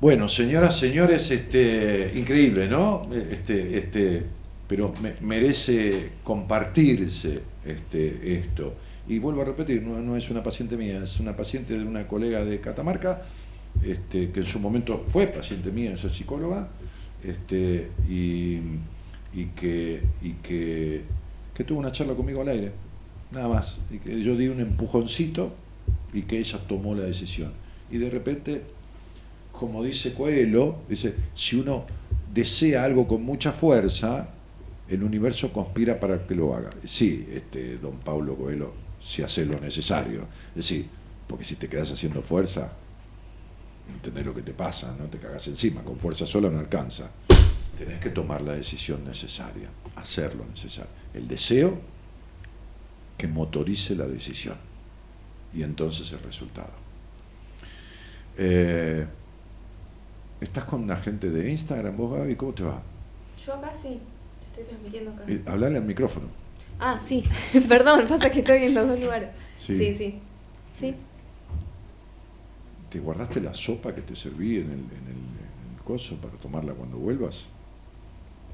[0.00, 3.02] Bueno, señoras, señores, este, increíble, ¿no?
[3.12, 4.24] Este, este,
[4.68, 8.74] pero me- merece compartirse este, esto.
[9.08, 12.06] Y vuelvo a repetir, no, no es una paciente mía, es una paciente de una
[12.06, 13.22] colega de Catamarca,
[13.82, 16.68] este, que en su momento fue paciente mía, esa psicóloga,
[17.22, 18.60] este, y,
[19.56, 21.04] que, y que
[21.66, 22.72] tuvo una charla conmigo al aire,
[23.30, 23.78] nada más.
[23.90, 25.54] Y que yo di un empujoncito
[26.12, 27.52] y que ella tomó la decisión.
[27.90, 28.62] Y de repente,
[29.50, 31.84] como dice Coelho, dice, si uno
[32.32, 34.28] desea algo con mucha fuerza,
[34.88, 36.70] el universo conspira para que lo haga.
[36.84, 38.72] Sí, este, don Pablo Coelho,
[39.02, 40.26] si hace lo necesario.
[40.50, 40.88] Es decir,
[41.26, 42.72] porque si te quedas haciendo fuerza,
[43.92, 47.10] entendés lo que te pasa, no te cagas encima, con fuerza sola no alcanza.
[47.76, 50.90] Tenés que tomar la decisión necesaria, hacer lo necesario.
[51.14, 51.80] El deseo
[53.18, 54.56] que motorice la decisión
[55.54, 56.70] y entonces el resultado.
[58.36, 59.06] Eh,
[60.40, 62.36] ¿Estás con la gente de Instagram vos, Gaby?
[62.36, 62.82] ¿Cómo te va?
[63.44, 64.00] Yo acá sí,
[64.48, 65.24] estoy transmitiendo acá.
[65.28, 66.41] Eh, hablale al micrófono.
[66.80, 67.24] Ah, sí,
[67.68, 69.30] perdón, pasa que estoy en los dos lugares.
[69.58, 69.76] Sí.
[69.78, 70.18] Sí, sí.
[70.80, 70.94] Sí,
[72.90, 76.34] ¿Te guardaste la sopa que te serví en el, en el, en el coso para
[76.34, 77.46] tomarla cuando vuelvas?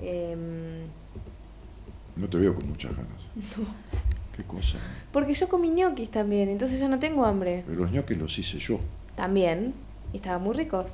[0.00, 0.82] Em,
[2.16, 3.22] No te veo con muchas ganas.
[4.36, 4.78] ¿Qué cosa?
[5.12, 7.64] porque yo comí ñoquis también, entonces ya no tengo hambre.
[7.66, 8.78] Pero los ñoquis los hice yo.
[9.16, 9.74] También,
[10.12, 10.86] y estaban muy ricos.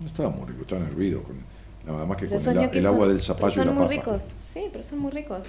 [0.00, 1.22] No estaba muy rico, estaban hervidos.
[1.24, 1.36] Con,
[1.86, 3.96] nada más que Pero con el, agua son- del pero zapallo y son la muy
[3.98, 4.16] papa.
[4.16, 4.22] ricos.
[4.42, 5.46] Sí, pero son muy ricos.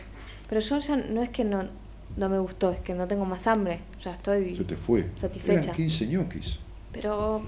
[0.47, 1.63] Pero yo ya no es que no,
[2.17, 3.79] no me gustó, es que no tengo más hambre.
[4.01, 5.09] Ya estoy Se te fue.
[5.17, 5.61] Satisfecha.
[5.61, 6.59] Eran 15 ñoquis.
[6.91, 7.41] Pero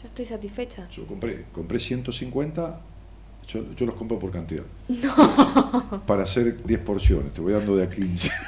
[0.00, 0.88] ya estoy satisfecha.
[0.90, 2.80] Yo compré, compré 150,
[3.48, 4.64] yo, yo los compro por cantidad.
[6.06, 8.30] Para hacer 10 porciones, te voy dando de a 15.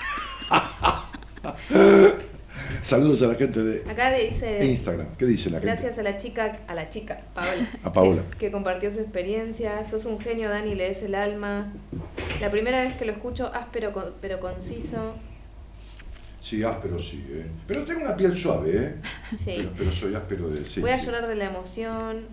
[2.83, 5.09] Saludos a la gente de Acá dice Instagram.
[5.17, 5.73] ¿Qué dice la gente?
[5.73, 7.69] gracias a la chica, a la chica, Paola.
[7.83, 8.23] A Paola.
[8.33, 9.83] Que, que compartió su experiencia.
[9.85, 11.73] Sos un genio, Dani, lees el alma.
[12.41, 15.15] La primera vez que lo escucho, áspero pero conciso.
[16.41, 17.25] Sí, áspero sí.
[17.31, 17.47] ¿eh?
[17.67, 18.95] Pero tengo una piel suave, ¿eh?
[19.39, 19.55] Sí.
[19.57, 21.07] Pero, pero soy áspero de sí, Voy a sí.
[21.07, 22.25] llorar de la emoción.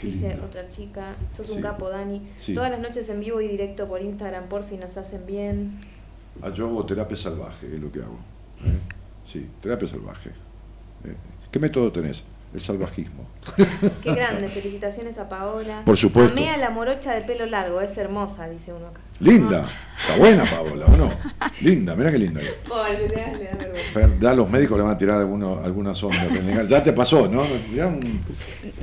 [0.00, 0.46] Qué dice lindo.
[0.46, 1.14] otra chica.
[1.36, 1.52] Sos Sí.
[1.52, 2.22] un capo, Dani.
[2.38, 2.54] Sí.
[2.54, 5.78] Todas las noches en vivo y directo por Instagram, por fin nos hacen bien.
[6.42, 8.18] Ah, yo hago terapia salvaje, es lo que hago.
[8.64, 8.72] ¿eh?
[9.26, 10.30] Sí, terapia salvaje.
[10.30, 11.14] ¿eh?
[11.50, 12.24] ¿Qué método tenés?
[12.54, 13.26] El salvajismo.
[14.02, 15.82] Qué grande, felicitaciones a Paola.
[15.84, 16.32] Por supuesto.
[16.32, 19.00] Amé a la morocha de pelo largo, es hermosa, dice uno acá.
[19.20, 19.70] Linda.
[19.98, 21.10] Está buena, Paola, ¿o no?
[21.62, 22.42] Linda, mira qué linda.
[22.68, 23.90] Pobre, le da, le da vergüenza.
[23.94, 26.28] Fer, Ya los médicos le van a tirar alguno- algunas ondas.
[26.68, 27.40] Ya te pasó, ¿no?
[27.44, 28.20] Un-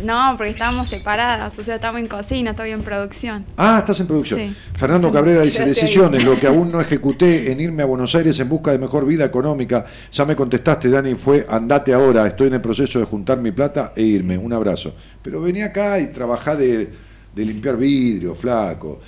[0.04, 3.46] No, porque estábamos separadas, o sea, estamos en cocina, estoy en producción.
[3.58, 4.40] Ah, estás en producción.
[4.40, 4.56] Sí.
[4.76, 8.50] Fernando Cabrera dice, decisiones, lo que aún no ejecuté en irme a Buenos Aires en
[8.50, 9.86] busca de mejor vida económica.
[10.12, 13.94] Ya me contestaste, Dani, fue andate ahora, estoy en el proceso de juntar mi plata
[13.96, 14.36] e irme.
[14.36, 14.96] Un abrazo.
[15.22, 16.90] Pero vení acá y trabajá de,
[17.36, 19.00] de limpiar vidrio, flaco.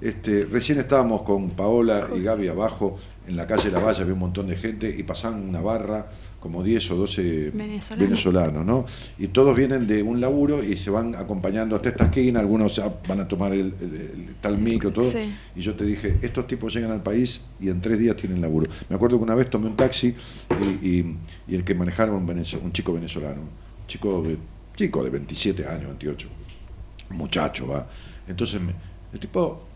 [0.00, 4.20] Este, recién estábamos con Paola y Gaby abajo en la calle La Valle, había un
[4.20, 7.98] montón de gente y pasaban una barra, como 10 o 12 Venezolanos.
[7.98, 8.84] venezolanos, ¿no?
[9.18, 12.78] Y todos vienen de un laburo y se van acompañando hasta esta esquina, algunos
[13.08, 15.10] van a tomar el, el- el tal micro, todo.
[15.10, 15.32] Sí.
[15.56, 18.70] Y yo te dije, estos tipos llegan al país y en tres días tienen laburo.
[18.90, 20.14] Me acuerdo que una vez tomé un taxi
[20.82, 21.16] y, y-
[21.48, 24.36] y el que manejaba un, un chico venezolano, un chico de,
[24.76, 26.28] chico de 27 años, 28,
[27.10, 27.86] un muchacho, va.
[28.28, 28.74] Entonces me-
[29.14, 29.68] el tipo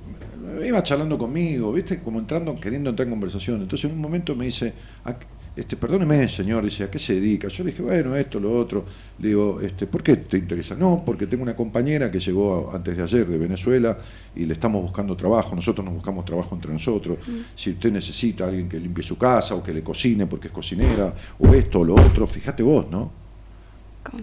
[0.67, 2.01] iba charlando conmigo, ¿viste?
[2.01, 3.63] Como entrando, queriendo entrar en conversación.
[3.63, 4.73] Entonces en un momento me dice,
[5.05, 7.49] "¿A qué- este, perdóneme, señor, dice, ¿a qué se dedica?
[7.49, 8.85] Yo le dije, bueno, esto, lo otro.
[9.19, 10.77] Le digo, este, ¿por qué te interesa?
[10.77, 13.99] No, porque tengo una compañera que llegó antes de ayer de Venezuela
[14.37, 15.57] y le estamos buscando trabajo.
[15.57, 17.19] Nosotros nos buscamos trabajo entre nosotros.
[17.57, 20.53] Si usted necesita a alguien que limpie su casa o que le cocine porque es
[20.53, 23.11] cocinera, o esto o lo otro, fíjate vos, ¿no?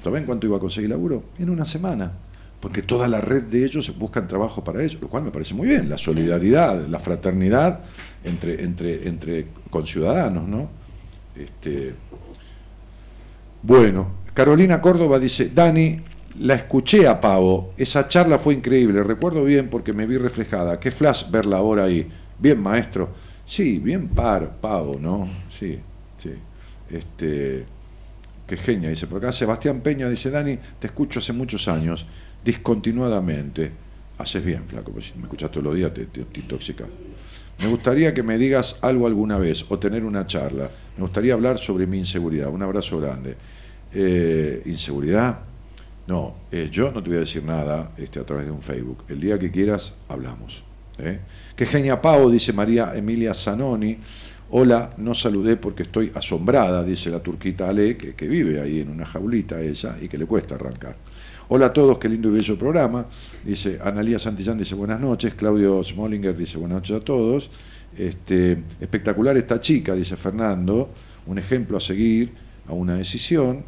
[0.01, 1.21] ¿Saben cuánto iba a conseguir laburo?
[1.37, 2.13] En una semana.
[2.59, 5.67] Porque toda la red de ellos buscan trabajo para ellos, lo cual me parece muy
[5.67, 5.89] bien.
[5.89, 7.81] La solidaridad, la fraternidad
[8.23, 10.69] entre, entre, entre conciudadanos, ¿no?
[11.35, 11.93] Este,
[13.61, 15.99] bueno, Carolina Córdoba dice, Dani,
[16.39, 20.91] la escuché a Pavo, esa charla fue increíble, recuerdo bien porque me vi reflejada, qué
[20.91, 22.07] flash verla ahora ahí.
[22.37, 23.09] Bien, maestro.
[23.45, 25.27] Sí, bien par, Pavo, ¿no?
[25.57, 25.79] Sí,
[26.21, 26.31] sí.
[26.89, 27.65] Este,
[28.45, 29.31] qué genia, dice por acá.
[29.31, 32.05] Sebastián Peña dice, Dani, te escucho hace muchos años,
[32.45, 33.71] discontinuadamente.
[34.17, 36.87] Haces bien, flaco, porque si me escuchas todos los días te, te, intoxicas.
[37.59, 40.69] Me gustaría que me digas algo alguna vez o tener una charla.
[40.95, 42.49] Me gustaría hablar sobre mi inseguridad.
[42.49, 43.35] Un abrazo grande.
[43.93, 45.39] Eh, ¿Inseguridad?
[46.07, 49.03] No, eh, yo no te voy a decir nada este, a través de un Facebook.
[49.09, 50.63] El día que quieras, hablamos.
[50.99, 51.19] ¿eh?
[51.55, 53.97] Que genia Pau, dice María Emilia Zanoni.
[54.51, 59.05] Hola, no saludé porque estoy asombrada, dice la turquita Ale, que vive ahí en una
[59.05, 60.95] jaulita ella y que le cuesta arrancar.
[61.47, 63.05] Hola a todos, qué lindo y bello programa.
[63.43, 65.35] Dice Analía Santillán, dice buenas noches.
[65.35, 67.51] Claudio Smollinger dice buenas noches a todos.
[67.95, 70.89] Este, espectacular esta chica, dice Fernando.
[71.27, 72.33] Un ejemplo a seguir
[72.67, 73.63] a una decisión.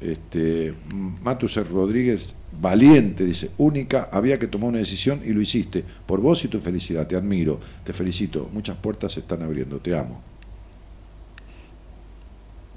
[0.00, 6.20] Este, Matus Rodríguez, valiente, dice, única, había que tomar una decisión y lo hiciste, por
[6.20, 10.22] vos y tu felicidad, te admiro, te felicito, muchas puertas se están abriendo, te amo.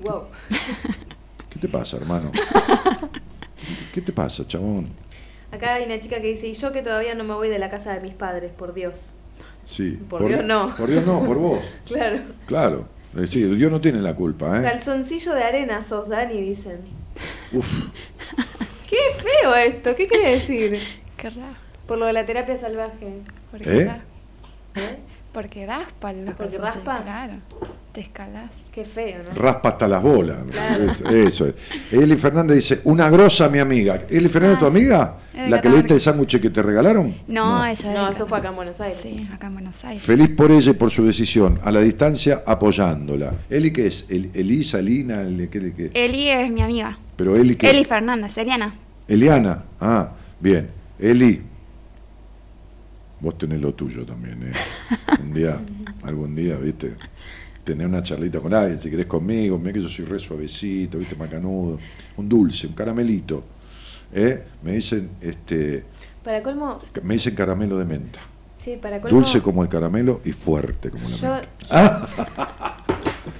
[0.01, 0.23] Wow.
[1.47, 2.31] ¿Qué te pasa, hermano?
[3.93, 4.87] ¿Qué te pasa, chabón?
[5.51, 7.69] Acá hay una chica que dice, y yo que todavía no me voy de la
[7.69, 9.11] casa de mis padres, por Dios.
[9.65, 9.99] Sí.
[10.09, 10.73] Por Dios no.
[10.75, 11.59] Por Dios no, por vos.
[11.85, 12.19] Claro.
[12.47, 12.85] Claro.
[13.17, 14.63] Eh, Sí, Dios no tiene la culpa, ¿eh?
[14.63, 16.79] Calzoncillo de arena sos, Dani, dicen.
[17.51, 17.89] Uf.
[18.89, 20.79] Qué feo esto, ¿qué quiere decir?
[21.17, 21.55] Qué raro.
[21.85, 23.19] Por lo de la terapia salvaje.
[23.51, 23.91] Porque, ¿Eh?
[24.75, 24.97] ¿Eh?
[25.33, 27.01] porque raspa los ¿Porque raspa?
[27.03, 27.33] Claro.
[27.91, 28.49] Te escalás.
[28.71, 29.33] Qué feo, ¿no?
[29.35, 30.37] Raspa hasta las bolas.
[30.49, 30.89] Claro.
[30.89, 31.55] Es- Eso es.
[31.91, 34.03] Eli Fernández dice, una grosa mi amiga.
[34.09, 35.17] ¿Eli Fernández tu Ah, amiga?
[35.33, 37.13] es de ¿La que le diste el sándwich que te regalaron?
[37.27, 38.55] No, ella No, eso fue acá en.
[38.55, 38.99] Buenos Aires.
[39.03, 40.01] Sí, acá en Buenos Aires.
[40.01, 41.59] Feliz por ella y por su decisión.
[41.63, 43.33] A la distancia apoyándola.
[43.49, 44.05] ¿Eli qué es?
[44.07, 45.91] El- Elisa, Elina, el- ¿qué, qué?
[45.93, 46.97] Eli es mi amiga.
[47.17, 47.69] Pero Eli qué?
[47.69, 48.73] Eli Fernández, Eliana.
[49.05, 49.63] Eliana.
[49.81, 50.69] Ah, bien.
[50.97, 51.41] Eli.
[53.19, 54.53] Vos tenés lo tuyo también, ¿eh?
[55.21, 55.57] Un día,
[56.03, 56.95] algún día, ¿viste?
[57.63, 61.15] Tener una charlita con alguien, si querés conmigo, mira que yo soy re suavecito, ¿viste?
[61.15, 61.77] Macanudo.
[62.17, 63.43] Un dulce, un caramelito.
[64.13, 64.43] ¿Eh?
[64.63, 65.83] Me dicen, este,
[66.23, 68.19] Para colmo, me dicen caramelo de menta.
[68.57, 69.17] sí, para colmo.
[69.17, 71.47] Dulce como el caramelo y fuerte como la Yo- menta.
[71.69, 72.77] Ah,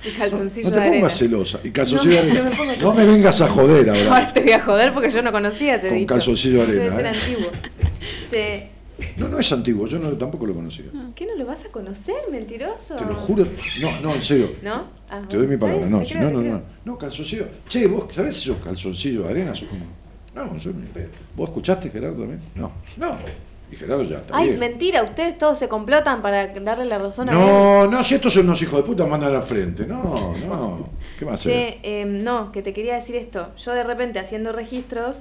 [0.03, 0.95] Y calzoncillo no de te arena.
[1.01, 1.59] pongas celosa.
[1.63, 2.49] Y calzoncillo No, de arena.
[2.81, 4.15] no me No vengas a joder ahora.
[4.27, 6.13] Ay, te voy a joder porque yo no conocía ese Con dicho.
[6.15, 7.19] calzoncillo de Debe arena, ser ¿eh?
[7.19, 7.51] antiguo.
[8.29, 8.70] Che,
[9.17, 10.85] No, no es antiguo, yo no, tampoco lo conocía.
[11.15, 12.95] ¿qué no lo vas a conocer, mentiroso?
[12.95, 13.45] Te lo juro.
[13.81, 14.51] No, no, en serio.
[14.61, 14.85] ¿No?
[15.09, 17.47] Ah, Te doy mi palabra, no, creo, no, no, no, no, calzoncillo.
[17.67, 19.53] Che, vos, ¿sabés si sos calzoncillo de arena?
[20.33, 21.09] No, yo ni pedo.
[21.35, 22.41] ¿Vos escuchaste, Gerardo, también?
[22.55, 23.17] No, no.
[23.71, 27.29] Y Gerardo ya está Ay, es mentira, ustedes todos se complotan para darle la razón
[27.29, 27.37] a él.
[27.37, 29.85] No, no, si estos son unos hijos de puta, mandan al frente.
[29.85, 30.89] No, no.
[31.17, 31.41] ¿Qué más?
[31.41, 33.55] Che, em, no, que te quería decir esto.
[33.55, 35.19] Yo de repente haciendo registros,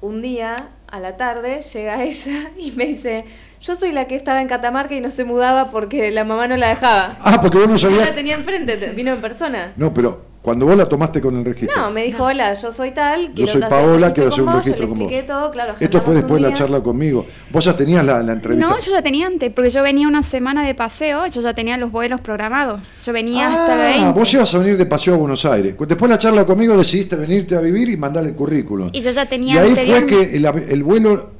[0.00, 3.24] un día a la tarde llega ella y me dice,
[3.60, 6.56] yo soy la que estaba en Catamarca y no se mudaba porque la mamá no
[6.56, 7.16] la dejaba.
[7.20, 8.08] Ah, porque vos no Yo sabías.
[8.10, 9.72] la tenía enfrente, te- vino en persona.
[9.76, 11.80] No, pero cuando vos la tomaste con el registro.
[11.82, 13.34] No, me dijo, hola, yo soy tal.
[13.34, 15.12] Yo soy Paola, quiero hacer un vos", yo registro con vos.
[15.26, 17.26] todo, claro, Esto fue después de la charla conmigo.
[17.50, 18.66] Vos ya tenías la, la entrevista.
[18.66, 21.76] No, yo la tenía antes, porque yo venía una semana de paseo, yo ya tenía
[21.76, 22.80] los vuelos programados.
[23.04, 24.18] Yo venía hasta el Ah, 20.
[24.20, 25.74] vos ibas a venir de paseo a Buenos Aires.
[25.78, 28.90] Después de la charla conmigo decidiste venirte a vivir y mandarle el currículum.
[28.92, 31.30] Y yo ya tenía Y ahí fue que el, el vuelo,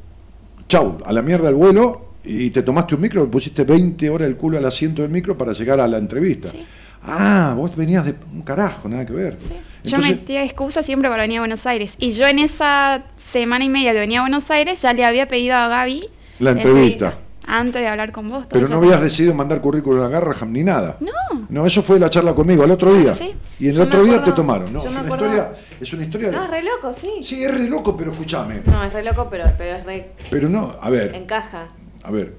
[0.69, 4.37] chau, a la mierda el vuelo, y te tomaste un micro, pusiste 20 horas el
[4.37, 6.51] culo al asiento del micro para llegar a la entrevista.
[6.51, 6.65] Sí.
[7.03, 9.39] Ah, vos venías de un carajo, nada que ver.
[9.39, 11.93] Yo Entonces, metía excusa siempre para venir a Buenos Aires.
[11.99, 15.29] Y yo en esa semana y media que venía a Buenos Aires ya le había
[15.29, 16.09] pedido a Gaby.
[16.41, 17.15] La eh, entrevista.
[17.47, 18.45] Antes de hablar con vos.
[18.51, 20.99] pero no habías decidido mandar currículum a Garraham ni nada.
[21.01, 21.47] No.
[21.49, 23.15] No, eso fue la charla conmigo, al otro día.
[23.15, 23.33] Sí.
[23.59, 24.71] Y en el Yo otro día te tomaron.
[24.71, 26.31] No, yo es me una, historia, es una historia.
[26.31, 27.11] No, es re loco, sí.
[27.23, 28.61] Sí, es re loco, pero escúchame.
[28.67, 30.11] No, es re loco, pero, pero es re...
[30.31, 31.15] Pero no, a ver.
[31.15, 31.69] encaja.
[32.05, 32.35] A ver,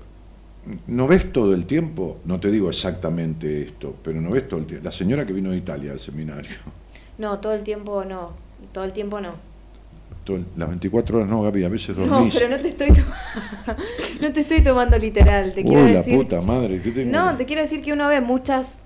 [0.87, 2.19] ¿no ves todo el tiempo?
[2.25, 4.85] No te digo exactamente esto, pero no ves todo el tiempo.
[4.85, 6.51] La señora que vino de Italia al seminario,
[7.17, 8.31] No, todo el tiempo no.
[8.73, 9.33] Todo el tiempo no.
[10.25, 12.35] todo las 24 horas no, Gaby, a veces No, dormís.
[12.35, 13.13] pero no te estoy tomando,
[14.21, 16.17] no te estoy tomando literal, te quiero Uy, la decir.
[16.17, 17.11] puta madre, ¿qué tengo?
[17.11, 18.79] No, te quiero decir que uno ve muchas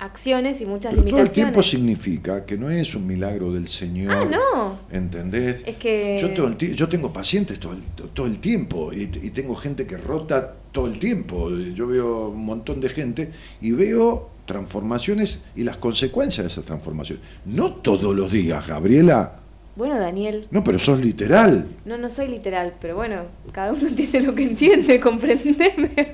[0.00, 1.32] acciones y muchas Pero todo el limitaciones.
[1.32, 4.12] tiempo significa que no es un milagro del Señor.
[4.12, 4.78] Ah, no.
[4.90, 5.62] ¿Entendés?
[5.66, 7.82] Es que Yo, todo el yo tengo pacientes todo el,
[8.12, 11.50] todo el tiempo y, y tengo gente que rota todo el tiempo.
[11.74, 13.30] Yo veo un montón de gente
[13.60, 17.24] y veo transformaciones y las consecuencias de esas transformaciones.
[17.44, 19.36] No todos los días, Gabriela.
[19.76, 21.66] Bueno, Daniel, No, pero sos literal.
[21.84, 23.22] no, no soy literal, pero bueno,
[23.52, 26.12] cada uno entiende lo que entiende, comprendeme.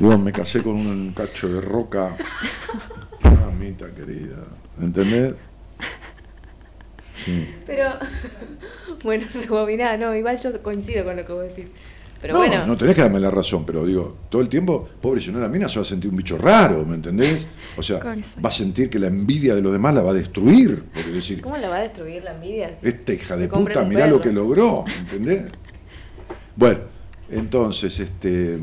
[0.00, 2.16] Yo me casé con un cacho de roca.
[3.58, 4.44] Mamita querida.
[4.80, 5.34] ¿Entendés?
[7.16, 7.48] Sí.
[7.66, 7.90] pero,
[9.02, 11.70] bueno, rebobiná, no, igual yo coincido con lo que vos decís.
[12.20, 15.20] Pero no, bueno, no tenés que darme la razón, pero digo, todo el tiempo, pobre
[15.20, 17.46] si no la mina se va a sentir un bicho raro, ¿me entendés?
[17.76, 20.82] O sea, va a sentir que la envidia de los demás la va a destruir.
[20.92, 22.76] Porque decir, ¿cómo la va a destruir la envidia?
[22.82, 25.44] esta hija de puta, mirá lo que logró, ¿entendés?
[26.56, 26.80] Bueno,
[27.30, 28.58] entonces, este,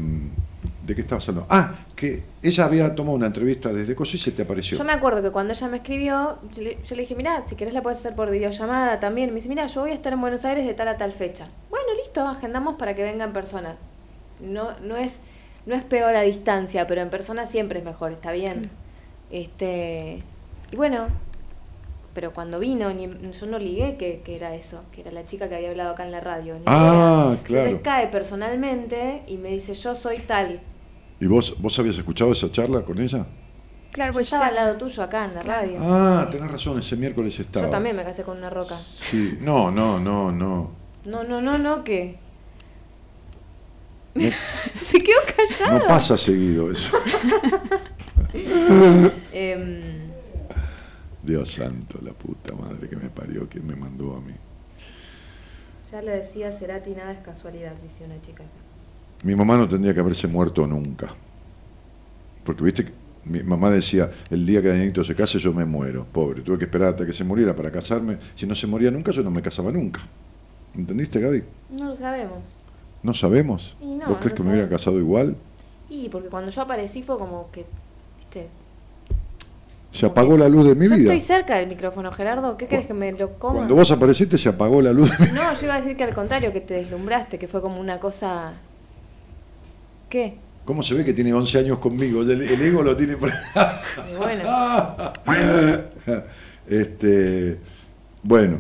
[0.86, 1.48] ¿De qué estabas hablando?
[1.50, 4.78] Ah, que ella había tomado una entrevista desde Coso y se te apareció.
[4.78, 7.56] Yo me acuerdo que cuando ella me escribió, yo le, yo le dije, mira, si
[7.56, 9.30] querés la puedes hacer por videollamada también.
[9.30, 11.48] Me dice, mira, yo voy a estar en Buenos Aires de tal a tal fecha.
[11.70, 13.78] Bueno, listo, agendamos para que venga en persona.
[14.42, 15.14] No, no es,
[15.66, 18.70] no es peor a distancia, pero en persona siempre es mejor, está bien.
[19.32, 20.22] Este,
[20.72, 21.08] y bueno,
[22.14, 25.48] pero cuando vino, ni- yo no ligué que, que era eso, que era la chica
[25.50, 26.56] que había hablado acá en la radio.
[26.66, 27.64] Ah, claro.
[27.64, 30.60] Entonces cae personalmente y me dice, yo soy tal.
[31.20, 33.26] ¿Y vos, vos habías escuchado esa charla con ella?
[33.92, 35.78] Claro, pues estaba al lado tuyo acá en la radio.
[35.82, 37.68] Ah, tenés razón, ese miércoles estaba.
[37.68, 38.78] Yo también me casé con una roca.
[39.10, 40.72] Sí, no, no, no, no.
[41.06, 42.20] No, no, no, no, ¿qué?
[44.16, 44.30] No,
[44.86, 45.80] Se quedó callado.
[45.80, 46.92] no pasa seguido eso.
[49.32, 50.10] Em,
[51.24, 54.34] Dios santo, la puta madre que me parió, que me mandó a mí.
[55.90, 58.44] ya le decía Cerati, nada es casualidad, dice una chica.
[59.26, 61.08] Mi mamá no tendría que haberse muerto nunca.
[62.44, 62.92] Porque viste, que
[63.26, 66.44] mi mamá decía, el día que Danielito se case yo me muero, pobre.
[66.44, 68.18] Tuve que esperar hasta que se muriera para casarme.
[68.36, 70.00] Si no se moría nunca, yo no me casaba nunca.
[70.76, 71.44] ¿Entendiste, Gaby?
[71.72, 72.38] No lo sabemos.
[73.02, 73.76] ¿No sabemos?
[73.82, 75.36] Y no, ¿Vos crees no que me hubiera casado igual?
[75.90, 77.66] Y porque cuando yo aparecí fue como que,
[78.20, 78.48] viste,
[79.92, 81.14] Se apagó la luz de mi yo vida.
[81.14, 83.56] estoy cerca del micrófono, Gerardo, ¿qué crees que me lo coma?
[83.56, 86.04] Cuando vos apareciste se apagó la luz de mi No, yo iba a decir que
[86.04, 88.54] al contrario, que te deslumbraste, que fue como una cosa...
[90.10, 90.38] ¿Qué?
[90.66, 92.22] ¿Cómo se ve que tiene 11 años conmigo?
[92.24, 93.30] El, el ego lo tiene por...
[94.18, 94.44] Bueno,
[96.68, 97.58] este,
[98.24, 98.60] bueno,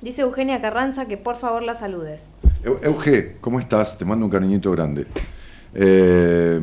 [0.00, 2.30] dice Eugenia Carranza que por favor la saludes.
[2.64, 3.96] Eu- Euge, ¿cómo estás?
[3.96, 5.06] Te mando un cariñito grande.
[5.74, 6.60] Eh,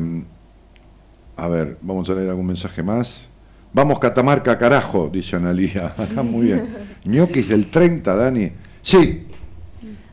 [1.36, 3.28] a ver, vamos a leer algún mensaje más.
[3.72, 5.92] Vamos, Catamarca, carajo, dice Analía.
[6.22, 6.68] Muy bien.
[7.04, 8.52] ñoquis del 30, Dani.
[8.82, 9.26] Sí,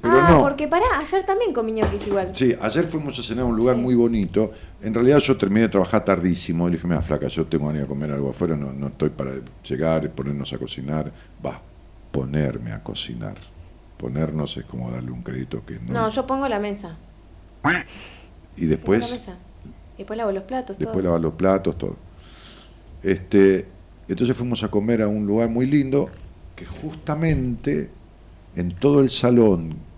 [0.02, 0.42] pero ah, no.
[0.42, 2.36] porque pará, ayer también comí ñoquis igual.
[2.36, 4.52] Sí, ayer fuimos a cenar a un lugar muy bonito.
[4.82, 6.68] En realidad yo terminé de trabajar tardísimo.
[6.68, 9.10] Y le dije, mira, flaca, yo tengo ganas de comer algo afuera, no, no estoy
[9.12, 9.34] para
[9.68, 11.12] llegar y ponernos a cocinar.
[11.46, 11.62] Va,
[12.12, 13.36] ponerme a cocinar.
[13.98, 15.94] Ponernos es como darle un crédito que no.
[15.94, 16.98] No, yo pongo la mesa.
[17.64, 17.78] y Pongo
[18.58, 19.36] la después, mesa.
[19.96, 21.96] Y después lavo los platos, después lavar los platos, todo.
[23.04, 23.68] Este,
[24.08, 26.10] entonces fuimos a comer a un lugar muy lindo
[26.56, 27.90] que justamente
[28.56, 29.91] en todo el salón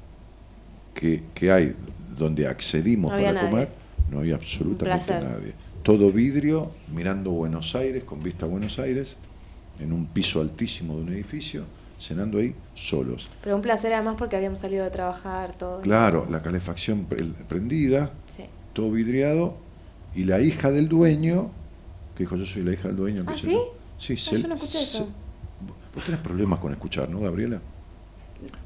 [0.93, 1.75] que, que hay
[2.17, 3.49] donde accedimos No para nadie.
[3.49, 3.69] comer,
[4.11, 5.53] no había absolutamente nadie.
[5.83, 9.15] Todo vidrio, mirando Buenos Aires, con vista a Buenos Aires,
[9.79, 11.63] en un piso altísimo de un edificio,
[11.99, 13.29] cenando ahí solos.
[13.43, 15.81] Pero un placer además porque habíamos salido de trabajar, todo.
[15.81, 18.43] Claro, la calefacción pre- prendida, Sí.
[18.73, 19.55] todo vidriado,
[20.15, 21.49] y la hija del dueño,
[22.15, 23.23] que dijo yo soy la hija del dueño.
[23.25, 23.57] ¿Ah, sé sí?
[23.97, 25.07] Sí, Ah, se- yo no escuché se- eso.
[25.95, 27.59] Vos tenés problemas con escuchar, ¿no, Gabriela?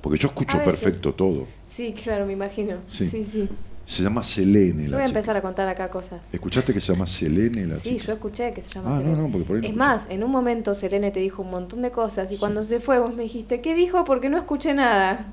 [0.01, 1.45] Porque yo escucho perfecto todo.
[1.67, 2.77] Sí, claro, me imagino.
[2.87, 3.07] Sí.
[3.09, 3.47] Sí, sí.
[3.85, 5.19] Se llama Selene Yo la voy a chica.
[5.19, 6.19] empezar a contar acá cosas.
[6.33, 8.03] ¿Escuchaste que se llama Selene la Sí, chica?
[8.05, 9.21] yo escuché que se llama Ah, no, Selene.
[9.21, 9.77] no, porque por ahí no Es escuché.
[9.77, 12.99] más, en un momento Selene te dijo un montón de cosas y cuando se fue
[12.99, 14.03] vos me dijiste, ¿qué dijo?
[14.03, 15.27] Porque no escuché nada.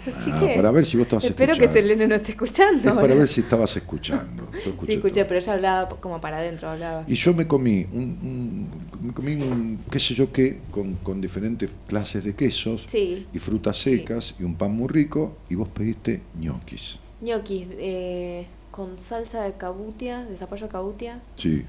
[0.00, 1.74] Así Ah, que para ver si vos estabas espero escuchando.
[1.74, 2.88] que Selene no esté escuchando.
[2.88, 4.48] Es para ver si estabas escuchando.
[4.52, 5.28] Yo escuché Sí, escuché, todo.
[5.28, 7.04] pero ella hablaba como para adentro, hablaba.
[7.06, 11.20] Y yo me comí un, un- me comí un qué sé yo qué, con, con
[11.20, 13.98] diferentes clases de quesos Sí, y frutas Sí.
[13.98, 16.98] secas y un pan muy rico y vos pediste ñoquis.
[17.20, 21.64] ñoquis eh, con salsa de cabutia, de zapallo de cabutia, Sí,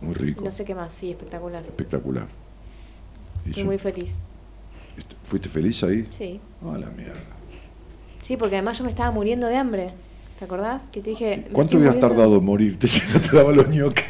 [0.00, 1.62] muy rico, no sé qué más, sí, espectacular.
[1.64, 2.28] espectacular.
[3.44, 4.16] Y Estoy yo- muy feliz.
[5.24, 6.06] ¿Fuiste feliz ahí?
[6.10, 6.40] Sí.
[6.64, 7.35] Ah, la mierda.
[8.26, 9.90] Sí, porque además yo me estaba muriendo de hambre.
[10.36, 10.82] ¿Te acordás?
[10.90, 11.46] Que te dije.
[11.52, 14.04] ¿Cuánto hubieras tardado en morirte si no te daban los ñoquis?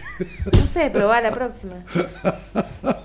[0.53, 1.75] No sé, probá la próxima.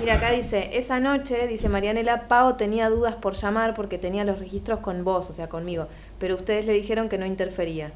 [0.00, 4.38] Mira, acá dice, esa noche, dice Marianela, Pau tenía dudas por llamar porque tenía los
[4.38, 7.92] registros con vos, o sea, conmigo, pero ustedes le dijeron que no interfería.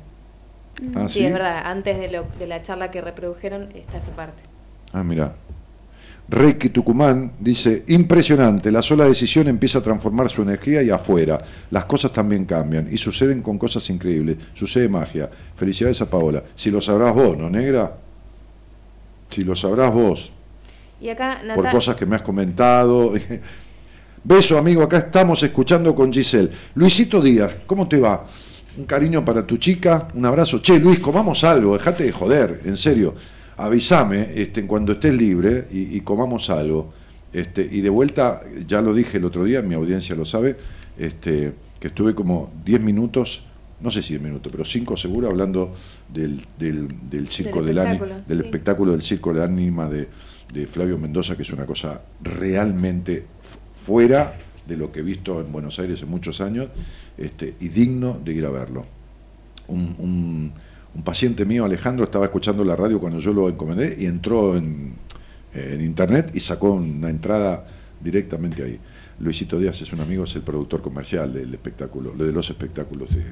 [0.95, 4.43] Ah, Sí, es verdad, antes de, lo, de la charla que reprodujeron está esa parte.
[4.93, 5.35] Ah, mira.
[6.31, 11.39] Reiki Tucumán dice, impresionante, la sola decisión empieza a transformar su energía y afuera.
[11.71, 14.37] Las cosas también cambian y suceden con cosas increíbles.
[14.53, 15.31] Sucede magia.
[15.57, 16.43] Felicidades a Paola.
[16.55, 17.97] Si lo sabrás vos, ¿no, negra?
[19.31, 20.31] Si lo sabrás vos,
[21.01, 23.15] Y acá por cosas que me has comentado.
[24.25, 26.51] Beso, amigo, acá estamos escuchando con Giselle.
[26.75, 28.27] Luisito Díaz, ¿cómo te va?
[28.77, 30.59] Un cariño para tu chica, un abrazo.
[30.59, 33.15] Che, Luis, comamos algo, dejate de joder, en serio.
[33.59, 36.93] Avísame este, cuando estés libre y, y comamos algo.
[37.33, 40.57] Este, y de vuelta, ya lo dije el otro día, mi audiencia lo sabe,
[40.97, 43.43] este, que estuve como 10 minutos,
[43.81, 45.75] no sé si 10 minutos, pero 5 seguro hablando
[46.13, 48.45] del, del, del circo Del espectáculo, del sí.
[48.45, 50.09] espectáculo del circo del ánima de,
[50.55, 55.41] de Flavio Mendoza, que es una cosa realmente fu- fuera de lo que he visto
[55.41, 56.69] en Buenos Aires en muchos años,
[57.19, 58.87] este, y digno de ir a verlo.
[59.67, 60.53] Un, un-
[60.99, 64.95] un paciente mío, Alejandro, estaba escuchando la radio cuando yo lo encomendé y entró en,
[65.55, 67.65] en internet y sacó una entrada
[68.01, 68.81] directamente ahí.
[69.21, 73.23] Luisito Díaz es un amigo, es el productor comercial del espectáculo, de los espectáculos de,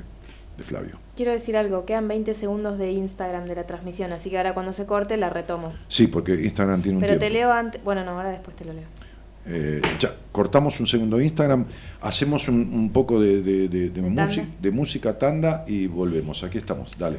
[0.56, 0.96] de Flavio.
[1.16, 4.72] Quiero decir algo, quedan 20 segundos de Instagram de la transmisión, así que ahora cuando
[4.72, 5.72] se corte la retomo.
[5.88, 8.74] Sí, porque Instagram tiene un Pero te leo antes, bueno, no, ahora después te lo
[8.74, 8.84] leo.
[9.48, 11.66] Eh, ya, cortamos un segundo Instagram,
[12.00, 14.00] hacemos un, un poco de, de- de- de
[14.60, 16.42] de música tanda y volvemos.
[16.44, 17.18] Aquí estamos, dale.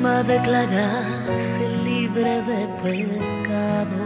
[0.00, 4.02] ¿Quién va a declararse libre de pecado?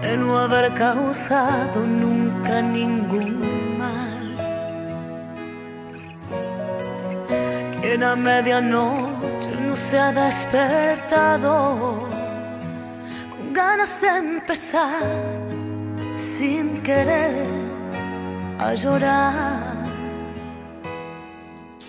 [0.00, 4.28] De no haber causado nunca ningún mal.
[7.82, 12.08] Quien a medianoche no se ha despertado
[13.36, 15.02] con ganas de empezar
[16.16, 17.46] sin querer
[18.58, 19.77] a llorar.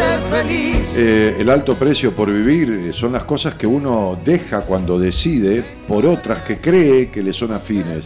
[0.00, 0.94] Ser feliz.
[0.96, 5.62] Eh, el alto precio por vivir eh, son las cosas que uno deja cuando decide
[5.86, 8.04] por otras que cree que le son afines.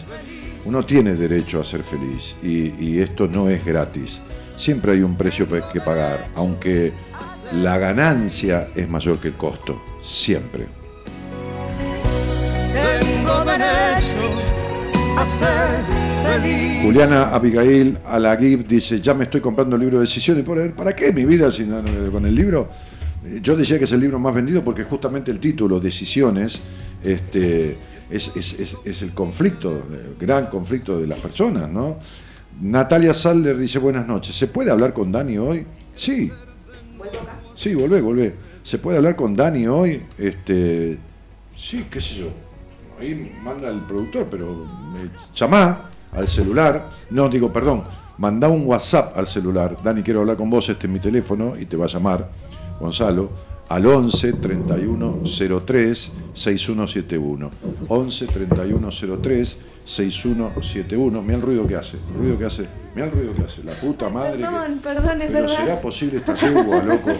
[0.65, 4.19] Uno tiene derecho a ser feliz y, y esto no es gratis.
[4.57, 6.91] Siempre hay un precio que pagar, aunque
[7.51, 9.81] la ganancia es mayor que el costo.
[10.01, 10.65] Siempre.
[12.73, 14.17] Tengo derecho
[15.17, 16.83] a ser feliz.
[16.83, 20.43] Juliana Abigail Alaguib dice, ya me estoy comprando el libro de decisiones.
[20.43, 21.69] Por- ¿Para qué mi vida sin,
[22.11, 22.69] con el libro?
[23.25, 26.59] Eh, Yo decía que es el libro más vendido porque justamente el título, Decisiones,
[27.03, 27.75] este,
[28.09, 31.97] es, es- es- es el conflicto, el gran conflicto de las personas, ¿no?
[32.61, 35.65] Natalia Salder dice, buenas noches, ¿se puede hablar con Dani hoy?
[35.95, 36.31] Sí.
[37.53, 38.35] Sí, volvé, volvé.
[38.63, 40.01] ¿Se puede hablar con Dani hoy?
[40.17, 40.97] Este,
[41.55, 42.27] sí, qué sé yo.
[42.99, 46.89] Ahí manda el productor, pero me llamá al celular.
[47.09, 47.83] No, digo, perdón,
[48.17, 49.77] mandá un WhatsApp al celular.
[49.83, 52.27] Dani, quiero hablar con vos, este es mi teléfono y te va a llamar
[52.79, 53.29] Gonzalo
[53.69, 55.19] al 11 31
[55.65, 57.49] 03 6171.
[57.87, 58.89] 11 31
[59.21, 61.21] 03 6171.
[61.21, 63.63] Mira el ruido que hace, el ruido que hace, mira el ruido que hace.
[63.63, 64.37] La puta madre.
[64.37, 65.57] que- Perdón, perdón, es pero verdad.
[65.63, 67.11] será posible esta yegua, loco.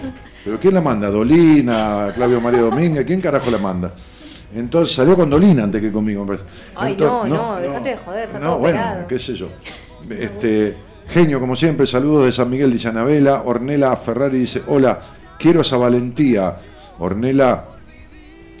[0.44, 1.10] ¿Pero quién la manda?
[1.10, 2.12] ¿Dolina?
[2.14, 3.04] ¿Claudio María Domínguez?
[3.04, 3.90] ¿Quién carajo la manda?
[4.54, 6.24] Entonces salió con Dolina antes que conmigo.
[6.24, 6.44] me parece.
[6.74, 9.06] Ay, Entonces- no, no, déjate de joder, está No, todo bueno, operado.
[9.08, 9.48] qué sé yo.
[10.08, 10.76] Este,
[11.08, 13.42] genio, como siempre, saludos de San Miguel de Anabela.
[13.44, 15.00] Ornela Ferrari dice, hola,
[15.38, 16.56] quiero esa valentía.
[16.98, 17.64] Ornela,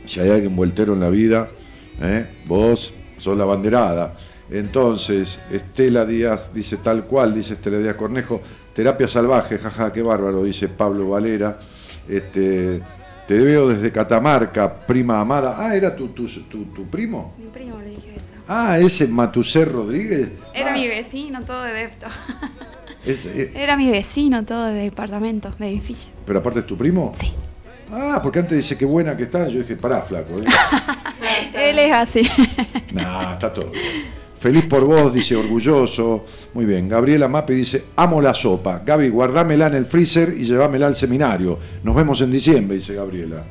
[0.06, 1.48] si hay alguien vueltero en la vida,
[2.02, 2.26] ¿eh?
[2.46, 4.12] vos sos la banderada.
[4.50, 8.40] Entonces, Estela Díaz dice tal cual, dice Estela Díaz Cornejo,
[8.74, 11.58] terapia salvaje, jaja, qué bárbaro, dice Pablo Valera.
[12.08, 12.80] Este,
[13.26, 15.56] te veo desde Catamarca, prima amada.
[15.58, 17.34] Ah, ¿era tu, tu, tu, tu primo?
[17.38, 18.24] Mi primo le dije eso.
[18.48, 20.28] Ah, ese Matusé Rodríguez.
[20.54, 22.06] Era Ah, mi vecino todo de depto.
[23.04, 26.10] es- eh, Era mi vecino todo de departamento, de edificio.
[26.24, 27.14] pero aparte es tu primo.
[27.20, 27.32] Sí.
[27.92, 29.48] Ah, porque antes dice qué buena que está.
[29.48, 30.34] Yo dije, pará, flaco.
[30.40, 30.44] ¿eh?
[31.70, 32.28] Él es así.
[32.92, 34.04] nah, está todo bien.
[34.38, 36.24] Feliz por vos, dice orgulloso.
[36.54, 36.88] Muy bien.
[36.88, 38.82] Gabriela Mape dice, amo la sopa.
[38.84, 41.58] Gaby, guardámela en el freezer y llévamela al seminario.
[41.82, 43.42] Nos vemos en diciembre, dice Gabriela.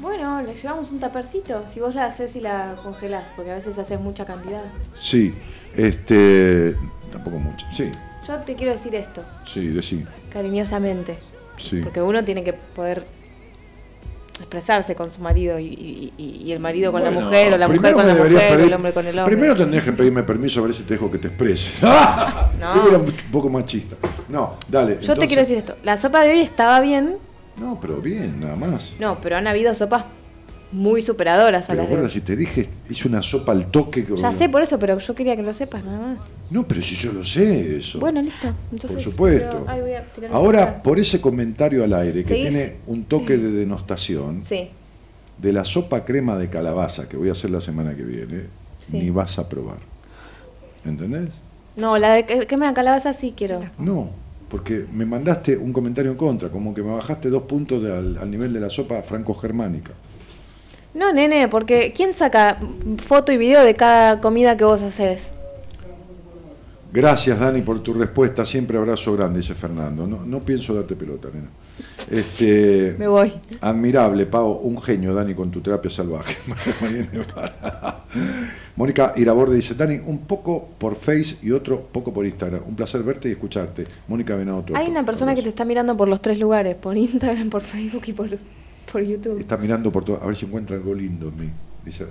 [0.00, 1.64] Bueno, le llevamos un tapercito.
[1.72, 4.62] Si vos la haces y la congelás, porque a veces haces mucha cantidad.
[4.94, 5.34] Sí.
[5.74, 6.74] Este,
[7.12, 7.66] tampoco mucho.
[7.72, 7.90] Sí,
[8.26, 10.04] Yo te quiero decir esto, sí, decí.
[10.32, 11.18] cariñosamente.
[11.58, 11.80] Sí.
[11.82, 13.04] Porque uno tiene que poder
[14.50, 17.66] expresarse con su marido y, y- y- y el marido con la mujer, o la
[17.66, 19.36] mujer con la mujer, o pedir- el hombre con el hombre.
[19.36, 21.82] Primero tendrías que pedirme permiso a ver si te dejo que te expreses.
[21.82, 22.74] No.
[22.76, 23.96] Yo era un poco machista.
[24.28, 24.98] No, dale.
[25.02, 27.16] Yo te quiero decir esto, la sopa de hoy estaba bien,
[27.56, 28.92] No, pero bien, nada más.
[29.00, 30.04] no, pero han habido sopas
[30.76, 32.10] muy superadoras a Pero las de hoy.
[32.10, 34.04] si te dije, hice una sopa al toque.
[34.04, 36.18] que- Ya sé por eso, pero yo quería que lo sepas nada más.
[36.50, 37.98] No, pero si yo lo sé eso.
[37.98, 38.48] Bueno, listo.
[38.70, 39.48] Entonces, por supuesto.
[39.50, 43.04] pero- ay, voy a tirar un Ahora, por ese comentario al aire que tiene un
[43.04, 44.68] toque de denostación, Sí.
[45.38, 48.42] de la sopa crema de calabaza que voy a hacer la semana que viene,
[48.80, 48.98] Sí.
[48.98, 49.78] ni vas a probar.
[50.84, 51.30] ¿Entendés?
[51.76, 53.60] No, la de me da calabaza sí quiero.
[53.78, 54.10] No,
[54.50, 58.18] porque me mandaste un comentario en contra, como que me bajaste dos puntos de al,
[58.18, 59.92] al nivel de la sopa franco-germánica.
[60.96, 62.56] No, nene, porque ¿quién saca
[63.06, 65.30] foto y video de cada comida que vos haces?
[66.90, 68.46] Gracias, Dani, por tu respuesta.
[68.46, 70.06] Siempre abrazo grande, dice Fernando.
[70.06, 71.48] No, no pienso darte pelota, nena.
[72.10, 73.30] Este, Me voy.
[73.60, 76.34] Admirable, Pau, un genio, Dani, con tu terapia salvaje.
[78.76, 82.62] Mónica Iraborde dice, Dani, un poco por Face y otro poco por Instagram.
[82.66, 83.86] Un placer verte y escucharte.
[84.08, 84.64] Mónica Venado.
[84.72, 88.04] Hay una persona que te está mirando por los tres lugares, por Instagram, por Facebook
[88.06, 88.30] y por,
[88.90, 89.38] por YouTube.
[89.40, 91.50] Está mirando por todo, a ver si encuentra algo lindo en mí.
[91.84, 92.06] Dice,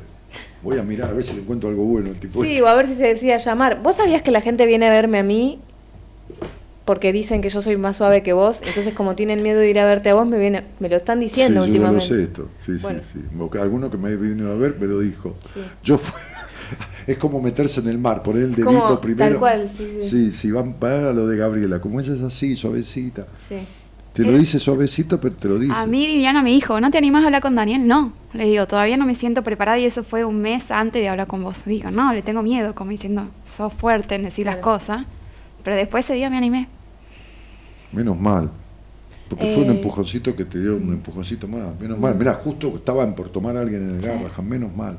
[0.64, 2.10] voy a mirar a ver si le encuentro algo bueno.
[2.10, 2.62] el Tipo Sí, este.
[2.64, 3.82] o a ver si se decide llamar.
[3.82, 5.60] ¿Vos sabías que la gente viene a verme a mí
[6.86, 8.62] porque dicen que yo soy más suave que vos?
[8.66, 11.20] Entonces, como tienen miedo de ir a verte a vos, me, viene, me lo están
[11.20, 12.16] diciendo sí, yo ya lo últimamente.
[12.16, 12.50] sé esto.
[12.66, 13.02] Sí, Bueno.
[13.12, 13.60] sí, sí.
[13.60, 15.36] Alguno que me vino a ver me lo dijo.
[15.54, 15.62] Sí.
[15.84, 16.22] Yo fui-
[17.08, 19.32] es como meterse en el mar, poner el dedito Como, primero.
[19.32, 20.08] tal cual, sí, sí.
[20.10, 21.80] Sí, sí, van para lo de Gabriela.
[21.80, 23.28] Como ella es así, suavecita.
[23.48, 23.58] Sí.
[24.16, 25.74] Te lo dice suavecito, pero te lo dice.
[25.76, 27.86] A mí Viviana me dijo, ¿no te animás a hablar con Daniel?
[27.86, 28.14] No.
[28.34, 31.28] Le digo, todavía no me siento preparada y eso fue un mes antes de hablar
[31.28, 31.58] con vos.
[31.66, 33.28] Digo, no, le tengo miedo, como diciendo,
[33.58, 34.80] sos fuerte en decir las Claro.
[34.80, 35.06] cosas.
[35.64, 36.68] Pero después ese día me animé.
[37.92, 38.50] Menos mal.
[39.30, 39.76] Porque fue un Eh.
[39.76, 41.78] empujoncito que te dio un empujoncito más.
[41.80, 42.16] Menos mal.
[42.16, 44.48] Mirá, justo estaban por tomar a alguien en el Garrahan.
[44.48, 44.98] Menos mal.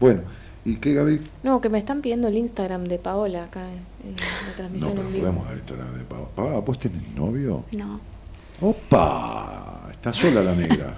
[0.00, 0.20] Bueno,
[0.66, 1.20] ¿y qué, Gaby?
[1.44, 4.90] No, que me están pidiendo el Instagram de Paola acá en, en la No, transmisión
[4.92, 5.20] pero en vivo.
[5.24, 6.28] podemos dar Instagram de Pau.
[6.34, 7.64] Pau, ¿vos tenés novio?
[7.76, 8.00] No.
[8.60, 9.88] ¡Opa!
[9.90, 10.94] Está sola la negra.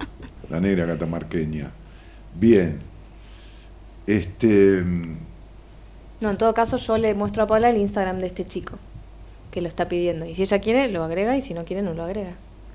[0.51, 1.71] la negra catamarqueña.
[2.35, 2.79] Bien.
[4.07, 4.83] Este.
[4.83, 5.17] mm,
[6.21, 8.79] No, en todo caso yo le muestro a Paola el Instagram de este chico
[9.51, 10.25] que lo está pidiendo.
[10.27, 12.33] Y si ella quiere, lo agrega y si no quiere, no lo agrega.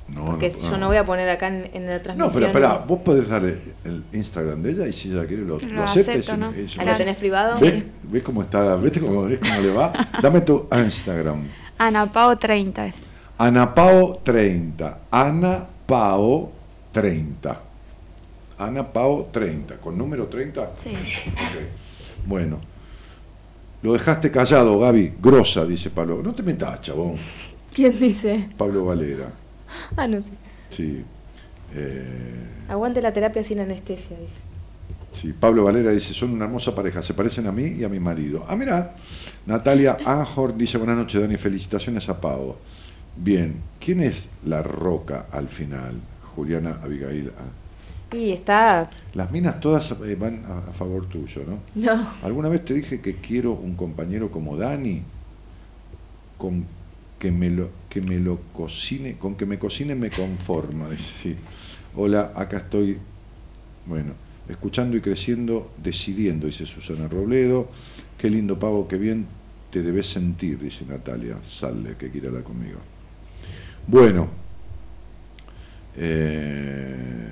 [0.10, 2.34] No, Porque no, yo no voy a poner acá en, en la No, transmisión.
[2.34, 5.68] pero espera, vos podés darle el Instagram de ella y si ella quiere lo, lo
[5.68, 6.14] Lo acepta.
[6.14, 6.52] y acepto, ¿no?
[6.58, 7.60] y si ¿Ahí no- lo tenés privado?
[7.60, 8.76] ¿Ves, ves cómo está?
[8.78, 9.92] ¿Ves cómo, ves cómo le va?
[10.22, 11.44] Dame tu Instagram.
[11.78, 12.94] Ana Pao 30 es.
[13.38, 15.00] Anapao 30.
[15.12, 16.52] Anapao
[16.92, 17.62] 30.
[18.58, 19.78] Anapao 30.
[19.78, 20.72] ¿Con número 30?
[20.84, 20.94] Sí.
[22.26, 22.60] Bueno.
[23.84, 25.14] Lo dejaste callado, Gaby.
[25.22, 26.22] Grosa, dice Pablo.
[26.24, 27.16] No te metas, chabón.
[27.74, 28.50] ¿Quién dice?
[28.58, 29.30] Pablo Valera.
[29.96, 30.34] Ah, no sé.
[30.72, 31.04] Sí.
[31.76, 34.34] Eh, Aguante la terapia sin anestesia, dice.
[35.12, 38.00] Sí, Pablo Valera dice, son una hermosa pareja, se parecen a mí y a mi
[38.00, 38.46] marido.
[38.48, 38.96] Ah, mira,
[39.46, 42.56] Natalia Anjor dice, buenas noches, Dani, felicitaciones a Pau.
[43.20, 45.94] Bien, ¿quién es la roca al final?
[46.36, 47.32] Juliana Abigail.
[47.38, 48.90] Ah, Y está...
[49.16, 51.60] Las minas todas eh, van a, favor tuyo, ¿no?
[51.76, 52.08] No.
[52.24, 55.02] ¿Alguna vez te dije que quiero un compañero como Dani?
[56.38, 56.66] Con
[57.20, 61.36] que me lo, que me lo cocine, con que me cocine me conforma, dice, sí.
[61.96, 62.98] Hola, acá estoy,
[63.88, 64.14] bueno,
[64.48, 67.68] escuchando y creciendo, decidiendo, dice Susana Robledo.
[68.20, 69.26] Qué lindo pavo, qué bien
[69.72, 72.78] te debes sentir, dice Natalia Sale, que quiere hablar conmigo.
[73.88, 74.28] Bueno,
[75.96, 77.30] eh,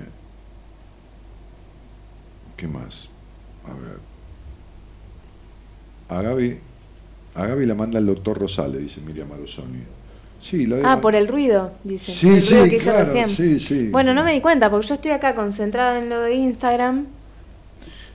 [2.56, 3.10] ¿qué más?
[3.66, 3.98] A ver.
[6.08, 6.58] A Gaby,
[7.34, 9.80] a Gaby la manda el doctor Rosales, dice Miriam Marosoni.
[10.40, 12.12] Sí, la de- Ah, por el ruido, dice.
[12.12, 13.88] Sí, el sí, que claro, sí, sí.
[13.90, 17.06] Bueno, no me di cuenta, porque yo estoy acá concentrada en lo de Instagram.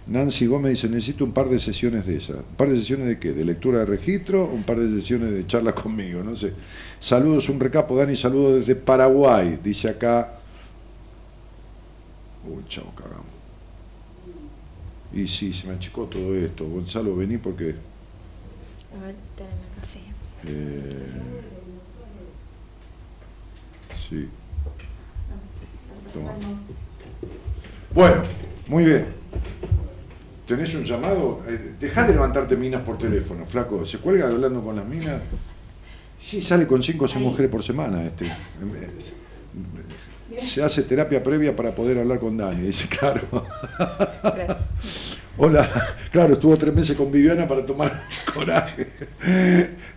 [0.08, 2.38] Nancy Gómez dice, necesito un par de sesiones de esas.
[2.38, 3.32] ¿Un par de sesiones de qué?
[3.34, 4.46] ¿De lectura de registro?
[4.46, 6.24] ¿Un par de sesiones de charla conmigo?
[6.24, 6.54] No sé.
[7.00, 9.60] Saludos, un recapo, Dani, saludos desde Paraguay.
[9.64, 10.38] Dice acá...
[12.48, 13.26] Uy, chao, cagamos.
[15.14, 16.66] Y sí, se me achicó todo esto.
[16.68, 17.76] Gonzalo, vení porque...
[18.96, 19.88] A ver, teneme acá.
[19.94, 20.00] Sí.
[20.48, 21.06] eh,
[24.10, 24.30] sí.
[26.14, 26.32] Toma.
[27.94, 28.22] Bueno,
[28.68, 29.22] muy bien.
[30.52, 31.42] ¿Tenés un llamado?
[31.48, 33.86] Eh, Dejá de levantarte minas por teléfono, flaco.
[33.86, 35.22] ¿Se cuelga hablando con las minas?
[36.20, 38.04] Sí, sale con cinco o seis mujeres por semana.
[38.04, 38.30] Este.
[40.40, 43.22] Se hace terapia previa para poder hablar con Dani, dice, claro.
[44.22, 44.58] Gracias.
[45.38, 45.70] Hola,
[46.12, 48.04] claro, estuvo tres meses con Viviana para tomar
[48.34, 48.88] coraje.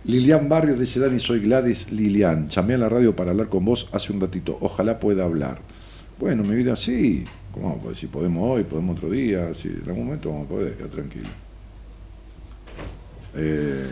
[0.05, 2.47] Lilian Barrios dice, Dani, soy Gladys Lilian.
[2.47, 4.57] Llamé a la radio para hablar con vos hace un ratito.
[4.61, 5.59] Ojalá pueda hablar.
[6.17, 7.25] Bueno, mi vida, sí.
[7.55, 7.77] ¿Cómo?
[7.79, 9.53] Pues si podemos hoy, podemos otro día.
[9.53, 11.29] Si en algún momento vamos a poder, quedar tranquilo.
[13.35, 13.87] Eh,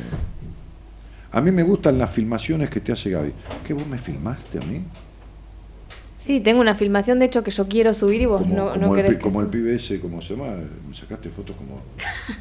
[1.31, 3.31] a mí me gustan las filmaciones que te hace Gaby.
[3.65, 4.83] ¿Qué vos me filmaste a mí?
[6.19, 8.85] Sí, tengo una filmación de hecho que yo quiero subir y vos como, no, como
[8.85, 9.17] no el, querés.
[9.17, 10.55] que como el pibe ese, ¿cómo se llama?
[10.89, 11.81] Me sacaste fotos como.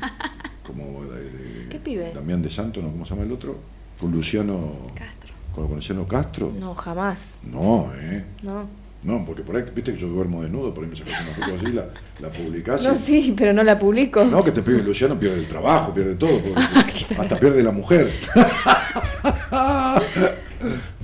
[0.67, 2.13] como de, de- ¿Qué pibe?
[2.13, 2.91] Damián de Santo, ¿no?
[2.91, 3.59] ¿Cómo se llama el otro?
[4.01, 4.73] Con Luciano.
[4.95, 5.33] Castro.
[5.55, 6.53] Con Luciano Castro.
[6.59, 7.39] No, jamás.
[7.45, 8.25] No, ¿eh?
[8.43, 8.82] No.
[9.05, 11.57] No, porque por ahí, viste que yo duermo desnudo, por ahí me sacas una foto
[11.61, 11.87] así, la,
[12.21, 12.85] la publicás.
[12.85, 14.25] y- No, sí, pero no la publico.
[14.25, 18.13] No, que te pierde Luciano, pierde el trabajo, pierde todo, porque hasta pierde la mujer.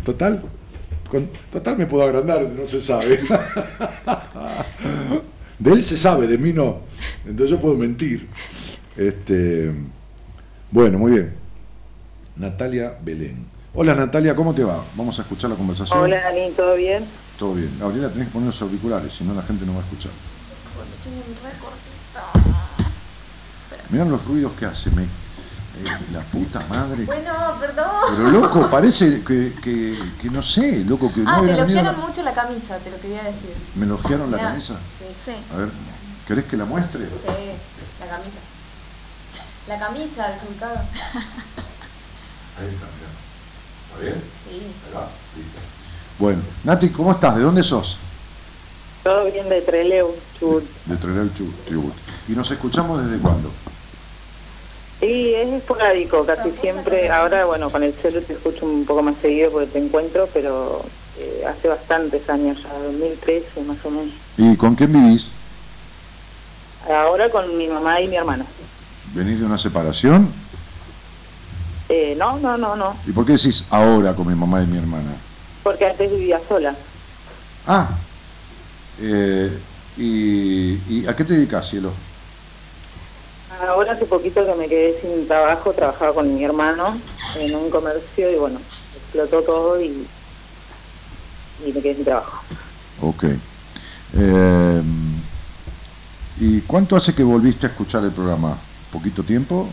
[0.05, 0.41] Total,
[1.11, 3.21] con, total me puedo agrandar, no se sabe.
[5.59, 6.79] De él se sabe, de mí no.
[7.27, 8.29] Entonces yo puedo mentir.
[8.97, 9.73] Este,
[10.71, 11.33] bueno, muy bien.
[12.37, 13.45] Natalia Belén.
[13.75, 14.85] Hola Natalia, ¿cómo te va?
[14.95, 15.99] Vamos a escuchar la conversación.
[15.99, 17.05] Hola, Dani, ¿todo bien?
[17.39, 17.71] Todo bien.
[17.79, 20.11] Gabriela, tenés que poner los auriculares, si no la gente no va a escuchar.
[23.91, 25.07] Mirá los ruidos que hace, me, eh,
[26.13, 27.05] la puta madre.
[27.05, 27.87] Bueno, perdón.
[28.17, 31.81] Pero loco, parece que, que, que no sé, loco, que no Ah, te hubiera venido.
[31.81, 33.55] elogiaron la- mucho la camisa, te lo quería decir.
[33.77, 34.75] ¿Me elogiaron la camisa?
[34.99, 35.33] Sí, sí.
[35.55, 35.69] A ver,
[36.27, 37.07] ¿querés que la muestre?
[37.07, 37.53] Sí,
[38.01, 38.39] la camisa.
[39.69, 40.75] La camisa, el resultado.
[42.59, 43.11] Ahí está, mirá.
[43.89, 44.23] ¿Está bien?
[44.49, 44.73] Sí.
[44.87, 45.59] Ahí va, listo.
[46.19, 47.37] Bueno, Nati, ¿cómo estás?
[47.37, 48.01] ¿De dónde sos?
[49.05, 50.65] Todo bien de Treleu, Chubut.
[50.85, 51.95] De Trelew Chu- Chubut.
[52.27, 53.51] ¿Y nos escuchamos desde cuándo?
[55.01, 57.09] Sí, es esporádico, casi siempre.
[57.09, 60.91] Ahora, bueno, con el celo te escucho un poco más seguido porque te encuentro, pero
[61.15, 64.13] eh, hace bastantes años, ya 2013 más o menos.
[64.37, 65.33] ¿Y con quién vivís?
[66.91, 68.47] Ahora con mi mamá y mi hermana.
[69.05, 70.35] ¿Venís de una separación?
[71.89, 74.77] Eh, no, no, no, no, ¿Y por qué decís ahora con mi mamá y mi
[74.77, 75.23] hermana?
[75.69, 76.75] Porque antes vivía sola.
[77.67, 77.91] Ah,
[79.03, 79.53] eh,
[79.99, 81.93] y, ¿y a qué te dedicas, cielo?
[83.69, 86.99] Ahora hace poquito que me quedé sin trabajo, trabajaba con mi hermano
[87.39, 88.59] en un comercio y bueno,
[88.97, 90.07] explotó todo y,
[91.67, 92.43] y me quedé sin trabajo.
[93.03, 93.25] Ok.
[94.17, 94.83] Eh,
[96.41, 98.57] ¿Y cuánto hace que volviste a escuchar el programa?
[98.91, 99.69] ¿Poquito tiempo?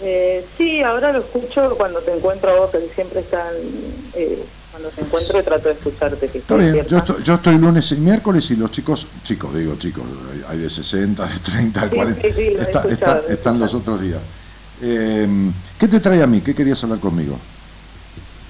[0.00, 3.52] Eh, sí, ahora lo escucho cuando te encuentro a vos, que siempre están...
[4.14, 6.28] Eh, cuando te encuentro trato de escucharte.
[6.28, 9.76] Que Está bien, yo estoy, yo estoy lunes y miércoles y los chicos, chicos, digo
[9.78, 10.02] chicos,
[10.48, 13.14] hay- de 60, de 30, de Sí, 40, sí, sí, lo he está- escuchado, está-
[13.22, 14.20] lo he están los otros días.
[14.80, 15.28] Eh,
[15.78, 16.40] ¿Qué te trae a mí?
[16.40, 17.38] ¿Qué querías hablar conmigo?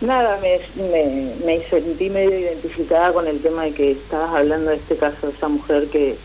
[0.01, 4.77] Nada, me, me, me sentí medio identificada con el tema de que estabas hablando de
[4.77, 6.17] este caso de esa mujer que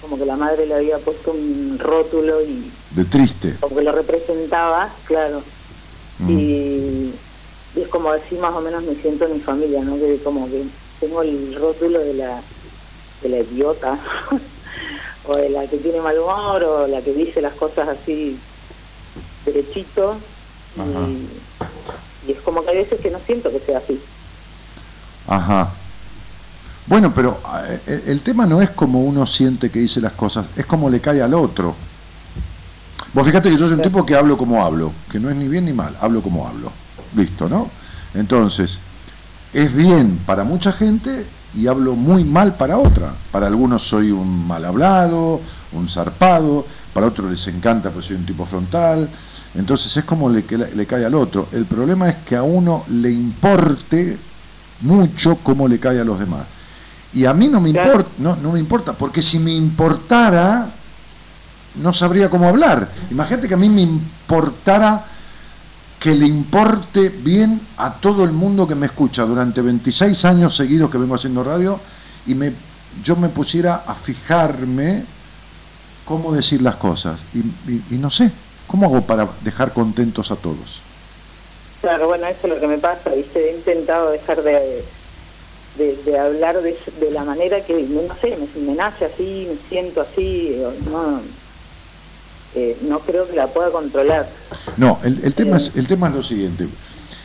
[0.00, 3.56] como que la madre le había puesto un rótulo y De triste.
[3.60, 5.42] como que lo representaba, claro.
[6.18, 6.30] Mm.
[6.30, 7.12] Y,
[7.74, 9.96] y es como así más o menos me siento en mi familia, ¿no?
[9.96, 10.64] Que como que
[11.00, 12.40] tengo el rótulo de la,
[13.22, 13.98] de la idiota,
[15.26, 18.38] o de la que tiene mal humor, o la que dice las cosas así
[19.44, 20.16] derechito.
[20.76, 24.00] Y, y es como que hay veces que no siento que sea así.
[25.26, 25.72] Ajá.
[26.86, 27.40] Bueno, pero
[27.86, 31.00] eh, el tema no es como uno siente que dice las cosas, es como le
[31.00, 31.74] cae al otro.
[33.14, 35.46] Vos fíjate que yo soy un tipo que hablo como hablo, que no es ni
[35.46, 36.72] bien ni mal, hablo como hablo.
[37.14, 37.70] Listo, ¿no?
[38.14, 38.78] Entonces,
[39.52, 43.12] es bien para mucha gente y hablo muy mal para otra.
[43.30, 45.40] Para algunos soy un mal hablado,
[45.72, 49.08] un zarpado, para otros les encanta pues soy un tipo frontal.
[49.54, 51.46] Entonces es como le, que le, cae al otro.
[51.52, 54.16] El problema es que a uno le importe
[54.80, 56.42] mucho cómo le cae a los demás.
[57.12, 60.70] Y a mí no me importa, no, no me importa, porque si me importara,
[61.74, 62.88] no sabría cómo hablar.
[63.10, 65.04] Imagínate que a mí me importara
[66.02, 70.90] que le importe bien a todo el mundo que me escucha durante 26 años seguidos
[70.90, 71.80] que vengo haciendo radio
[72.26, 72.52] y me,
[73.02, 75.04] yo me pusiera a fijarme
[76.04, 77.20] cómo decir las cosas.
[77.32, 77.40] Y,
[77.94, 78.32] y- no sé,
[78.66, 80.82] ¿cómo hago para dejar contentos a todos?
[81.80, 83.50] Claro, bueno, eso es lo que me pasa, ¿viste?
[83.50, 84.84] He intentado dejar de,
[85.74, 90.02] de, hablar de, de la manera que, no sé, me, me nace así, me siento
[90.02, 91.41] así, no,
[92.54, 94.28] eh, no creo que la pueda controlar.
[94.76, 96.68] No, el, el tema es, el tema es lo siguiente.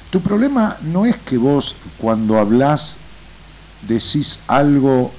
[0.10, 2.98] Tu problema no es que vos cuando hablas
[3.88, 5.12] decís algo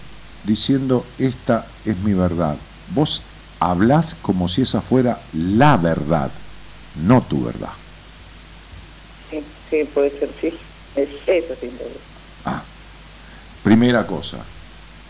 [0.45, 2.57] diciendo esta es mi verdad.
[2.95, 3.23] Vos
[3.61, 6.31] hablás como si esa fuera la verdad,
[7.07, 7.73] no tu verdad.
[9.31, 10.55] Sí, sí, puede ser, sí.
[10.97, 11.71] Es, eso sí.
[12.45, 12.63] Ah,
[13.63, 14.39] primera cosa.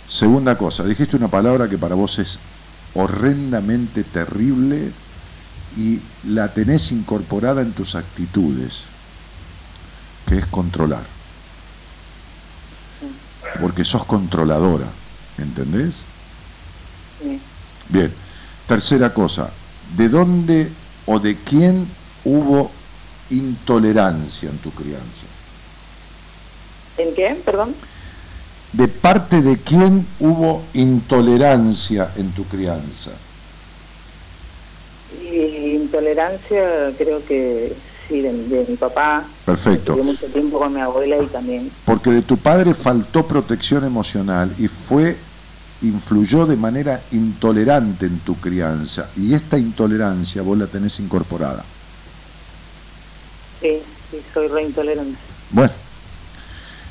[0.09, 2.39] Segunda cosa, dijiste una palabra que para vos es
[2.95, 4.93] horrendamente terrible
[5.77, 8.85] y la tenés incorporada en tus actitudes,
[10.27, 11.05] que es controlar.
[13.61, 14.87] Porque sos controladora,
[15.39, 16.03] ¿entendés?
[17.23, 17.41] Sí.
[17.89, 18.13] Bien,
[18.67, 19.51] tercera cosa,
[19.97, 20.71] ¿de dónde
[21.07, 21.89] o de quién
[22.25, 22.71] hubo
[23.31, 25.27] intolerancia en tu crianza?
[26.99, 27.41] ¿En qué?
[27.45, 27.75] Perdón.
[28.73, 33.11] ¿De parte de quién hubo intolerancia en tu crianza?
[35.23, 37.73] Y intolerancia creo que
[38.09, 39.25] sí, de, de mi papá.
[39.45, 39.93] Perfecto.
[39.93, 41.71] Estuve mucho tiempo con mi abuela y también.
[41.85, 45.17] Porque de tu padre faltó protección emocional y fue
[45.81, 51.65] influyó de manera intolerante en tu crianza y esta intolerancia vos la tenés incorporada.
[53.61, 53.81] Sí,
[54.11, 55.19] sí, soy re intolerante.
[55.51, 55.73] Bueno,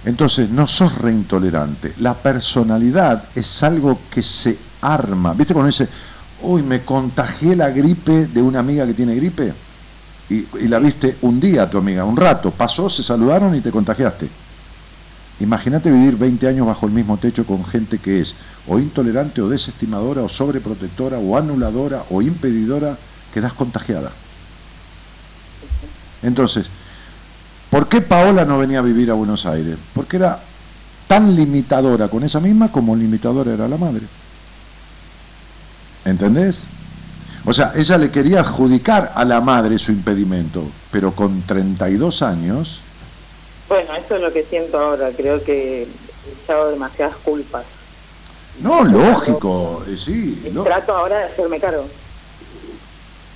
[0.08, 1.94] entonces no sos reintolerante.
[2.00, 5.34] La personalidad es algo que se arma.
[5.34, 5.90] ¿Viste cuando dice,
[6.44, 9.54] uy, me contagié la gripe de una amiga que tiene gripe?
[10.30, 14.30] Y, la viste un día tu amiga, un rato, pasó, se saludaron y te contagiaste.
[15.42, 18.34] Imagínate vivir 20 años bajo el mismo techo con gente que es
[18.66, 22.98] o intolerante o desestimadora o sobreprotectora o anuladora o impedidora,
[23.34, 24.14] quedás contagiada.
[26.24, 26.70] Entonces,
[27.70, 29.78] ¿por qué Paola no venía a vivir a Buenos Aires?
[29.94, 30.40] Porque era
[31.08, 34.02] tan limitadora con esa misma como limitadora era la madre.
[36.06, 36.64] ¿Entendés?
[37.46, 42.82] O sea, ella le quería adjudicar a la madre su impedimento, pero con 32 años
[43.70, 45.10] Bueno, eso es lo que siento ahora.
[45.16, 45.88] Creo que he
[46.44, 47.64] echado demasiadas culpas.
[48.62, 50.50] No, lógico, eh, sí.
[50.54, 51.86] Lo- trato ahora de hacerme cargo.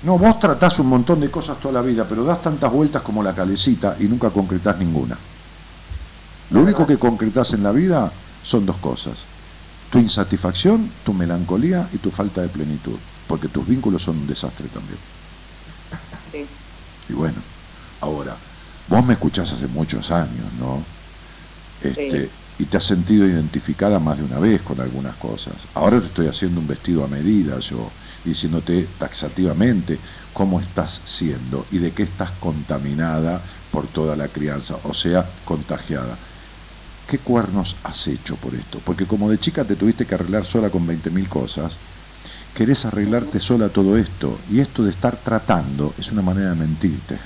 [0.04, 3.22] No, vos tratás un montón de cosas toda la vida, pero das tantas vueltas como
[3.22, 5.18] la calecita y nunca concretás ninguna.
[6.50, 8.12] Lo único que concretás en la vida
[8.44, 9.20] son dos cosas.
[9.92, 12.98] Tu insatisfacción, tu melancolía y tu falta de plenitud.
[13.28, 14.98] Porque tus vínculos son un desastre también.
[16.32, 16.46] Sí.
[17.10, 17.38] Y bueno,
[18.02, 18.36] ahora,
[18.88, 20.84] vos me escuchás hace muchos años, ¿no?
[21.82, 22.30] Este, Sí.
[22.60, 25.56] Y te has sentido identificada más de una vez con algunas cosas.
[25.74, 27.90] Ahora te estoy haciendo un vestido a medida yo,
[28.24, 30.00] diciéndote taxativamente
[30.34, 33.42] cómo estás siendo y de qué estás contaminada
[33.72, 36.18] por toda la crianza, o sea, contagiada.
[37.08, 38.80] ¿Qué cuernos has hecho por esto?
[38.86, 41.78] Porque como de chica te tuviste que arreglar sola con 20.000 cosas,
[42.56, 47.18] querés arreglarte sola todo esto, y esto de estar tratando es una manera de mentirte.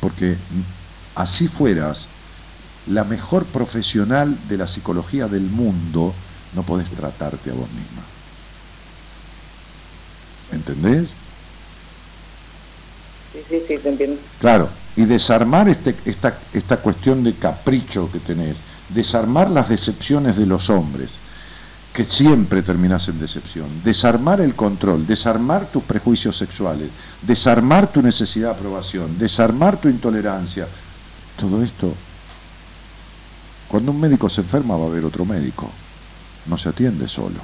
[0.00, 0.36] Porque
[1.14, 2.08] así fueras
[2.86, 6.14] la mejor profesional de la psicología del mundo,
[6.54, 8.02] no podés tratarte a vos misma.
[10.52, 11.10] ¿Entendés?
[13.32, 14.20] Sí, sí, sí, te entiendo.
[14.40, 18.56] Claro, y desarmar este, esta, esta cuestión de capricho que tenés,
[18.88, 21.18] desarmar las decepciones de los hombres,
[21.92, 26.90] que siempre terminás en decepción, desarmar el control, desarmar tus prejuicios sexuales,
[27.22, 30.66] desarmar tu necesidad de aprobación, desarmar tu intolerancia,
[31.38, 31.94] todo esto,
[33.68, 35.70] cuando un médico se enferma va a haber otro médico,
[36.48, 37.40] no se atiende solo,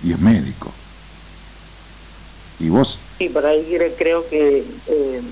[0.00, 0.74] y es médico.
[2.58, 5.22] Y vos Sí, por ahí cre- creo que eh,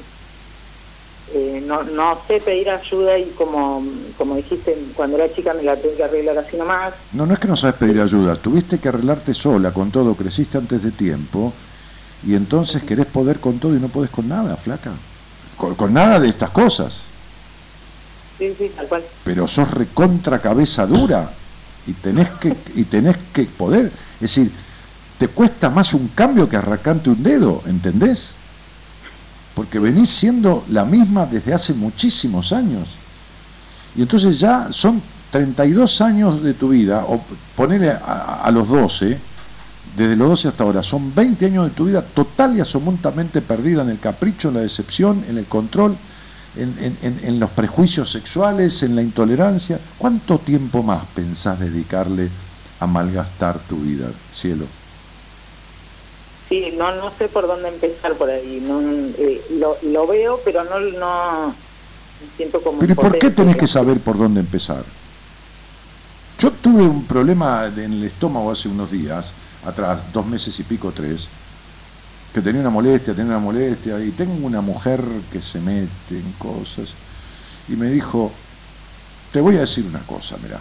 [1.27, 5.81] eh, no, no sé pedir ayuda y como, como dijiste, cuando era chica me la
[5.81, 6.95] tuve que arreglar así nomás.
[7.13, 10.59] No, no es que no sabes pedir ayuda, tuviste que arreglarte sola con todo, creciste
[10.59, 11.57] antes de tiempo
[12.23, 15.03] y entonces querés poder con todo y no podés con nada, flaca.
[15.57, 17.15] Con, con nada de estas cosas,
[18.39, 19.09] Sí, sí, tal cual.
[19.23, 21.40] pero sos recontra cabeza dura
[21.91, 23.87] y tenés que, y tenés que poder.
[24.15, 24.53] Es decir,
[25.19, 28.35] te cuesta más un cambio que arrancarte un dedo, ¿entendés?
[29.55, 32.91] Porque venís siendo la misma desde hace muchísimos años.
[33.97, 35.03] Y entonces ya son
[35.33, 37.21] 32 años de tu vida, o
[37.57, 39.19] ponele a, a los 12,
[39.97, 43.83] desde los 12 hasta ahora, son 20 años de tu vida total y absolutamente perdida
[43.83, 45.97] en el capricho, en la decepción, en el control,
[46.57, 49.79] en, en- en- los prejuicios sexuales, en la intolerancia.
[49.99, 52.29] ¿Cuánto tiempo más pensás dedicarle
[52.81, 54.65] a malgastar tu vida, cielo?
[56.49, 58.61] Sí, no, no sé por dónde empezar por ahí.
[58.61, 58.81] No,
[59.19, 61.55] eh, lo, lo veo, pero no, no
[62.37, 62.81] siento como...
[62.81, 64.83] Pero ¿y por qué tenés que saber por dónde empezar?
[66.39, 69.33] Yo tuve un problema en el estómago hace unos días,
[69.65, 71.29] atrás, dos meses y pico, tres,
[72.33, 75.03] que tenía una molestia, tenía una molestia, y tengo una mujer
[75.33, 76.91] que se mete en cosas,
[77.69, 78.33] y me dijo,
[79.33, 80.61] te voy a decir una cosa, mira,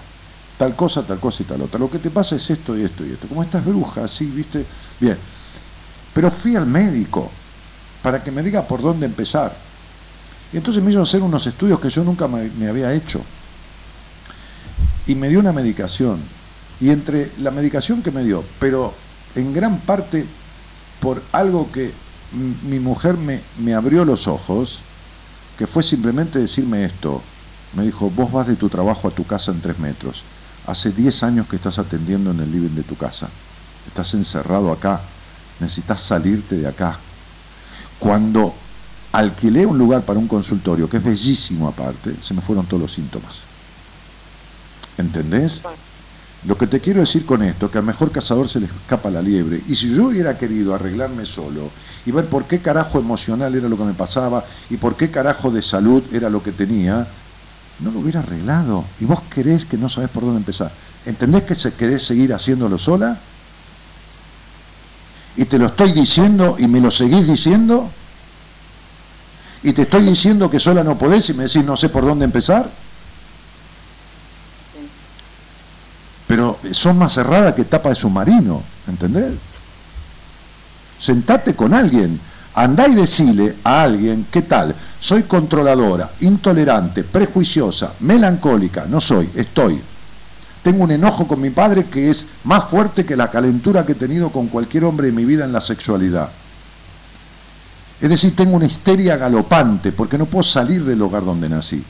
[0.58, 3.06] tal cosa, tal cosa y tal otra, lo que te pasa es esto y esto
[3.06, 4.66] y esto, como estas brujas, así, viste,
[5.00, 5.18] bien,
[6.14, 7.30] pero fui al médico
[8.02, 9.56] para que me diga por dónde empezar.
[10.52, 13.22] Y entonces me hizo hacer unos estudios que yo nunca me había hecho.
[15.06, 16.20] Y me dio una medicación
[16.82, 18.94] y entre la medicación que me dio, pero
[19.36, 20.26] en gran parte
[21.00, 21.92] por algo que
[22.68, 24.80] mi mujer me, me abrió los ojos,
[25.58, 27.22] que fue simplemente decirme esto.
[27.74, 30.24] Me dijo, vos vas de tu trabajo a tu casa en tres metros.
[30.66, 33.30] Hace 10 años que estás atendiendo en el living de tu casa.
[33.88, 35.02] Estás encerrado acá.
[35.60, 36.98] Necesitas salirte de acá.
[37.98, 38.56] Cuando
[39.12, 42.94] alquilé un lugar para un consultorio, que es bellísimo aparte, se me fueron todos los
[42.94, 43.44] síntomas.
[44.98, 45.62] ¿Entendés?
[46.46, 49.22] Lo que te quiero decir con esto, que al mejor cazador se le escapa la
[49.22, 49.62] liebre.
[49.68, 51.70] Y si yo hubiera querido arreglarme solo
[52.06, 55.52] y ver por qué carajo emocional era lo que me pasaba y por qué carajo
[55.52, 57.06] de salud era lo que tenía,
[57.80, 58.86] no lo hubiera arreglado.
[59.02, 60.72] Y vos querés que no sabés por dónde empezar.
[61.06, 63.20] ¿Entendés que se querés seguir haciéndolo sola?
[65.36, 67.90] Y te lo estoy diciendo y me lo seguís diciendo.
[69.62, 72.24] Y te estoy diciendo que sola no podés y me decís no sé por dónde
[72.24, 72.70] empezar.
[76.30, 79.34] Pero sos más cerrada que tapa de submarino, ¿entendés?
[81.00, 82.20] Sentate con alguien,
[82.54, 84.76] andá y decile a alguien, ¿qué tal?
[85.00, 89.82] Soy controladora, intolerante, prejuiciosa, melancólica, no soy, estoy.
[90.62, 93.96] Tengo un enojo con mi padre que es más fuerte que la calentura que he
[93.96, 96.30] tenido con cualquier hombre de mi vida en la sexualidad.
[98.00, 101.84] Es decir, tengo una histeria galopante porque no puedo salir del hogar donde nací.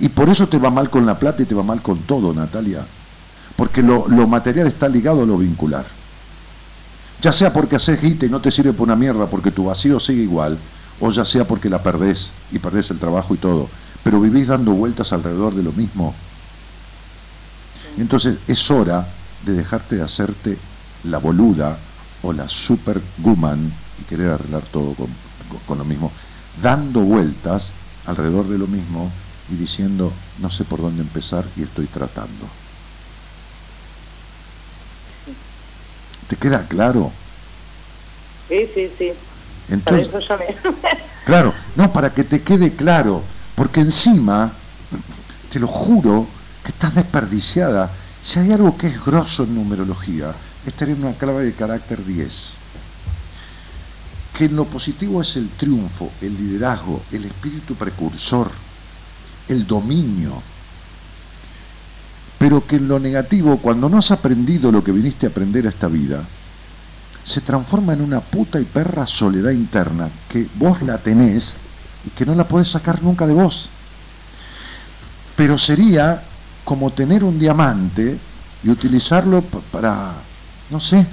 [0.00, 2.32] Y por eso te va mal con la plata y te va mal con todo,
[2.32, 2.84] Natalia.
[3.56, 5.84] Porque lo, lo material está ligado a lo vincular.
[7.20, 9.98] Ya sea porque haces guita y no te sirve por una mierda porque tu vacío
[9.98, 10.56] sigue igual,
[11.00, 13.68] o ya sea porque la perdés y perdés el trabajo y todo.
[14.04, 16.14] Pero vivís dando vueltas alrededor de lo mismo.
[17.98, 19.08] Entonces es hora
[19.44, 20.56] de dejarte de hacerte
[21.04, 21.76] la boluda
[22.22, 25.08] o la super guman y querer arreglar todo con-
[25.66, 26.12] con lo mismo,
[26.62, 27.70] dando vueltas
[28.06, 29.10] alrededor de lo mismo
[29.50, 32.46] y diciendo no sé por dónde empezar y estoy tratando.
[36.28, 37.10] ¿Te queda claro?
[38.48, 39.12] Sí, sí, sí.
[39.68, 40.56] Para Entonces, eso llamé.
[41.24, 43.22] Claro, no, para que te quede claro,
[43.54, 44.50] porque encima,
[45.50, 46.26] te lo juro,
[46.64, 47.90] que estás desperdiciada.
[48.22, 50.32] Si hay algo que es grosso en numerología,
[50.66, 52.54] es tener una clave de carácter 10.
[54.38, 58.50] Que en lo positivo es el triunfo, el liderazgo, el espíritu precursor,
[59.48, 60.42] el dominio.
[62.38, 65.70] Pero que en lo negativo, cuando no has aprendido lo que viniste a aprender a
[65.70, 66.22] esta vida,
[67.24, 71.56] se transforma en una puta y perra soledad interna que vos la tenés
[72.06, 73.68] y que no la podés sacar nunca de vos.
[75.36, 76.22] Pero sería
[76.64, 78.18] como tener un diamante
[78.62, 80.12] y utilizarlo pa- para,
[80.70, 81.06] no sé,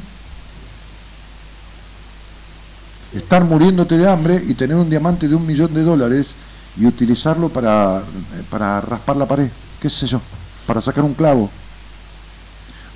[3.14, 6.36] estar muriéndote de hambre y tener un diamante de un millón de dólares
[6.78, 8.04] y utilizarlo para,
[8.50, 9.50] para raspar la pared,
[9.80, 10.22] qué sé yo,
[10.68, 11.50] para sacar un clavo.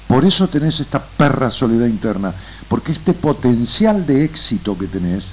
[0.08, 2.34] Por eso tenés esta perra soledad interna,
[2.68, 5.28] porque este potencial de éxito que tenés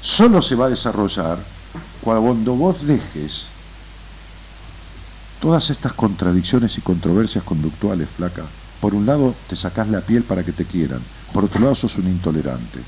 [0.00, 1.38] solo se va a desarrollar
[2.02, 3.48] cuando vos dejes
[5.40, 8.44] todas estas contradicciones y controversias conductuales, flaca.
[8.80, 11.00] Por un lado, te sacás la piel para que te quieran,
[11.32, 12.80] por otro lado, sos un intolerante.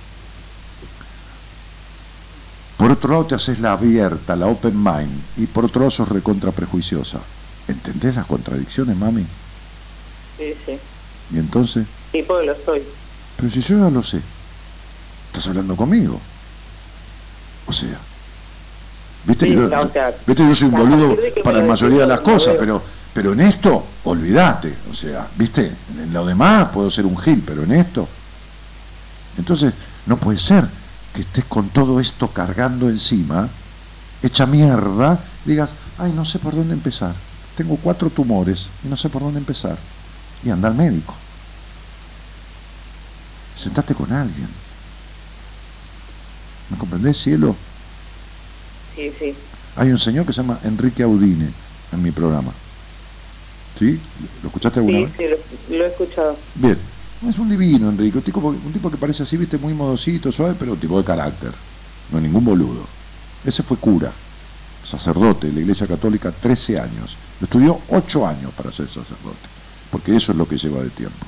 [2.76, 6.08] Por otro lado, te haces la abierta, la open mind, y por otro lado, sos
[6.08, 7.20] recontra prejuiciosa.
[7.68, 9.24] ¿Entendés las contradicciones, mami?
[10.36, 10.78] Sí, sí.
[11.32, 12.82] Y entonces, Sí, porque lo soy.
[13.36, 14.20] pero si yo ya lo sé,
[15.28, 16.20] estás hablando conmigo.
[17.66, 17.96] O sea,
[19.24, 22.20] viste, Sí, yo, o sea, viste, yo soy un boludo para la mayoría de las
[22.20, 22.82] cosas, pero,
[23.14, 24.76] pero en esto, olvídate.
[24.90, 28.06] O sea, viste, en lo demás puedo ser un gil, pero en esto.
[29.38, 29.72] Entonces,
[30.06, 30.66] no puede ser
[31.14, 33.48] que estés con todo esto cargando encima,
[34.22, 37.14] hecha mierda, digas, ay, no sé por dónde empezar.
[37.56, 39.78] Tengo cuatro tumores y no sé por dónde empezar.
[40.44, 41.14] Y anda al médico.
[43.56, 44.48] Sentate con alguien.
[46.70, 47.54] ¿Me comprendés, cielo?
[48.96, 49.34] Sí, sí.
[49.76, 51.48] Hay un señor que se llama Enrique Audine
[51.92, 52.52] en mi programa.
[53.78, 54.00] ¿Sí?
[54.42, 55.12] ¿Lo escuchaste alguna Sí, vez?
[55.16, 55.24] sí,
[55.70, 56.36] lo, lo he escuchado.
[56.56, 56.78] Bien.
[57.28, 58.18] Es un divino, Enrique.
[58.18, 61.04] Un tipo, un tipo que parece así, viste, muy modosito, suave, pero un tipo de
[61.04, 61.52] carácter.
[62.10, 62.86] No es ningún boludo.
[63.44, 64.12] Ese fue cura,
[64.82, 67.16] sacerdote de la Iglesia Católica, 13 años.
[67.40, 69.48] Estudió 8 años para ser sacerdote,
[69.90, 71.26] porque eso es lo que lleva de tiempo.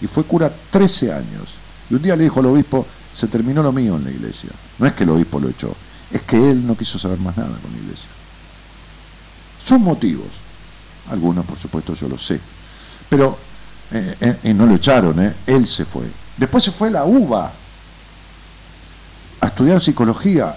[0.00, 1.54] Y fue cura 13 años.
[1.88, 4.50] Y un día le dijo al obispo, se terminó lo mío en la iglesia.
[4.78, 5.74] No es que el obispo lo echó,
[6.10, 8.08] es que él no quiso saber más nada con la iglesia.
[9.64, 10.28] Son motivos.
[11.10, 12.40] Algunos, por supuesto, yo lo sé.
[13.08, 13.38] Pero
[13.92, 15.34] eh, eh, y no lo echaron, ¿eh?
[15.46, 16.04] él se fue.
[16.36, 17.52] Después se fue a la UBA
[19.40, 20.56] a estudiar psicología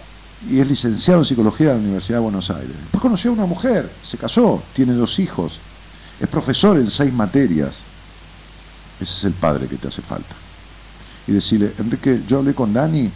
[0.50, 2.76] y es licenciado en psicología de la Universidad de Buenos Aires.
[2.82, 5.60] Después conoció a una mujer, se casó, tiene dos hijos.
[6.20, 7.82] es profesor en seis materias.
[9.00, 10.36] Ese es el padre que te hace falta.
[11.28, 13.10] Y decirle, Enrique, yo hablé con Dani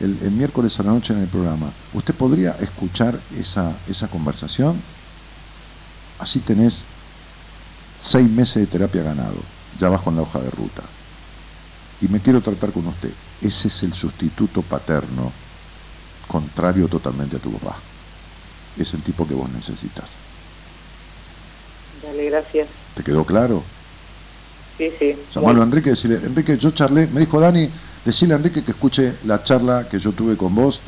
[0.00, 1.70] el, el miércoles a la noche en el programa.
[1.92, 4.80] ¿Usted podría escuchar esa, esa conversación?
[6.18, 6.84] Así tenés
[8.00, 9.36] seis meses de terapia ganado.
[9.78, 10.82] Ya vas con la hoja de ruta.
[12.00, 13.10] Y me quiero tratar con usted.
[13.42, 15.32] Ese es el sustituto paterno,
[16.28, 17.76] contrario totalmente a tu papá.
[18.78, 20.10] Es el tipo que vos necesitas.
[22.02, 22.68] Dale, gracias.
[22.94, 23.62] ¿Te quedó claro?
[24.78, 25.16] Sí, sí.
[25.34, 27.68] Llamarlo a Enrique, decirle, Enrique, yo charlé, me dijo Dani,
[28.04, 30.80] decirle a Enrique que escuche la charla que yo tuve con vos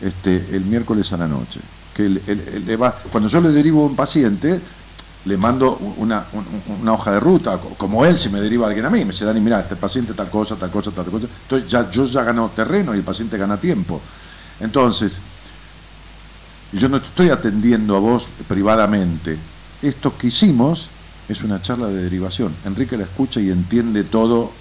[0.00, 1.60] este, el miércoles a la noche.
[1.94, 4.60] Que él- él- él le va, cuando yo le derivo a un paciente,
[5.24, 8.86] le mando una, un- una hoja de ruta, co- como él si me deriva alguien
[8.86, 11.26] a mí, me dice, Dani, mira, este paciente tal cosa, tal cosa, tal cosa.
[11.42, 14.00] Entonces ya, yo ya gano terreno y el paciente gana tiempo.
[14.60, 15.20] Entonces,
[16.72, 19.38] yo no te estoy atendiendo a vos privadamente.
[19.82, 20.88] Esto que hicimos
[21.28, 22.54] es una charla de derivación.
[22.64, 24.52] Enrique la escucha y entiende todo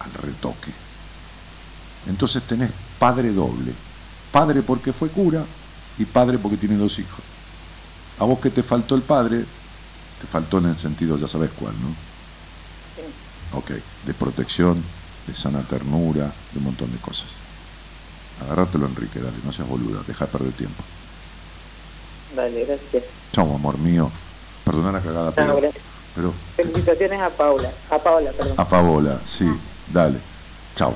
[0.00, 0.72] al retoque.
[2.08, 3.72] Entonces tenés padre doble.
[4.32, 5.44] Padre porque fue cura
[5.98, 7.20] y padre porque tiene dos hijos.
[8.18, 9.44] A vos que te faltó el padre,
[10.20, 13.58] te faltó en el sentido, ya sabes cuál, ¿no?
[13.58, 13.70] Ok,
[14.06, 14.82] de protección,
[15.26, 17.28] de sana ternura, de un montón de cosas.
[18.44, 20.82] Agárratelo, Enrique, dale, no seas boluda, deja de perder tiempo.
[22.36, 23.04] Dale, gracias.
[23.32, 24.10] Chau, amor mío.
[24.64, 25.84] Perdona la cagada, No, pero, gracias.
[26.14, 27.70] pero Felicitaciones a Paula.
[27.90, 28.54] A Paula, perdón.
[28.56, 29.50] a Paola, sí,
[29.92, 30.18] dale.
[30.74, 30.94] Chau.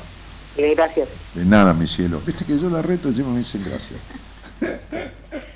[0.57, 1.09] Gracias.
[1.35, 2.21] De nada, mi cielo.
[2.27, 3.99] Viste que yo la reto y encima me dicen gracias.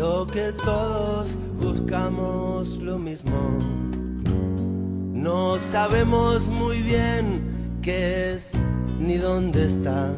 [0.00, 1.28] Creo que todos
[1.60, 3.58] buscamos lo mismo.
[5.12, 8.48] No sabemos muy bien qué es
[8.98, 10.08] ni dónde está.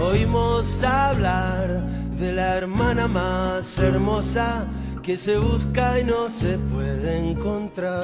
[0.00, 1.84] Oímos hablar
[2.18, 4.66] de la hermana más hermosa
[5.02, 8.02] que se busca y no se puede encontrar.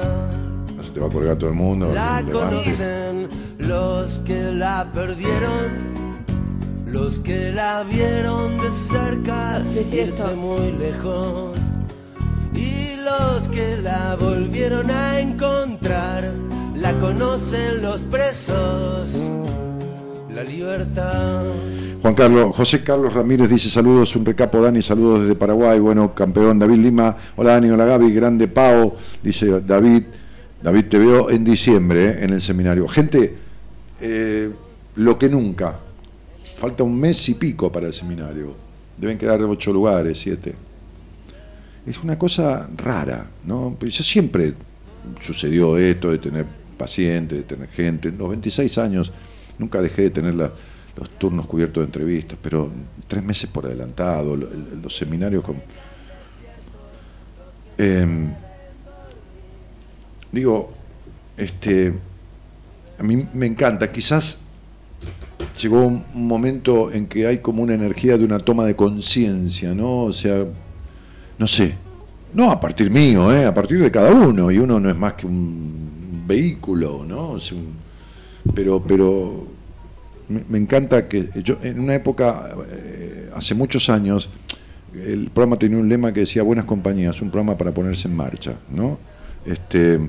[0.79, 1.91] Se te va a colgar todo el mundo.
[1.91, 5.92] La conocen los que la perdieron,
[6.93, 10.35] los que la vieron de cerca, Decir irse esto.
[10.35, 11.57] muy lejos,
[12.53, 16.31] y los que la volvieron a encontrar,
[16.75, 19.09] la conocen los presos,
[20.29, 21.41] la libertad.
[21.99, 26.59] Juan Carlos, José Carlos Ramírez dice saludos, un recapo Dani, saludos desde Paraguay, bueno, campeón
[26.59, 30.03] David Lima, hola Dani, hola Gaby, grande Pao, dice David,
[30.61, 32.87] David te veo en diciembre eh, en el seminario.
[32.87, 33.35] Gente,
[33.99, 34.51] eh,
[34.95, 35.79] lo que nunca,
[36.63, 38.55] falta un mes y pico para el seminario,
[38.97, 40.55] deben quedar ocho lugares, siete.
[41.85, 43.75] Es una cosa rara, ¿no?
[43.77, 44.53] Pues Yo siempre
[45.19, 46.45] sucedió esto de tener
[46.77, 49.11] pacientes, de tener gente, en los 26 años
[49.59, 50.51] nunca dejé de tener los
[51.17, 52.71] turnos cubiertos de entrevistas, pero
[53.09, 55.57] tres meses por adelantado, lo- el- los seminarios con...
[57.77, 58.29] Em,
[60.31, 60.71] digo,
[61.35, 61.91] este,
[62.97, 64.37] a mí me encanta, quizás
[65.61, 70.03] llegó un momento en que hay como una energía de una toma de conciencia, ¿no?
[70.03, 70.45] O sea,
[71.37, 71.75] no sé,
[72.33, 73.45] no a partir mío, ¿eh?
[73.45, 77.29] a partir de cada uno, y uno no es más que un vehículo, ¿no?
[77.31, 77.83] O un-
[78.53, 79.45] pero, pero
[80.29, 84.29] me, me encanta que yo en una época, eh, hace muchos años,
[84.93, 88.53] el programa tenía un lema que decía buenas compañías, un programa para ponerse en marcha,
[88.69, 88.97] ¿no?
[89.45, 89.99] Este,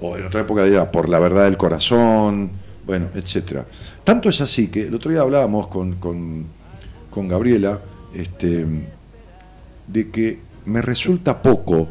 [0.00, 2.50] o en otra época decía por la verdad del corazón,
[2.86, 3.64] bueno, etcétera.
[4.06, 6.46] Tanto es así que el otro día hablábamos con, con,
[7.10, 7.80] con Gabriela,
[8.14, 8.64] este,
[9.88, 11.88] de que me resulta poco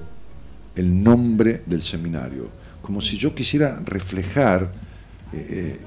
[0.77, 2.47] el nombre del seminario,
[2.81, 4.71] como si yo quisiera reflejar,
[5.33, 5.79] eh, eh,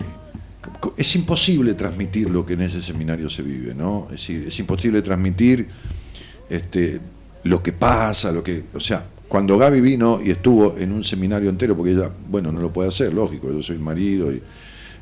[0.98, 4.04] es imposible transmitir lo que en ese seminario se vive, ¿no?
[4.10, 5.66] Es decir, es imposible transmitir
[6.50, 7.00] este,
[7.44, 11.48] lo que pasa, lo que, o sea, cuando Gaby vino y estuvo en un seminario
[11.48, 14.42] entero, porque ella, bueno, no lo puede hacer, lógico, yo soy marido y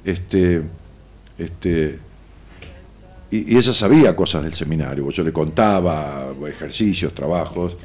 [0.04, 0.62] este,
[1.38, 1.98] este,
[3.30, 7.76] y, y ella sabía cosas del seminario, pues yo le contaba ejercicios, trabajos,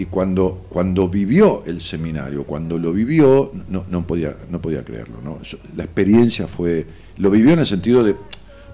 [0.00, 5.16] y cuando, cuando vivió el seminario, cuando lo vivió, no, no, podía, no podía creerlo.
[5.76, 6.86] La experiencia fue,
[7.18, 8.16] lo vivió en el sentido de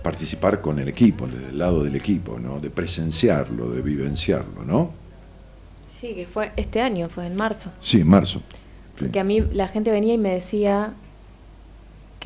[0.05, 2.61] participar con el equipo, desde el lado del equipo, ¿no?
[2.61, 4.93] de presenciarlo, de vivenciarlo, ¿no?
[6.01, 7.73] Sí, que fue este año, fue en marzo.
[7.81, 8.41] Sí, en marzo.
[8.97, 10.95] Porque a mí la gente venía y me decía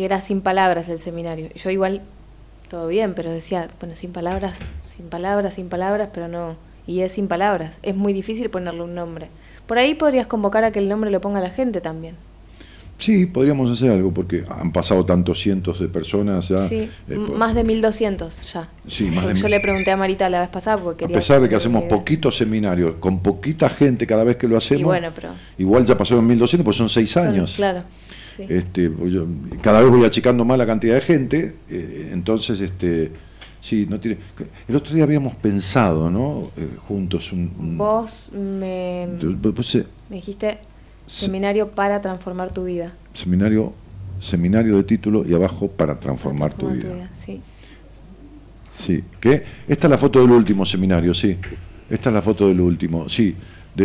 [0.00, 1.50] que era sin palabras el seminario.
[1.54, 2.00] Yo igual,
[2.70, 4.56] todo bien, pero decía, bueno, sin palabras,
[4.96, 6.56] sin palabras, sin palabras, pero no.
[6.86, 7.76] Y es sin palabras.
[7.82, 9.26] Es muy difícil ponerle un nombre.
[9.66, 12.14] Por ahí podrías convocar a que el nombre lo ponga la gente también.
[12.96, 16.66] Sí, podríamos hacer algo porque han pasado tantos cientos de personas ya.
[16.66, 18.70] Sí, eh, más de 1200 ya.
[18.88, 19.50] Sí, más de Yo mil.
[19.50, 22.38] le pregunté a Marita la vez pasada porque A quería pesar de que hacemos poquitos
[22.38, 25.28] seminarios, con poquita gente cada vez que lo hacemos, Y bueno, pero
[25.58, 27.56] igual ya pasaron 1200, pues son seis años.
[27.56, 27.82] claro.
[28.36, 28.46] Sí.
[28.48, 29.26] Este, yo
[29.62, 33.10] cada vez voy achicando más la cantidad de gente, eh, entonces, este,
[33.60, 34.18] sí, no tiene.
[34.68, 36.50] El otro día habíamos pensado, ¿no?
[36.56, 37.52] Eh, juntos un.
[37.58, 39.08] un- Vos me,
[39.54, 40.58] pues, eh, me dijiste
[41.06, 42.92] se- seminario para transformar tu vida.
[43.14, 43.72] seminario,
[44.20, 47.10] seminario de título y abajo para transformar tu Transformar vida.
[47.24, 47.40] Sí.
[48.72, 49.42] Sí, ¿qué?
[49.68, 51.36] Esta es la foto del último seminario, sí.
[51.90, 53.34] Esta es la foto del último, sí.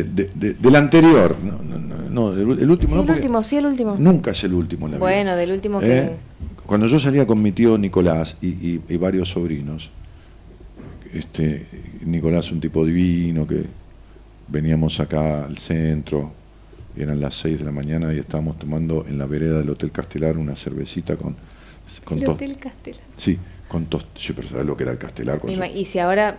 [0.03, 3.03] De- de- de- del anterior, no, no, no, no, el, último Sí, no.
[3.03, 3.95] el último, sí, el último.
[3.97, 5.05] Nunca es el último en la vida.
[5.05, 5.97] Bueno, del último que...
[5.97, 6.09] ¿Eh?
[6.65, 9.89] Cuando yo salía con mi tío Nicolás y, y- y varios sobrinos,
[11.13, 11.65] este,
[12.05, 13.63] Nicolás un tipo divino que
[14.47, 16.31] veníamos acá al centro,
[16.97, 20.37] eran las 6 de la mañana y estábamos tomando en la vereda del Hotel Castelar
[20.37, 21.35] una cervecita con...
[22.03, 23.01] con El Hotel Castelar.
[23.17, 25.41] Sí, con tos, sí, pero ¿sabes lo que era el Castelar?
[25.43, 26.37] Ima- Y si ahora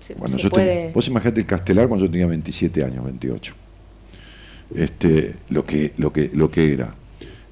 [0.00, 0.74] se, cuando se yo puede...
[0.76, 3.54] tenía- vos imaginate el Castelar cuando yo tenía 27 años, 28.
[4.74, 6.94] Este, lo que, lo que, lo que era.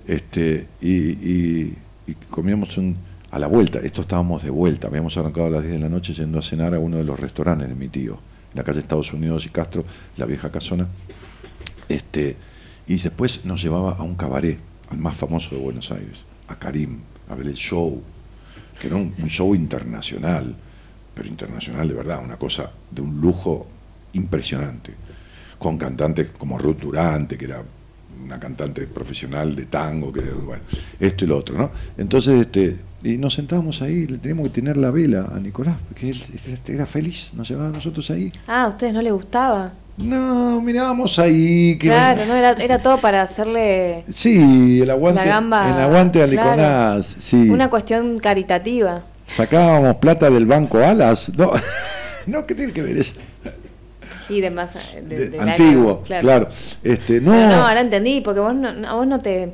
[0.07, 1.75] Este, y, y-
[2.07, 2.97] y comíamos un,
[3.31, 6.13] a la vuelta, esto estábamos de vuelta, habíamos arrancado a las 10 de la noche
[6.15, 8.15] yendo a cenar a uno de los restaurantes de mi tío,
[8.53, 9.85] en la calle Estados Unidos y Castro,
[10.17, 10.89] la vieja casona.
[11.89, 12.37] Este,
[12.89, 14.59] y después nos llevaba a un cabaret,
[14.91, 16.19] al más famoso de Buenos Aires,
[16.49, 18.03] a Karim, a ver el show,
[18.81, 20.55] que era un, un show internacional,
[21.15, 23.67] pero internacional de verdad, una cosa de un lujo
[24.15, 24.95] impresionante,
[25.59, 27.63] con cantantes como Ruth Durante, que era
[28.25, 30.63] una cantante profesional de tango, que bueno,
[31.01, 31.71] esto y lo otro, ¿no?
[31.99, 36.11] Entonces, este, y nos sentábamos ahí, le teníamos que tener la vela a Nicolás, porque
[36.11, 36.23] él
[36.67, 38.31] era feliz, nos llevaba a nosotros ahí.
[38.47, 39.73] Ah, ¿a ustedes no les gustaba?
[39.97, 41.77] No, mirábamos ahí.
[41.79, 46.23] Que Claro, no, era, era todo para hacerle Sí, el aguante, La gamba, el aguante
[46.23, 46.51] a claro.
[46.51, 47.51] Nicolás, sí.
[47.51, 49.03] una cuestión caritativa.
[49.27, 51.31] Sacábamos plata del banco Alas.
[51.37, 51.53] No,
[52.27, 53.15] no ¿qué tiene que ver eso?
[54.29, 54.71] Y de más...
[54.75, 56.49] de- De- del antiguo, año, claro.
[56.83, 59.53] Este, no, Pero no, ahora entendí, porque vos no, a vos no te,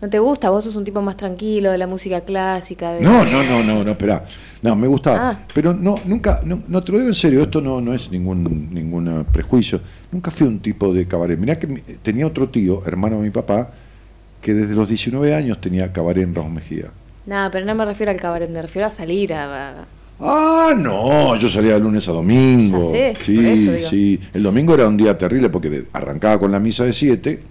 [0.00, 2.92] no te gusta, vos sos un tipo más tranquilo de la música clásica.
[2.92, 3.00] De...
[3.00, 4.24] no, no, no, no, no, espera.
[4.62, 5.30] No, me gustaba.
[5.30, 5.38] Ah.
[5.54, 8.72] Pero no, nunca, no, no te lo digo en serio, esto no, no es ningún,
[8.74, 9.80] ningún prejuicio.
[10.10, 11.38] Nunca fui un tipo de cabaret.
[11.38, 13.70] Mirá que mi- tenía otro tío, hermano de mi papá,
[14.42, 16.86] que desde los 19 años tenía cabaret en Raúl Mejía.
[17.28, 19.84] No, pero no me refiero al cabaret, me refiero a salir a...
[20.18, 22.90] Ah, no, yo salía de lunes a domingo.
[22.90, 24.18] Ya sé, sí, eso sí.
[24.32, 27.42] El domingo era un día terrible porque arrancaba con la misa de 7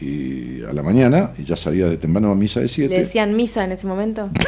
[0.00, 2.88] y a la mañana y ya salía de temprano a misa de 7.
[2.88, 4.30] ¿Le decían misa en ese momento?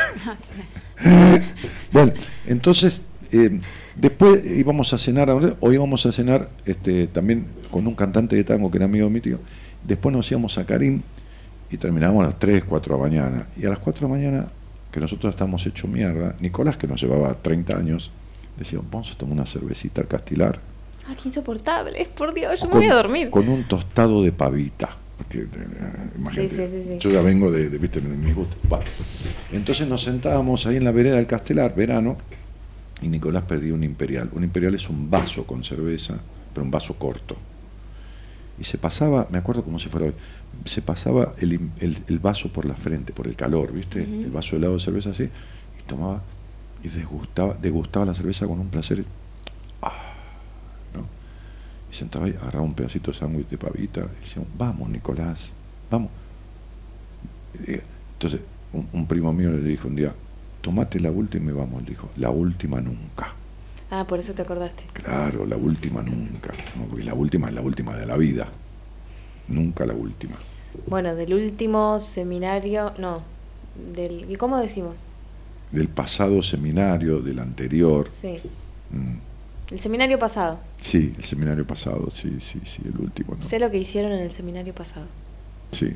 [1.90, 2.12] Bueno,
[2.46, 3.02] entonces
[3.32, 3.58] eh,
[3.96, 5.28] después íbamos a cenar,
[5.58, 9.12] o íbamos a cenar este, también con un cantante de tango que era amigo de
[9.12, 9.40] mi tío.
[9.84, 11.02] Después nos íbamos a Karim
[11.72, 13.46] y terminábamos a las 3, 4 de la mañana.
[13.56, 14.48] Y a las 4 de la mañana,
[14.90, 18.10] que nosotros estábamos hecho mierda, Nicolás, que nos llevaba 30 años,
[18.58, 20.60] decía, vamos a tomar una cervecita al castilar.
[21.08, 23.30] Ah, qué insoportable, por Dios, yo me voy a dormir.
[23.30, 24.90] Con un tostado de pavita.
[25.16, 25.48] Porque, eh,
[26.18, 26.98] imagínate, Sí, sí, sí, sí.
[26.98, 28.58] yo ya vengo de, de, viste, mis gustos.
[28.70, 28.80] Va.
[29.52, 32.18] Entonces nos sentábamos ahí en la vereda del Castelar, verano,
[33.00, 34.28] y Nicolás pedía un imperial.
[34.32, 36.18] Un imperial es un vaso con cerveza,
[36.52, 37.36] pero un vaso corto.
[38.60, 40.12] Y se pasaba, me acuerdo como si fuera hoy,
[40.64, 44.02] se pasaba el, el- el vaso por la frente, por el calor, ¿viste?
[44.02, 46.22] El vaso helado de cerveza así, y tomaba,
[46.82, 49.04] y degustaba, degustaba la cerveza con un placer.
[49.82, 50.12] Ah,
[50.94, 51.06] ¿no?
[51.90, 55.50] Y sentaba ahí, agarraba un pedacito de sándwich de pavita, y decía, vamos Nicolás,
[55.90, 56.10] vamos.
[57.66, 57.82] Y, eh,
[58.14, 58.40] Entonces,
[58.72, 60.14] un, un primo mío le dijo un día,
[60.60, 63.34] tomate la última y vamos, le dijo, la última nunca.
[63.90, 64.84] Ah, por eso te acordaste.
[64.94, 66.54] Claro, la última nunca.
[66.76, 66.84] ¿no?
[66.86, 68.46] Porque la última es la última de la vida.
[69.48, 70.36] Nunca la última.
[70.86, 73.22] Bueno, del último seminario, no,
[73.94, 74.94] del, ¿y cómo decimos?
[75.70, 78.08] Del pasado seminario, del anterior.
[78.10, 78.38] Sí,
[78.90, 80.58] mm, el seminario pasado.
[80.80, 83.36] Sí, el seminario pasado, sí, sí, sí, el último.
[83.38, 83.44] ¿no?
[83.46, 85.06] Sé lo que hicieron en el seminario pasado.
[85.72, 85.94] Sí.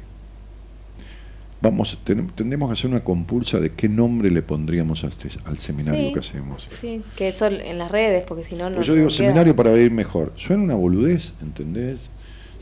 [1.61, 5.59] Vamos, ten- tendremos que hacer una compulsa de qué nombre le pondríamos a este- al
[5.59, 6.13] seminario Sí.
[6.13, 6.67] que hacemos.
[6.71, 8.77] Sí, que son en las redes, porque si no, no.
[8.77, 9.17] Pues yo digo queda.
[9.17, 10.33] seminario para vivir mejor.
[10.37, 11.99] Suena una boludez, ¿entendés?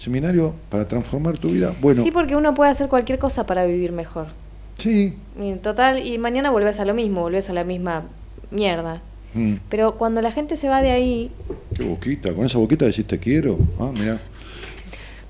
[0.05, 1.75] Seminario para transformar tu vida.
[1.81, 4.27] Bueno, Sí, porque uno puede hacer cualquier cosa para vivir mejor.
[4.79, 5.15] sí.
[5.41, 8.03] Y en total, y mañana volvés a lo mismo, volvés a la misma
[8.51, 9.01] mierda.
[9.35, 11.31] mm, Pero cuando la gente se va de ahí,
[11.75, 12.33] qué boquita.
[12.35, 13.59] Con esa boquita decís te quiero.
[13.81, 14.21] Ah, mira.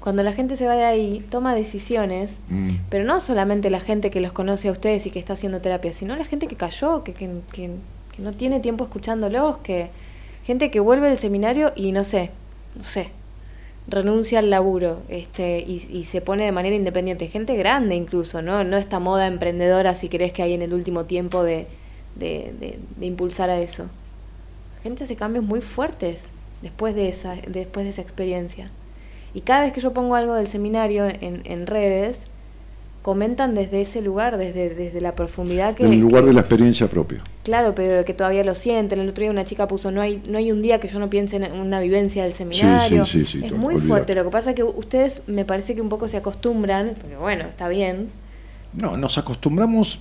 [0.01, 2.69] cuando la gente se va de ahí, toma decisiones, Mm.
[2.91, 5.95] pero no solamente la gente que los conoce a ustedes y que está haciendo terapia,
[5.95, 7.71] sino la gente que cayó, que, que, que-
[8.15, 9.89] que no tiene tiempo escuchándolos, que
[10.45, 12.31] gente que vuelve del seminario y no sé,
[12.77, 13.09] no sé,
[13.87, 17.29] renuncia al laburo este, y, y se pone de manera independiente.
[17.29, 18.65] Gente grande incluso, ¿no?
[18.65, 21.67] No esta moda emprendedora, si querés, que hay en el último tiempo de,
[22.17, 23.87] de, de- de impulsar a eso.
[24.83, 26.21] Gente hace cambios muy fuertes
[26.63, 28.69] después de esa, después de esa experiencia.
[29.35, 32.21] Y cada vez que yo pongo algo del seminario en, en redes,
[33.05, 35.85] comentan desde ese lugar, desde, desde la profundidad que...
[35.85, 37.19] En el lugar que- de la experiencia propia.
[37.43, 38.99] Claro, pero que todavía lo sienten.
[38.99, 41.11] El otro día una chica puso, no hay, no hay un día que yo no
[41.11, 43.05] piense en una vivencia del seminario.
[43.05, 44.15] sí, sí, es to- muy fuerte.
[44.15, 47.45] Lo que pasa es que ustedes me parece que un poco se acostumbran, porque bueno,
[47.45, 48.09] está bien.
[48.73, 50.01] No, nos acostumbramos,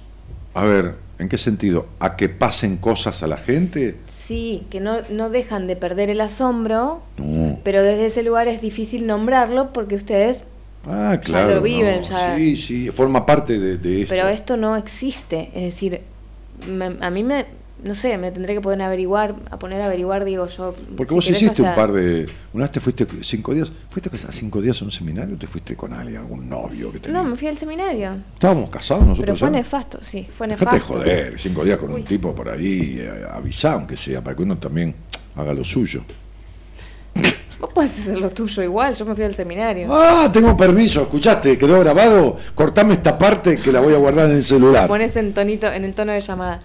[0.53, 1.87] a ver, ¿en qué sentido?
[1.99, 3.97] ¿A que pasen cosas a la gente?
[4.25, 7.59] Sí, que no, no dejan de perder el asombro, No.
[7.65, 10.41] pero desde ese lugar es difícil nombrarlo porque ustedes,
[10.85, 11.55] Ah, claro.
[11.55, 12.09] lo viven, no.
[12.09, 12.35] ya.
[12.35, 14.09] Sí, sí, forma parte de, de esto.
[14.15, 15.49] pero esto no existe.
[15.53, 16.01] Es decir,
[16.67, 17.45] me- a mí me,
[17.83, 20.75] no sé, me tendré que poner a averiguar, a poner a averiguar, digo yo.
[20.97, 22.27] Porque si vos hiciste un par de...
[22.53, 23.71] Una vez te fuiste cinco días...
[23.89, 26.99] ¿Fuiste a cinco días a un seminario o te fuiste con alguien, algún novio que
[26.99, 27.23] tenías?
[27.23, 28.17] No, me fui al seminario.
[28.33, 29.51] Estábamos casados nosotros Pero fue ya.
[29.63, 30.75] nefasto, sí, fue nefasto.
[30.75, 32.01] Dejate de joder, cinco días con Uy.
[32.01, 34.95] un tipo por ahí, eh, avisá aunque sea, para que uno también
[35.35, 36.03] haga lo suyo.
[37.63, 39.87] Vos podés hacer lo tuyo igual, yo me fui al seminario.
[39.89, 44.35] Ah, tengo permiso, escuchaste, quedó grabado, cortame esta parte que la voy a guardar en
[44.35, 44.85] el celular.
[44.89, 46.59] Pones en tonito, en el tono de llamada.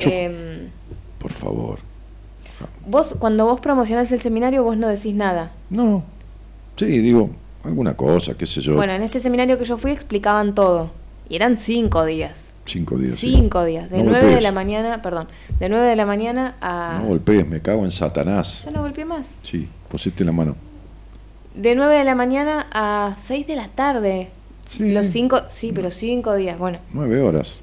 [0.00, 0.68] Em,
[1.18, 1.78] Por favor.
[2.86, 5.52] vos, cuando vos promocionás el seminario, vos no decís nada.
[5.70, 6.04] No,
[6.76, 7.30] sí, digo,
[7.64, 10.90] alguna cosa, qué sé yo, Bueno, en este seminario que yo fui explicaban todo.
[11.30, 12.44] Y eran cinco días.
[12.66, 13.16] cinco días.
[13.16, 13.30] sí.
[13.34, 13.88] Cinco días.
[13.90, 15.26] De No nueve de la mañana, perdón,
[15.58, 16.98] de nueve de la mañana a...
[17.00, 18.62] No golpees, me cago en Satanás.
[18.62, 19.26] Yo no golpeé más.
[19.42, 20.54] Sí, pusiste la mano.
[21.54, 24.28] De nueve de la mañana a seis de la tarde.
[24.68, 24.92] Sí.
[24.92, 26.58] Los cinco, sí, pero cinco días.
[26.58, 27.60] Bueno, Nueve horas.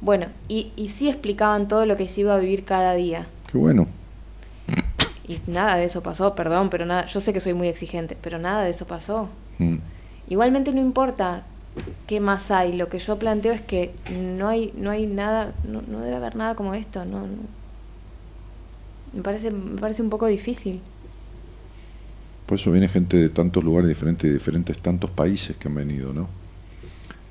[0.00, 0.28] bueno.
[0.48, 3.26] Y, y sí explicaban todo lo que se iba a vivir cada día.
[3.52, 3.88] Qué bueno.
[5.28, 8.38] Y nada de eso pasó, perdón, pero nada, yo sé que soy muy exigente, pero
[8.38, 9.28] nada de eso pasó.
[9.58, 9.76] Mm.
[10.30, 11.42] Igualmente no importa
[12.06, 13.92] qué más hay, lo que yo planteo es que
[14.38, 17.59] no hay, no hay nada, no, no debe haber nada como esto, no, no.
[19.12, 20.80] Me parece, me parece un poco difícil.
[22.46, 26.12] Por eso viene gente de tantos lugares diferentes, de diferentes tantos países que han venido,
[26.12, 26.28] ¿no?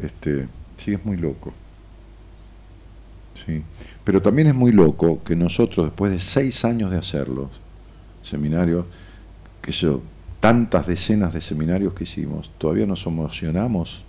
[0.01, 0.47] Este,
[0.77, 1.53] sí, es muy loco.
[3.33, 3.61] Sí.
[4.03, 7.49] Pero también es muy loco que nosotros, después de seis años de hacerlos,
[8.23, 8.85] seminarios,
[9.61, 10.01] que yo,
[10.39, 14.03] tantas decenas de seminarios que hicimos, todavía nos emocionamos.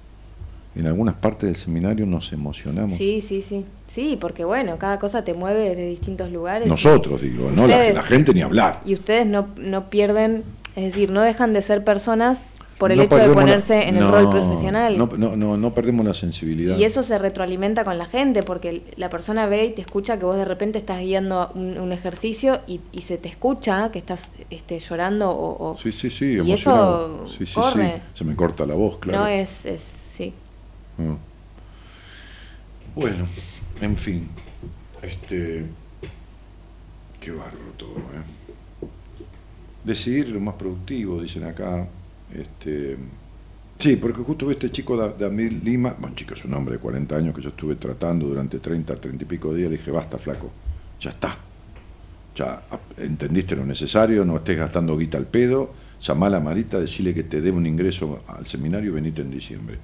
[0.81, 2.97] En algunas partes del seminario nos emocionamos.
[2.97, 3.67] Sí, sí, sí.
[3.87, 6.67] Sí, porque bueno, cada cosa te mueve de distintos lugares.
[6.69, 8.81] Nosotros, digo, no la, Ustedes- la gente ni hablar.
[8.87, 10.43] Y ustedes no, no pierden,
[10.77, 12.39] es decir, no dejan de ser personas
[12.79, 14.97] por el No hecho de perdemos la- ponerse en el no, rol profesional.
[14.97, 16.79] No, no, no, no perdemos la sensibilidad.
[16.79, 20.25] Y eso se retroalimenta con la gente, porque la persona ve y te escucha que
[20.25, 24.29] vos de repente estás guiando un, un ejercicio y, y se te escucha que estás
[24.49, 25.73] este, llorando o...
[25.73, 27.25] o- Sí, sí, sí, Y emocionado.
[27.27, 27.97] eso sí, sí, corre.
[27.97, 28.03] sí.
[28.15, 29.19] Se me corta la voz, claro.
[29.21, 29.97] No es, es.
[31.01, 31.17] Mm.
[32.95, 33.27] Bueno,
[33.81, 34.29] en fin.
[35.03, 35.65] Este.
[37.21, 38.87] Qué bárbaro todo, ¿eh?
[39.85, 41.87] Decidir lo más productivo, dicen acá.
[42.35, 42.97] Este.
[43.79, 46.81] Sí, porque justo este chico de, de Amil Lima, bueno, chico es un hombre de
[46.81, 50.51] 40 años que yo estuve tratando durante 30, 30 y pico días, dije, basta, flaco,
[51.01, 51.39] ya está.
[52.37, 52.63] Ya
[52.99, 55.73] entendiste lo necesario, no estés gastando guita al pedo,
[56.03, 59.79] llamá a la Marita, decirle que te dé un ingreso al seminario venite en diciembre.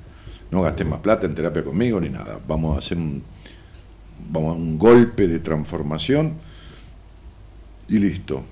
[0.51, 2.39] No gastes más plata en terapia conmigo ni nada.
[2.47, 3.23] Vamos a hacer un,
[4.31, 6.35] vamos a un golpe de transformación
[7.89, 8.43] y listo.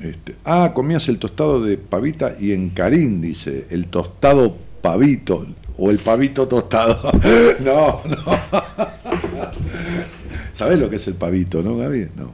[0.00, 5.46] Este, ah, comías el tostado de pavita y en Carín, dice, el tostado pavito,
[5.76, 7.10] o el pavito tostado.
[7.60, 8.18] no, no.
[10.52, 12.08] ¿Sabés lo que es el pavito, no, Gaby?
[12.16, 12.30] No.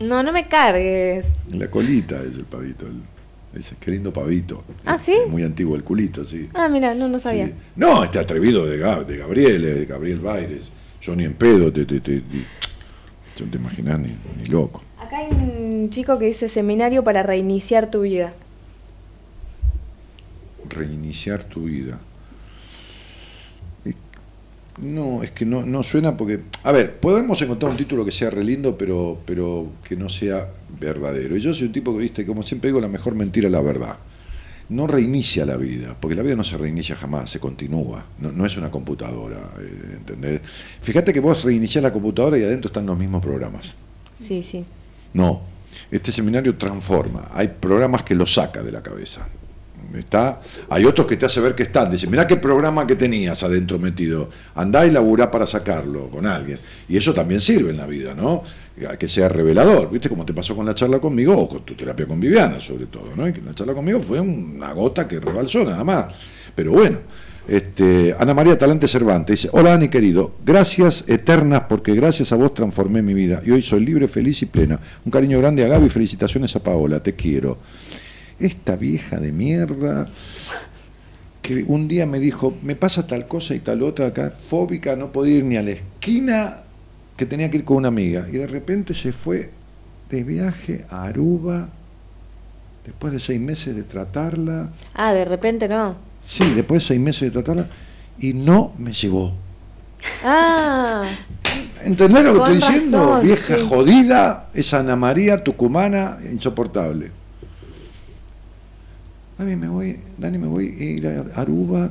[0.00, 1.26] No, no me cargues.
[1.50, 2.86] La colita es el pavito.
[2.86, 3.02] el-
[3.54, 4.62] ese qué lindo pavito.
[4.84, 5.12] Ah, ¿sí?
[5.12, 6.48] Es muy antiguo el culito, sí.
[6.54, 7.46] Ah, mira, no, no sabía.
[7.46, 7.52] Sí.
[7.76, 10.70] No, este atrevido de, Gab- de Gabriel, eh, de Gabriel Baires.
[11.02, 14.82] Yo ni en pedo, te, te, te, te- no te imaginas ni, ni loco.
[14.98, 18.32] Acá hay un chico que dice seminario para reiniciar tu vida.
[20.68, 21.98] Reiniciar tu vida.
[24.78, 26.40] No, es que no, no suena porque.
[26.64, 30.48] A ver, podemos encontrar un título que sea re lindo, pero, pero que no sea
[30.80, 31.36] verdadero.
[31.36, 33.60] Y yo soy un tipo que, viste, como siempre digo, la mejor mentira es la
[33.60, 33.96] verdad.
[34.70, 38.04] No reinicia la vida, porque la vida no se reinicia jamás, se continúa.
[38.18, 40.40] No, no es una computadora, eh, ¿entendés?
[40.80, 43.74] Fíjate que vos reiniciás la computadora y adentro están los mismos programas.
[44.20, 44.64] Sí, sí.
[45.12, 45.42] No,
[45.90, 47.28] este seminario transforma.
[47.32, 49.26] Hay programas que lo saca de la cabeza.
[49.98, 51.90] Está, hay otros que te hace ver que están.
[51.90, 54.28] Dice, mirá qué programa que tenías adentro metido.
[54.54, 56.58] Andá y laburá para sacarlo con alguien.
[56.88, 58.42] Y eso también sirve en la vida, ¿no?
[58.98, 59.90] Que sea revelador.
[59.90, 62.86] ¿Viste cómo te pasó con la charla conmigo o con tu terapia con Viviana, sobre
[62.86, 63.28] todo, ¿no?
[63.28, 66.06] Y la charla conmigo fue una gota que rebalsó nada más.
[66.54, 66.98] Pero bueno,
[67.48, 72.54] este, Ana María Talante Cervantes dice, hola Ani querido, gracias eternas porque gracias a vos
[72.54, 74.78] transformé mi vida y hoy soy libre, feliz y plena.
[75.04, 77.58] Un cariño grande a Gaby felicitaciones a Paola, te quiero.
[78.40, 80.08] Esta vieja de mierda
[81.42, 85.12] que un día me dijo, me pasa tal cosa y tal otra acá, fóbica, no
[85.12, 86.58] podía ir ni a la esquina
[87.16, 88.26] que tenía que ir con una amiga.
[88.28, 89.50] Y de repente se fue
[90.10, 91.68] de viaje a Aruba,
[92.84, 94.70] después de seis meses de tratarla.
[94.94, 95.96] Ah, de repente no.
[96.24, 97.68] Sí, después de seis meses de tratarla,
[98.18, 99.34] y no me llevó.
[100.24, 101.08] Ah,
[101.82, 103.20] ¿Entendés lo que estoy diciendo?
[103.22, 103.66] Vieja sí.
[103.68, 107.10] jodida, es Ana María tucumana, insoportable.
[109.40, 111.90] Dani, me voy, Dani, me voy a ir a Aruba,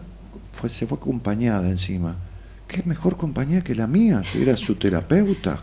[0.53, 2.15] fue- se fue acompañada encima.
[2.67, 5.59] ¿Qué mejor compañía que la mía, que era su terapeuta?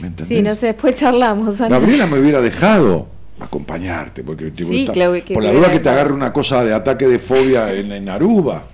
[0.00, 0.36] ¿Me entendés?
[0.36, 1.58] sí, no sé, después charlamos.
[1.62, 1.78] Ana.
[1.78, 3.08] Gabriela me hubiera dejado
[3.40, 7.08] acompañarte, porque Sí, está- que por la duda que te agarre una cosa de ataque
[7.08, 8.64] de fobia en, en Aruba.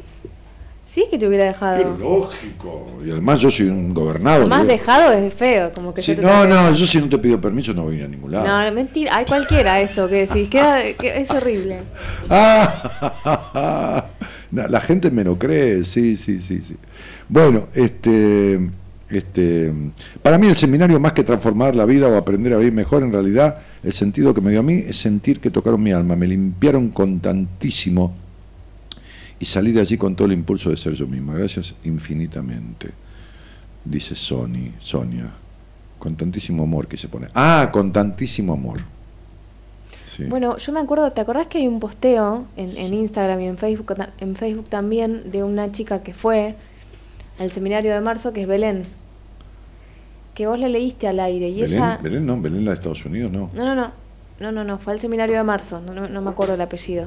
[0.93, 1.79] Sí que te hubiera dejado.
[1.79, 2.87] Pero lógico.
[3.03, 4.47] Y además yo soy un gobernado.
[4.47, 7.17] Más dejado es feo, como que Sí, yo te no, no, yo si no te
[7.17, 8.47] pido permiso no voy a ir a ningún lado.
[8.47, 11.79] No, mentira, hay cualquiera eso que decís, queda, que es horrible.
[12.29, 14.05] Ah,
[14.53, 16.77] la gente me lo cree, sí, sí, sí, sí.
[17.29, 18.61] Bueno, este,
[19.09, 19.73] este,
[20.23, 23.13] para mí el seminario más que transformar la vida o aprender a vivir mejor, en
[23.13, 26.27] realidad el sentido que me dio a mí es sentir que tocaron mi alma, me
[26.27, 28.15] limpiaron con tantísimo
[29.43, 31.35] y salí de allí con todo el impulso de ser yo misma.
[31.35, 32.91] Gracias infinitamente,
[33.85, 35.31] dice Sony, Sonia,
[35.99, 37.27] con tantísimo amor que se pone.
[37.35, 38.79] Ah, con tantísimo amor.
[40.05, 40.27] Sí.
[40.27, 43.59] Bueno, yo me acuerdo, ¿te acordás que hay un posteo en, en Instagram y en
[43.59, 46.55] Facebook, en Facebook también de una chica que fue
[47.41, 48.85] al seminario de marzo, que es Belén?
[50.35, 51.99] Que vos le leíste al aire y Belén, ella...
[52.01, 53.51] Belén no, Belén la de Estados Unidos no.
[53.55, 53.91] No, no, no,
[54.39, 57.07] no, no, no, fue al seminario de marzo, no, no, no me acuerdo el apellido.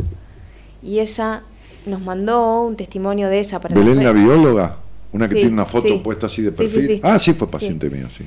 [0.84, 1.41] Y ella
[1.86, 4.78] nos mandó un testimonio de ella para Belén la bióloga,
[5.14, 6.02] una que Sí, tiene una foto sí.
[6.03, 6.88] puesta así de perfil.
[6.88, 6.99] sí.
[7.03, 8.26] Ah, sí, fue paciente mío, sí.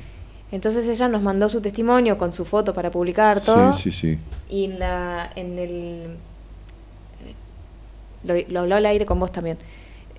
[0.51, 3.71] Entonces ella nos mandó su testimonio con su foto para publicar todo.
[3.73, 4.17] Sí, sí, sí.
[4.49, 6.03] Y en, la, en el...
[8.23, 9.57] Lo, lo habló al aire con vos también.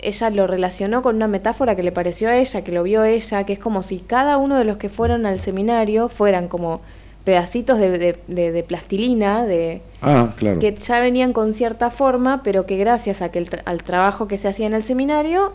[0.01, 3.45] Ella lo relacionó con una metáfora que le pareció a ella, que lo vio ella,
[3.45, 6.81] que es como si cada uno de los que fueron al seminario fueran como
[7.25, 10.59] pedacitos de, de- de- de plastilina, de Ah, claro.
[10.59, 14.27] que ya venían con cierta forma, pero que gracias a que el tra- al trabajo
[14.29, 15.53] que se hacía en el seminario,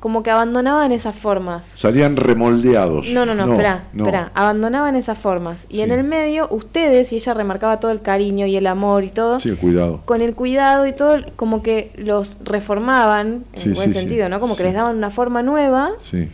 [0.00, 1.72] como que abandonaban esas formas.
[1.74, 3.08] Salían remoldeados.
[3.10, 4.04] No, no, no, espera, no.
[4.04, 5.64] espera, abandonaban esas formas.
[5.70, 9.08] Y en el medio, ustedes, y ella remarcaba todo el cariño y el amor y
[9.08, 10.02] todo, Sí, cuidado.
[10.04, 14.38] con el cuidado y todo, como que los reformaban, en Sí, buen sí, sentido, ¿no?
[14.38, 16.28] Como que les daban una forma nueva Sí,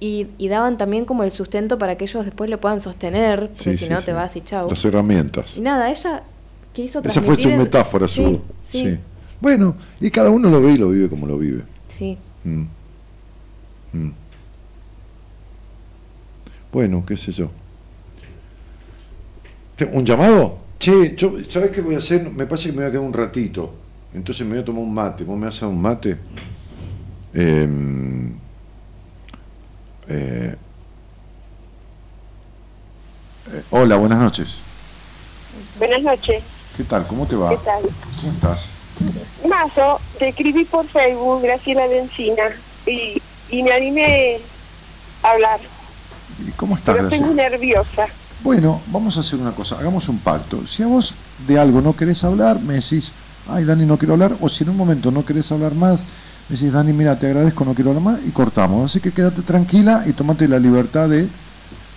[0.00, 3.76] y, y daban también como el sustento para que ellos después lo puedan sostener, sí,
[3.76, 4.68] si sí, no te vas y chau.
[4.68, 5.56] Las herramientas.
[5.58, 6.22] Y nada, ella
[6.72, 8.40] quiso Esa fue su metáfora, su.
[8.62, 8.98] sí,
[9.40, 11.62] Bueno, y cada uno lo ve y lo vive como lo vive.
[11.88, 12.16] sí.
[12.44, 12.62] Mm.
[13.92, 14.10] Mm.
[16.72, 17.50] Bueno, qué sé yo.
[19.76, 20.58] ¿Te- ¿Un llamado?
[20.78, 22.30] Che, yo, ¿sabes qué voy a hacer?
[22.30, 23.70] Me parece que me voy a quedar un ratito.
[24.14, 25.24] Entonces me voy a tomar un mate.
[25.24, 26.16] ¿Vos me vas a un mate?
[27.34, 28.32] Em,
[30.10, 30.56] eh,
[33.52, 34.58] eh, hola, buenas noches.
[35.78, 36.42] Buenas noches,
[36.76, 37.06] ¿Qué tal?
[37.06, 37.50] ¿Cómo te va?
[37.50, 37.82] ¿qué tal?
[38.20, 38.68] ¿Cómo estás?
[39.48, 42.42] Mazo, te escribí por Facebook, Graciela de Encina,
[42.86, 44.40] y, y me animé
[45.22, 45.60] a hablar,
[46.46, 47.50] ¿Y ¿Cómo estás, pero estoy muy Graciela?
[47.50, 48.06] nerviosa.
[48.42, 50.66] Bueno, vamos a hacer una cosa, hagamos un pacto.
[50.66, 51.14] Si a vos
[51.46, 53.12] de algo no querés hablar, me decís,
[53.48, 56.04] ay Dani, no quiero hablar, o si en un momento no querés hablar más,
[56.50, 58.84] me decís, Dani, mira, te agradezco, no quiero hablar más, y cortamos.
[58.84, 61.28] Así que quédate tranquila y tomate la libertad de,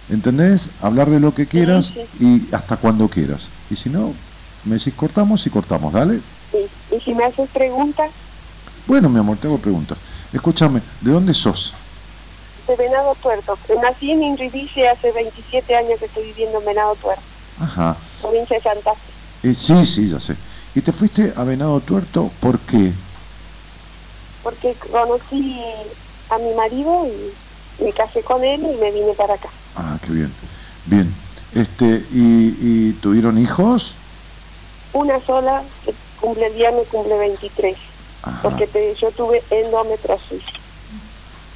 [0.09, 0.71] ¿entendés?
[0.81, 2.07] Hablar de lo que quieras sí.
[2.19, 3.51] y hasta cuando quieras.
[3.69, 4.13] Y si no,
[4.63, 6.21] me decís, cortamos y cortamos, ¿dale?
[6.53, 8.11] Y, y si me haces preguntas,
[8.85, 9.97] Bueno, mi amor, te hago preguntas.
[10.31, 11.75] Escúchame, ¿de dónde sos?
[12.67, 13.59] de Venado Tuerto.
[13.81, 17.23] Nací en Inridice hace 27 años que estoy viviendo en Venado Tuerto,
[17.57, 17.97] Ajá.
[18.21, 19.13] provincia de Santa Fe.
[19.43, 20.37] Eh, sí, sí, ya sé.
[20.73, 22.93] ¿Y te fuiste a Venado Tuerto por qué?
[24.43, 25.55] Porque conocí
[26.29, 29.49] a mi marido y me casé con él y me vine para acá.
[29.75, 30.35] Ah, qué bien.
[30.85, 31.15] Bien.
[31.53, 32.55] Este, ¿y,
[32.89, 33.97] y tuvieron hijos?
[34.91, 37.75] Una sola que cumple el viernes, cumple 23.
[38.21, 38.41] Ajá.
[38.43, 40.43] Porque te- yo tuve endometriosis.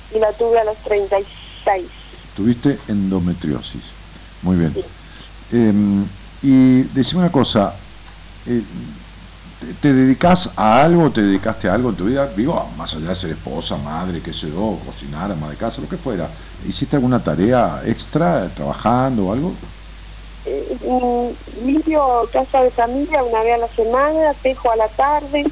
[0.10, 1.92] Y la tuve a los 36.
[2.34, 3.94] Tuviste endometriosis.
[4.42, 4.74] Muy bien.
[4.74, 4.86] Sí.
[5.52, 6.08] Em,
[6.42, 7.80] y decime una cosa,
[8.46, 8.64] eh,
[9.60, 12.28] ¿te, dedicas a algo, te dedicaste a algo en tu vida?
[12.28, 15.90] Digo, más allá de ser esposa, madre, qué sé yo, cocinar, ama de casa, lo
[15.90, 16.32] que fuera.
[16.64, 19.56] ¿Hiciste alguna tarea extra, trabajando o algo?
[20.46, 25.44] Eh, mm, limpio casa de familia una vez a la semana, tejo a la tarde.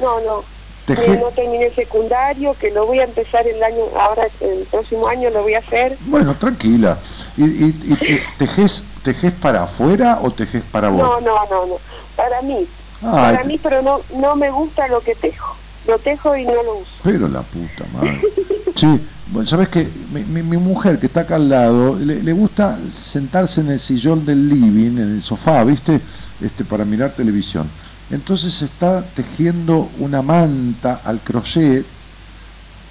[0.00, 0.44] No, no.
[0.88, 5.30] Eh, no terminé secundario, que lo voy a empezar el año, ahora el próximo año
[5.30, 5.98] lo voy a hacer.
[6.00, 6.98] Bueno, tranquila.
[7.36, 11.02] ¿Y, y, y te- tejes, tejes para afuera o tejes para vos?
[11.02, 11.80] No, no, no, no.
[12.14, 12.68] Para mí.
[13.00, 15.56] Para te- mí, pero no no me gusta lo que tejo.
[15.84, 16.92] Lo tejo y no lo uso.
[17.04, 18.20] Pero la puta madre.
[18.76, 22.32] Sí, bueno, sabes que mi, mi- mi mujer que está acá al lado, le, le
[22.34, 25.98] gusta sentarse en el sillón del living, en el sofá, ¿viste?
[26.42, 27.66] Este, para mirar televisión.
[28.10, 31.86] Entonces está tejiendo una manta al crochet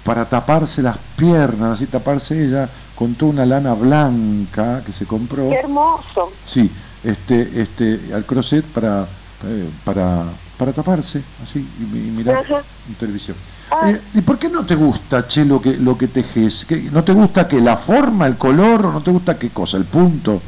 [0.02, 5.50] para taparse las piernas, así taparse ella con toda una lana blanca que se compró.
[5.50, 6.32] Qué hermoso.
[6.42, 6.68] Sí,
[7.04, 9.06] este, este, al crochet para,
[9.44, 10.24] eh, para,
[10.58, 12.62] para taparse, así, y, y mirar Ajá.
[12.88, 13.36] en televisión.
[13.70, 13.90] Ah.
[13.90, 16.64] Eh, ¿Y por qué no te gusta, Che, lo que, lo que tejes?
[16.64, 19.76] ¿Qué- ¿No te gusta que la forma, el color, o no te gusta qué cosa,
[19.76, 20.40] el punto?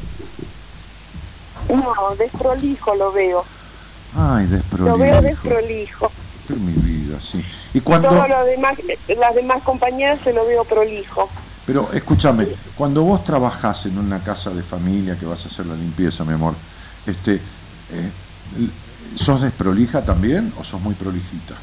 [1.68, 3.44] No, desprolijo lo veo.
[4.16, 4.46] Ay,
[4.78, 5.20] Lo veo desprolijo.
[5.22, 6.12] desprolijo.
[6.46, 7.44] Pero mi vida, sí.
[7.74, 8.74] Y cuando, Todo lo demás,
[9.08, 11.28] las demás compañeras se lo veo prolijo.
[11.66, 15.74] pero escúchame, cuando vos trabajás en una casa de familia que vas a hacer la
[15.74, 16.54] limpieza, mi amor,
[17.06, 18.10] este, eh,
[19.16, 21.60] ¿sos desprolija también o sos muy prolijita?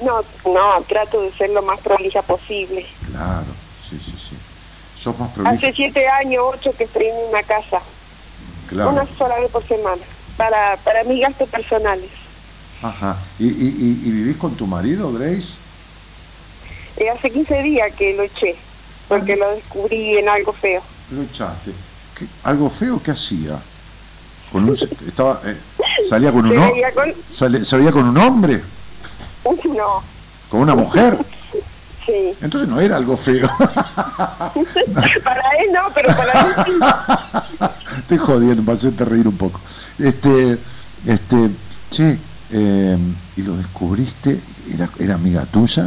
[0.00, 2.86] No, no, trato de ser lo más prolija posible.
[3.02, 4.36] Claro, sí, sí, sí.
[4.94, 5.54] ¿Sos más prolija?
[5.56, 7.82] Hace siete años, ocho que estoy en una casa,
[8.66, 8.90] Claro.
[8.92, 10.04] una sola vez por semana,
[10.36, 12.12] para, para mis gastos personales.
[12.82, 13.22] Ajá.
[13.38, 13.68] ¿Y, y,
[14.04, 15.62] y, y vivís con tu marido, Grace?
[16.96, 18.60] Eh, hace 15 días que lo eché,
[19.08, 20.82] porque lo descubrí en algo feo.
[21.10, 21.74] Lo echaste.
[22.14, 23.62] ¿Qué- ¿Algo feo que hacía?
[24.50, 24.74] Con un,
[25.06, 25.56] estaba, eh,
[26.08, 26.84] ¿Salía con un hombre?
[27.64, 28.62] ¿Salía con un hombre?
[29.44, 30.02] No,
[30.48, 31.18] ¿Con una mujer?
[32.06, 32.34] sí.
[32.40, 33.48] Entonces no era algo feo.
[33.58, 36.72] para él no, pero para mí sí.
[37.98, 39.60] Estoy jodiendo, para hacerte reír un poco.
[39.98, 40.58] Este,
[41.06, 41.50] este,
[41.90, 42.18] che,
[42.50, 42.98] eh,
[43.36, 44.40] ¿y lo descubriste?
[44.72, 45.84] ¿Era, ¿Era amiga tuya?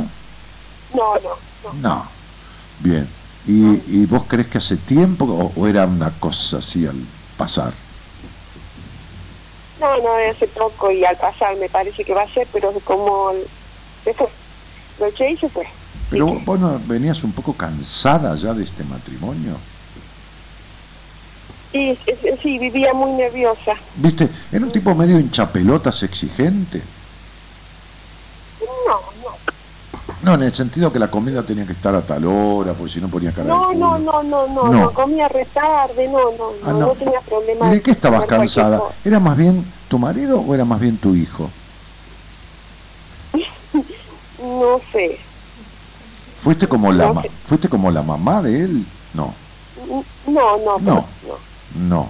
[0.93, 1.29] No, no,
[1.63, 1.73] no.
[1.81, 2.05] No.
[2.79, 3.07] Bien.
[3.47, 6.97] ¿Y, y vos crees que hace tiempo o, o era una cosa así al
[7.37, 7.73] pasar?
[9.79, 13.31] No, no, hace poco y al pasar me parece que va a ser, pero como
[14.03, 14.27] fue.
[14.99, 15.67] Lo eché y se fue.
[16.09, 19.57] Pero vos, vos no venías un poco cansada ya de este matrimonio.
[21.75, 21.97] Sí,
[22.41, 23.73] sí, vivía muy nerviosa.
[23.95, 24.29] ¿Viste?
[24.49, 26.81] Era un tipo medio hinchapelotas exigente.
[28.87, 29.37] No, no.
[30.25, 32.99] No, en el sentido que la comida tenía que estar a tal hora, porque si
[32.99, 34.71] no ponía cara No, no, no, no, no, No.
[34.71, 36.87] no, comía re tarde, no, no, Ah, no, no.
[36.93, 37.69] tenía problemas.
[37.69, 38.81] ¿Y de qué estabas cansada?
[39.03, 41.47] ¿Era más bien tu marido o era más bien tu hijo?
[44.39, 45.19] No sé,
[46.37, 47.31] ¿Fuiste como la, No ma- sé.
[47.45, 48.85] ¿fuiste como la mamá de él?
[49.13, 49.31] No,
[49.77, 50.79] no, no, No.
[50.79, 51.05] no.
[51.21, 51.37] no.
[51.87, 52.09] No.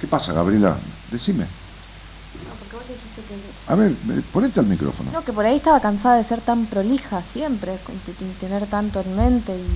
[0.00, 0.76] ¿Qué pasa, Gabriela?
[1.10, 1.46] Decime.
[3.26, 3.72] Que...
[3.72, 5.10] A ver, eh, ponete al micrófono.
[5.12, 9.16] No, que por ahí estaba cansada de ser tan prolija siempre, t- tener tanto en
[9.16, 9.66] mente y...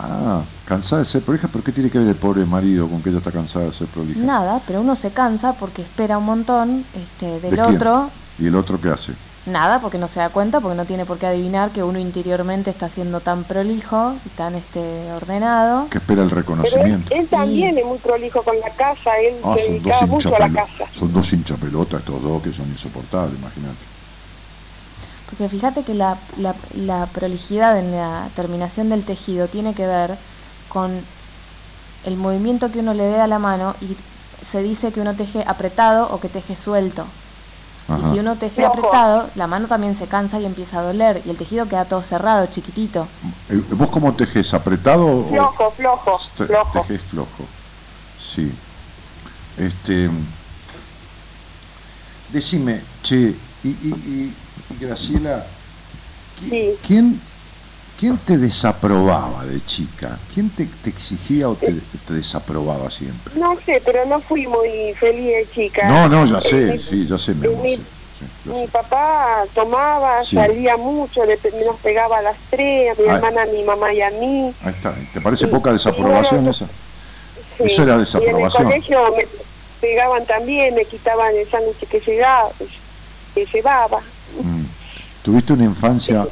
[0.00, 3.08] Ah, cansada de ser prolija, ¿pero qué tiene que ver el pobre marido con que
[3.10, 4.20] ella está cansada de ser prolija?
[4.20, 8.10] Nada, pero uno se cansa porque espera un montón este, del ¿De otro.
[8.38, 9.12] ¿Y el otro qué hace?
[9.48, 12.70] Nada, porque no se da cuenta, porque no tiene por qué adivinar que uno interiormente
[12.70, 15.88] está siendo tan prolijo y tan este ordenado.
[15.88, 17.14] Que espera el Pero él, reconocimiento.
[17.14, 20.36] él también es muy prolijo con la casa, él Ah, se son dos dedicaba mucho
[20.36, 20.84] a la casa.
[20.92, 23.78] Son dos hinchapelotas estos dos que son insoportables, imagínate.
[25.30, 30.16] Porque fíjate que la, la, la prolijidad en la terminación del tejido tiene que ver
[30.68, 30.90] con
[32.04, 33.96] el movimiento que uno le dé a la mano y
[34.44, 37.04] se dice que uno teje apretado o que teje suelto.
[37.88, 38.08] Ajá.
[38.08, 38.72] Y si uno teje Flojo.
[38.78, 42.02] apretado, la mano también se cansa y empieza a doler y el tejido queda todo
[42.02, 43.06] cerrado, chiquitito.
[43.48, 44.52] Eh, ¿Vos cómo tejes?
[44.52, 46.80] ¿Apretado o Flojo, flojo, te- flojo.
[46.80, 47.44] tejés flojo?
[48.20, 48.52] Sí.
[49.56, 50.10] Este.
[52.32, 53.34] Decime, che,
[53.64, 54.34] y, y, y,
[54.74, 55.46] y Graciela,
[56.38, 56.70] ¿qui- Sí.
[56.86, 57.20] ¿quién,
[57.98, 60.18] ¿quién te desaprobaba de chica?
[60.32, 61.72] ¿Quién te, te exigía o te,
[62.06, 63.34] te desaprobaba siempre?
[63.38, 65.88] No sé, pero no fui muy feliz de chica.
[65.88, 67.82] No, no, ya Eh, sé, mi- sí, ya sé, mi amor, mi- sí,
[68.18, 68.68] sí, ya Mi sé.
[68.68, 70.36] papá tomaba, Sí.
[70.36, 73.14] salía mucho, le- nos pegaba a las tres, a mi Ah.
[73.16, 74.54] hermana, a mi mamá y a mí.
[74.62, 76.66] Ahí está, ¿te parece poca desaprobación Y no, esa?
[76.66, 77.64] Sí.
[77.64, 78.66] Eso era Y desaprobación.
[78.66, 79.26] en el colegio me
[79.80, 82.50] pegaban también, me quitaban el sándwich que llegaba,
[83.34, 84.00] que llevaba.
[84.42, 84.64] Mm.
[85.24, 86.26] Tuviste una infancia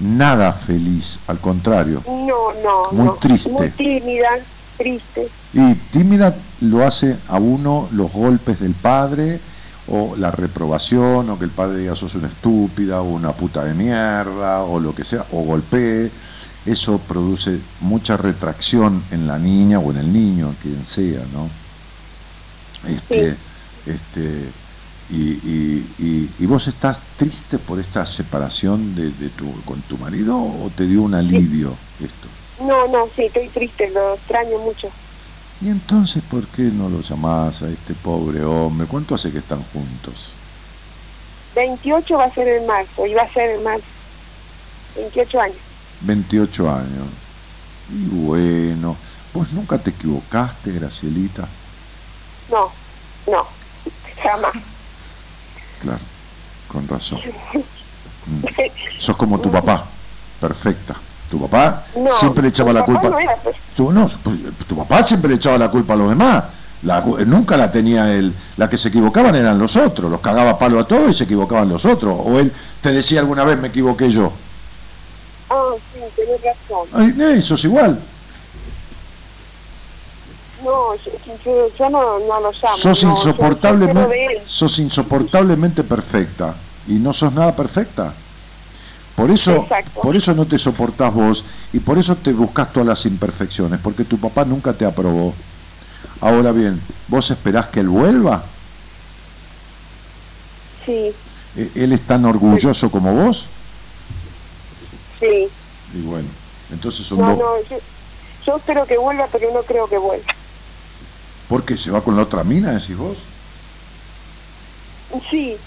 [0.00, 2.02] nada feliz, al contrario.
[2.06, 3.12] No, no, Muy no.
[3.14, 3.50] triste.
[3.50, 4.28] Muy tímida,
[4.76, 5.28] triste.
[5.52, 9.40] Y tímida lo hace a uno los golpes del padre
[9.88, 13.74] o la reprobación o que el padre diga sos una estúpida o una puta de
[13.74, 16.10] mierda o lo que sea o golpee.
[16.66, 21.48] Eso produce mucha retracción en la niña o en el niño, quien sea, ¿no?
[22.88, 23.36] Este,
[23.86, 24.50] este,
[25.10, 29.98] y, y, y, y vos estás triste por esta separación de, de tu, con tu
[29.98, 32.28] marido o te dio un alivio esto?
[32.64, 34.88] No, no, sí, estoy triste, lo extraño mucho.
[35.62, 38.86] ¿Y entonces por qué no lo llamás a este pobre hombre?
[38.86, 40.32] ¿Cuánto hace que están juntos?
[41.54, 43.86] 28 va a ser en marzo, y va a ser en marzo.
[44.96, 45.56] 28 años.
[46.00, 47.06] 28 años.
[47.88, 48.96] Y bueno,
[49.34, 51.48] ¿vos nunca te equivocaste, Gracielita?
[52.48, 52.70] No,
[53.26, 53.46] no,
[54.22, 54.69] jamás.
[55.82, 55.98] Claro,
[56.68, 57.20] con razón.
[58.26, 58.44] Mm.
[58.98, 59.84] Sos como tu papá,
[60.40, 60.94] perfecta.
[61.30, 63.08] Tu papá No, siempre le echaba la culpa.
[63.08, 63.56] no era, pues.
[63.74, 64.36] Tu, no, pues,
[64.66, 66.44] tu papá siempre le echaba la culpa a los demás.
[66.82, 68.34] La cu- nunca la tenía él.
[68.56, 70.10] La que se equivocaban eran los otros.
[70.10, 72.14] Los cagaba palo a todos y se equivocaban los otros.
[72.18, 74.32] O él te decía alguna vez me equivoqué yo.
[75.50, 76.88] Ah, sí, tenés razón.
[76.92, 78.00] Ay, eh, eso es igual.
[80.62, 82.76] No, yo, yo, yo no, no lo llamo.
[82.76, 86.54] sos no, insoportablemente, sos insoportablemente perfecta
[86.86, 88.14] y no sos nada perfecta.
[89.14, 90.00] Por eso, Exacto.
[90.02, 94.04] por eso no te soportás vos y por eso te buscas todas las imperfecciones, porque
[94.04, 95.34] tu papá nunca te aprobó.
[96.20, 98.44] Ahora bien, ¿vos esperás que él vuelva?
[100.84, 101.14] Sí,
[101.54, 103.50] ¿E- ¿Él es tan orgulloso como vos?
[105.18, 105.50] sí.
[105.92, 106.28] Y bueno,
[106.70, 107.38] entonces son No, dos.
[107.38, 107.76] no, yo,
[108.46, 110.32] yo espero que vuelva, pero no creo que vuelva.
[111.50, 113.18] ¿Por qué se va con la otra mina, decís vos?
[115.28, 115.58] Sí,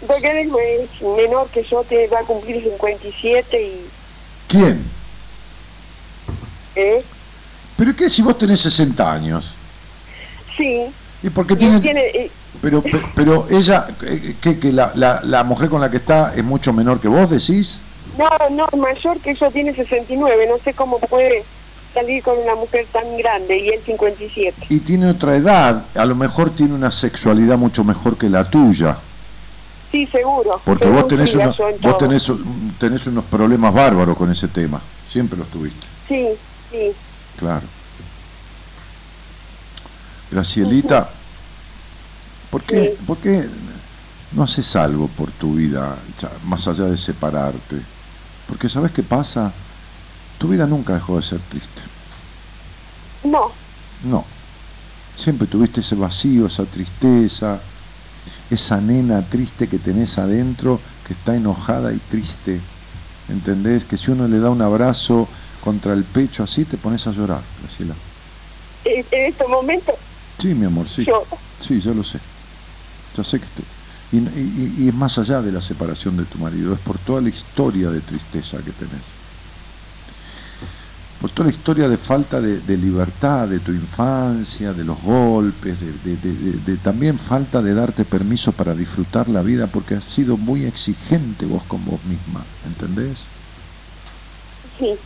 [0.00, 3.90] porque él es menor que yo, te va a cumplir 57 y...
[4.48, 4.82] ¿Quién?
[6.74, 7.04] ¿Eh?
[7.76, 9.54] ¿Pero qué si vos tenés 60 años?
[10.56, 10.94] Sí.
[11.22, 12.32] ¿Y por qué tiene, tiene eh,
[12.62, 16.34] Pero, pe- pero ella, eh, ¿qué, que la, la, la mujer con la que está
[16.34, 17.82] es mucho menor que vos, decís?
[18.16, 21.44] no, no, mayor que yo tiene 69, no sé cómo puede
[21.96, 24.66] salir con una mujer tan grande y él 57.
[24.68, 28.98] Y tiene otra edad, a lo mejor tiene una sexualidad mucho mejor que la tuya,
[29.90, 30.60] Sí, seguro.
[30.64, 32.30] porque vos tenés, unos, vos tenés,
[32.78, 36.28] tenés unos problemas bárbaros con ese tema, siempre los tuviste, Sí,
[36.70, 36.92] sí.
[37.38, 37.66] claro.
[40.30, 41.08] Gracielita,
[42.50, 43.48] ¿por qué, ¿por qué
[44.32, 45.96] no haces algo por tu vida,
[46.44, 47.76] más allá de separarte?
[48.48, 49.52] Porque ¿sabes qué pasa?
[50.38, 51.82] Tu vida nunca dejó de ser triste.
[53.24, 53.56] No,
[54.00, 54.28] No.
[55.14, 57.64] Siempre tuviste ese vacío, esa tristeza,
[58.50, 62.66] esa nena triste que tenés adentro, que está enojada y triste.
[63.28, 63.86] ¿Entendés?
[63.86, 65.30] Que si uno le da un abrazo
[65.60, 67.98] contra el pecho así, te pones a llorar, Graciela.
[68.84, 69.94] en, en estos momentos
[70.38, 71.04] Sí, mi amor, sí.
[71.06, 71.26] yo...
[71.58, 72.20] Sí, yo lo sé.
[73.14, 73.66] Yo sé que estoy.
[74.10, 77.20] Y, y- y es más allá de la separación de tu marido, es por toda
[77.22, 79.15] la historia de tristeza que tenés.
[81.18, 85.78] Por toda la historia de falta de, de libertad de tu infancia, de los golpes,
[85.80, 91.46] de, también falta de darte permiso para disfrutar la vida, porque has sido muy exigente
[91.46, 93.30] vos con vos misma, ¿entendés?
[94.78, 95.00] Sí,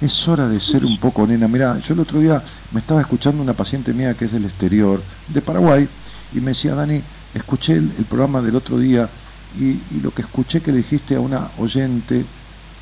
[0.00, 1.48] Es hora de ser un poco nena.
[1.48, 5.06] Mira, yo el otro día me estaba escuchando una paciente mía que es del exterior,
[5.26, 5.88] de Paraguay,
[6.30, 9.10] y me decía, Dani, escuché el, el programa del otro día
[9.52, 12.28] y, y lo que escuché que le dijiste a una oyente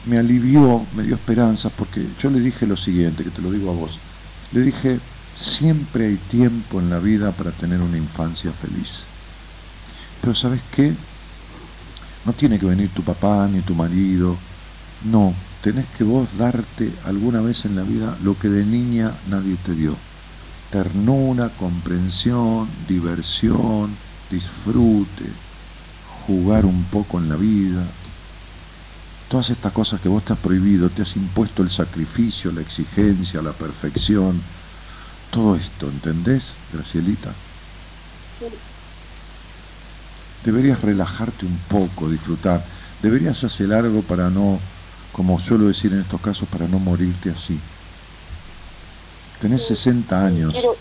[0.06, 3.70] me alivió, me dio esperanzas, porque yo le dije lo siguiente, que te lo digo
[3.70, 3.98] a vos.
[4.52, 5.00] Le dije,
[5.34, 9.04] siempre hay tiempo en la vida para tener una infancia feliz.
[10.20, 10.92] Pero ¿sabes qué?
[12.24, 14.36] No tiene que venir tu papá ni tu marido.
[15.04, 19.56] No, tenés que vos darte alguna vez en la vida lo que de niña nadie
[19.64, 19.96] te dio.
[20.70, 23.90] Ternura, comprensión, diversión,
[24.30, 25.24] disfrute,
[26.26, 27.84] jugar un poco en la vida.
[29.32, 33.40] Todas estas cosas que vos te has prohibido, te has impuesto el sacrificio, la exigencia,
[33.40, 34.38] la perfección.
[35.30, 37.32] Todo esto, ¿entendés, Gracielita?
[40.44, 42.62] Deberías relajarte un poco, disfrutar.
[43.02, 44.58] Deberías hacer algo para no,
[45.14, 47.58] como suelo decir en estos casos, para no morirte así.
[49.40, 50.52] Tenés 60 años.
[50.52, 50.76] quiero,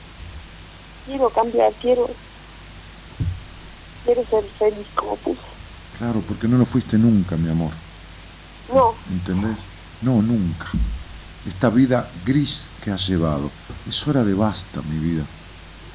[1.06, 2.10] quiero cambiar, quiero,
[4.03, 5.38] quiero ser feliz como tú.
[5.98, 7.72] Claro, porque no lo fuiste nunca, mi amor.
[8.73, 9.57] No, ¿Entendés?
[10.02, 10.68] No, nunca.
[11.48, 13.49] Esta vida gris que has llevado.
[13.89, 15.23] Es hora de basta, mi vida.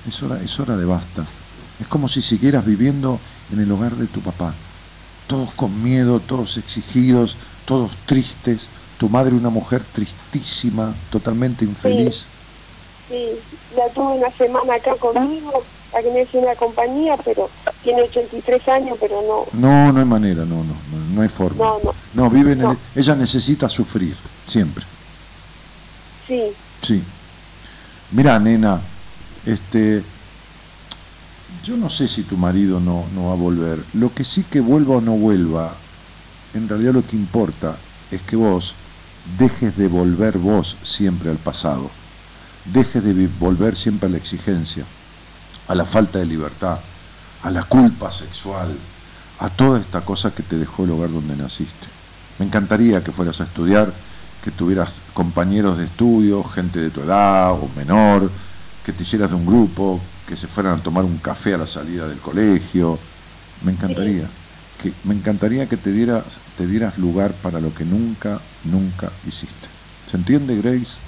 [0.06, 1.24] Es hora, es hora de basta.
[1.80, 3.18] Es como si siguieras viviendo
[3.52, 4.52] en el hogar de tu papá.
[5.28, 12.26] Todos con miedo, todos exigidos, todos tristes, Tu madre una mujer tristísima, totalmente infeliz.
[13.08, 13.28] Sí,
[13.76, 15.62] la tuve una semana acá conmigo,
[15.94, 17.50] a que me una compañía, pero
[17.82, 19.44] tiene 83 años, pero no.
[19.52, 21.64] No, no hay manera, no, no, no, no hay forma.
[21.64, 21.94] No, no.
[22.14, 24.16] No, vive en el- ella necesita sufrir,
[24.46, 24.84] siempre.
[26.26, 26.42] Sí,
[26.82, 27.02] Sí.
[28.12, 28.80] Mira, nena,
[29.44, 30.02] este,
[31.64, 33.82] yo no sé si tu marido no, no va a volver.
[33.94, 35.72] Lo que sí que vuelva o no vuelva,
[36.54, 37.76] en realidad lo que importa
[38.10, 38.74] es que vos
[39.38, 41.90] dejes de volver vos siempre al pasado.
[42.66, 44.84] Dejes de volver siempre a la exigencia,
[45.66, 46.78] a la falta de libertad,
[47.42, 48.76] a la culpa sexual,
[49.38, 51.88] a toda esta cosa que te dejó el hogar donde naciste.
[52.38, 54.02] Me encantaría que fueras a estudiar,
[54.40, 58.32] que tuvieras compañeros de estudio, gente de tu edad o menor,
[58.82, 61.66] que te hicieras de un grupo, que se fueran a tomar un café a la
[61.66, 63.02] salida del colegio.
[63.60, 64.32] Me encantaría.
[64.76, 69.70] Que, me encantaría que te dieras, te dieras lugar para lo que nunca, nunca hiciste.
[70.04, 71.00] ¿Se entiende, Grace?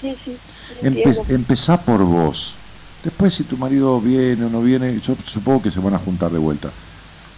[0.00, 0.40] sí, sí.
[0.80, 2.64] Empe- empezá por vos.
[3.02, 6.32] Después si tu marido viene o no viene, yo supongo que se van a juntar
[6.32, 6.74] de vuelta.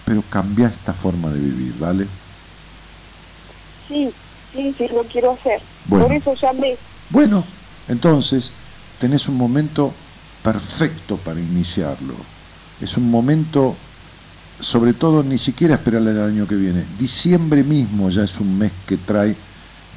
[0.08, 2.06] Pero cambia esta forma de vivir, ¿vale?
[3.86, 4.10] Sí,
[4.54, 5.60] sí, sí, lo quiero hacer.
[5.84, 6.06] Bueno.
[6.06, 6.78] Por eso llamé.
[7.10, 7.44] Bueno,
[7.88, 8.50] entonces
[8.98, 9.92] tenés un momento
[10.42, 12.14] perfecto para iniciarlo.
[12.80, 13.76] Es un momento,
[14.60, 16.84] sobre todo, ni siquiera esperar el año que viene.
[16.98, 19.36] Diciembre mismo ya es un mes que trae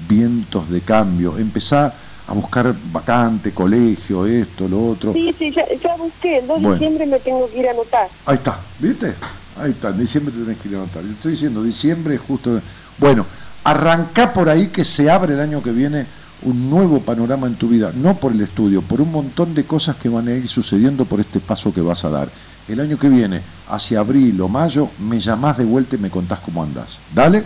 [0.09, 1.37] vientos de cambio.
[1.37, 1.93] Empezá
[2.27, 5.13] a buscar vacante, colegio, esto, lo otro.
[5.13, 6.39] Sí, sí, ya, ya busqué.
[6.39, 6.73] El 2 de Bueno.
[6.73, 8.09] diciembre me tengo que ir a anotar.
[8.25, 9.15] Ahí está, ¿viste?
[9.57, 11.03] Ahí está, en diciembre te tenés que anotar.
[11.03, 12.61] Yo estoy diciendo, diciembre es justo.
[12.97, 13.25] Bueno,
[13.63, 16.05] arrancá por ahí que se abre el año que viene
[16.43, 19.95] un nuevo panorama en tu vida, no por el estudio, por un montón de cosas
[19.97, 22.29] que van a ir sucediendo por este paso que vas a dar.
[22.67, 26.39] El año que viene, hacia abril o mayo, me llamás de vuelta y me contás
[26.39, 26.99] cómo andás.
[27.13, 27.43] ¿Dale?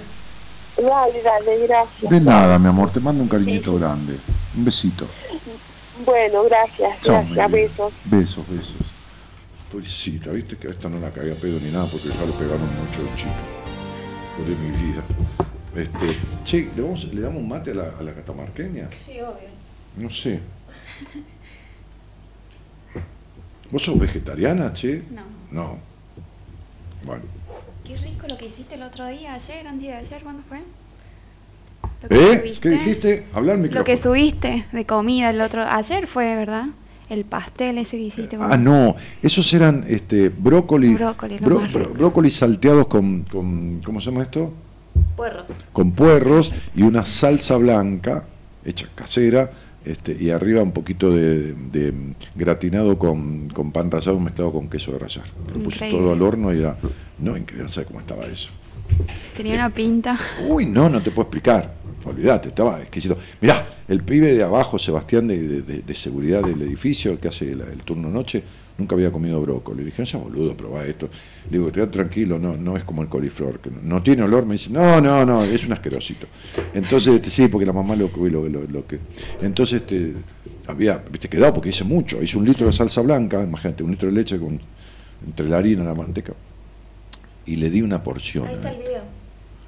[0.78, 2.12] Dale, dale, gracias.
[2.12, 4.18] De nada, mi amor, te mando un cariñito grande.
[4.56, 5.08] Un besito.
[6.06, 7.94] Bueno, gracias, gracias, besos.
[8.06, 8.95] Besos, besos.
[9.76, 12.32] Pobrecita, viste que a esta no la cagué a pedo ni nada porque ya le
[12.32, 13.34] pegaron mucho los chicos.
[14.38, 15.04] Por mi vida.
[15.76, 18.88] Este, che, ¿le, vamos- ¿le damos un mate a la, a la catamarqueña?
[19.06, 19.50] Sí, obvio.
[19.98, 20.40] No sé.
[23.70, 25.02] ¿Vos sos vegetariana, che?
[25.12, 25.24] No.
[25.52, 25.78] No.
[27.04, 27.24] Bueno.
[27.86, 30.62] Qué rico lo que hiciste el otro día, ayer, antes de ayer, ¿cuándo fue?
[32.04, 32.38] Lo que ¿Eh?
[32.38, 32.60] subiste.
[32.62, 33.26] ¿Qué dijiste?
[33.34, 33.84] Hablar al Lo micrófono.
[33.84, 36.68] que subiste de comida el otro, ayer fue, ¿verdad?
[37.10, 38.38] El pastel ese que hiciste.
[38.38, 41.38] con- Ah, no, esos eran este, brócoli, Brócoli,
[41.94, 44.52] brócoli salteados con, con, ¿cómo se llama esto?
[45.16, 45.50] Puerros.
[45.74, 48.26] con puerros y una salsa blanca
[48.64, 49.52] hecha casera
[49.84, 51.94] este, y arriba un poquito de, de
[52.34, 55.26] gratinado con, con pan rallado mezclado con queso de rallar.
[55.54, 56.00] Lo puse Increíble.
[56.00, 56.78] todo al horno y era,
[57.20, 58.50] no, increíble, no sabes cómo estaba eso.
[59.38, 60.18] Tenía una pinta.
[60.48, 61.74] Uy, no, no te puedo explicar.
[62.06, 63.18] Olvídate, estaba exquisito.
[63.42, 67.62] Mirá, el pibe de abajo, Sebastián, de, de- seguridad del edificio, el que hace el,
[67.62, 68.44] el turno noche,
[68.78, 69.80] nunca había comido brócoli.
[69.80, 71.10] Le dije, no seas boludo, probá esto.
[71.50, 74.46] Le digo, tranquilo, no, no es como el coliflor, que no, no tiene olor.
[74.46, 76.28] Me dice, no, no, no, es un asquerosito.
[76.74, 79.00] Entonces, este, sí, porque la mamá lo, lo, lo- lo que...
[79.42, 80.14] Entonces, este,
[80.68, 82.22] había, viste, quedado, porque hice mucho.
[82.22, 84.60] Hice un litro de salsa blanca, imagínate, un litro de leche con
[85.26, 86.34] entre la harina y la manteca.
[87.48, 88.48] Y le di una porción.
[88.48, 88.90] Ahí está el este.
[88.90, 89.02] video.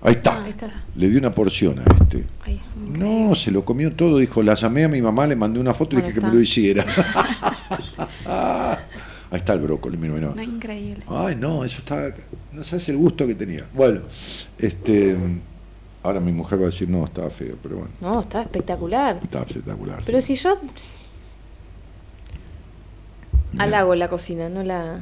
[0.08, 0.42] Ahí está.
[0.44, 0.84] Ahí está.
[0.96, 2.24] Le di una porción a este.
[2.98, 5.98] No, se lo comió todo, dijo, la llamé a mi mamá, le mandé una foto
[5.98, 6.86] y dije que me lo hiciera.
[9.30, 10.32] Ahí está el brócoli, mira, mira.
[10.34, 11.04] No, increíble.
[11.10, 12.14] Ay, no, eso está,
[12.54, 13.66] no sabes el gusto que tenía.
[13.74, 14.00] Bueno,
[14.58, 15.18] este,
[16.04, 19.20] ahora mi mujer va a decir, no, estaba feo, pero bueno, No, está espectacular.
[19.22, 20.02] estaba espectacular.
[20.06, 20.38] Pero sí.
[20.38, 20.58] si yo
[23.52, 23.64] Mira.
[23.66, 25.02] halago la cocina, no la...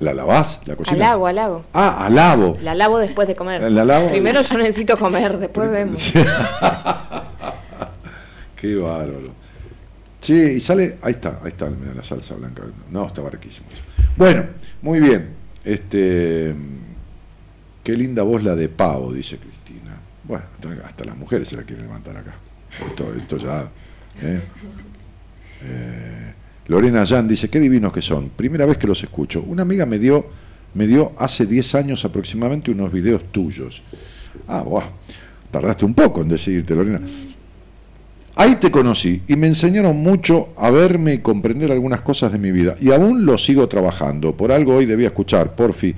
[0.00, 0.60] ¿La lavás?
[0.66, 0.96] ¿La cocina?
[0.96, 1.64] Halago, halago.
[1.72, 2.58] Ah, alabo.
[2.62, 3.60] La lavo después de comer.
[3.70, 6.12] La lavo- Primero yo necesito comer, después vemos.
[8.60, 9.32] Qué bárbaro.
[10.20, 12.62] Sí, y sale, ahí está, ahí está, mira la salsa blanca.
[12.90, 13.66] No, estaba riquísimo.
[14.16, 14.44] Bueno,
[14.82, 15.30] muy bien.
[15.64, 16.54] Este,
[17.82, 19.92] qué linda voz la de Pavo, dice Cristina.
[20.24, 20.44] Bueno,
[20.86, 22.34] hasta las mujeres se la quieren levantar acá.
[22.88, 23.68] Esto, esto ya.
[24.22, 24.40] ¿eh?
[25.62, 26.23] Eh,
[26.66, 28.30] Lorena Jan dice, qué divinos que son.
[28.30, 29.42] Primera vez que los escucho.
[29.46, 30.26] Una amiga me dio,
[30.74, 33.82] me dio hace 10 años aproximadamente unos videos tuyos.
[34.48, 34.84] Ah, buah,
[35.50, 37.00] tardaste un poco en decidirte, Lorena.
[38.36, 42.50] Ahí te conocí y me enseñaron mucho a verme y comprender algunas cosas de mi
[42.50, 42.74] vida.
[42.80, 44.34] Y aún lo sigo trabajando.
[44.34, 45.54] Por algo hoy debía escuchar.
[45.54, 45.94] Por fin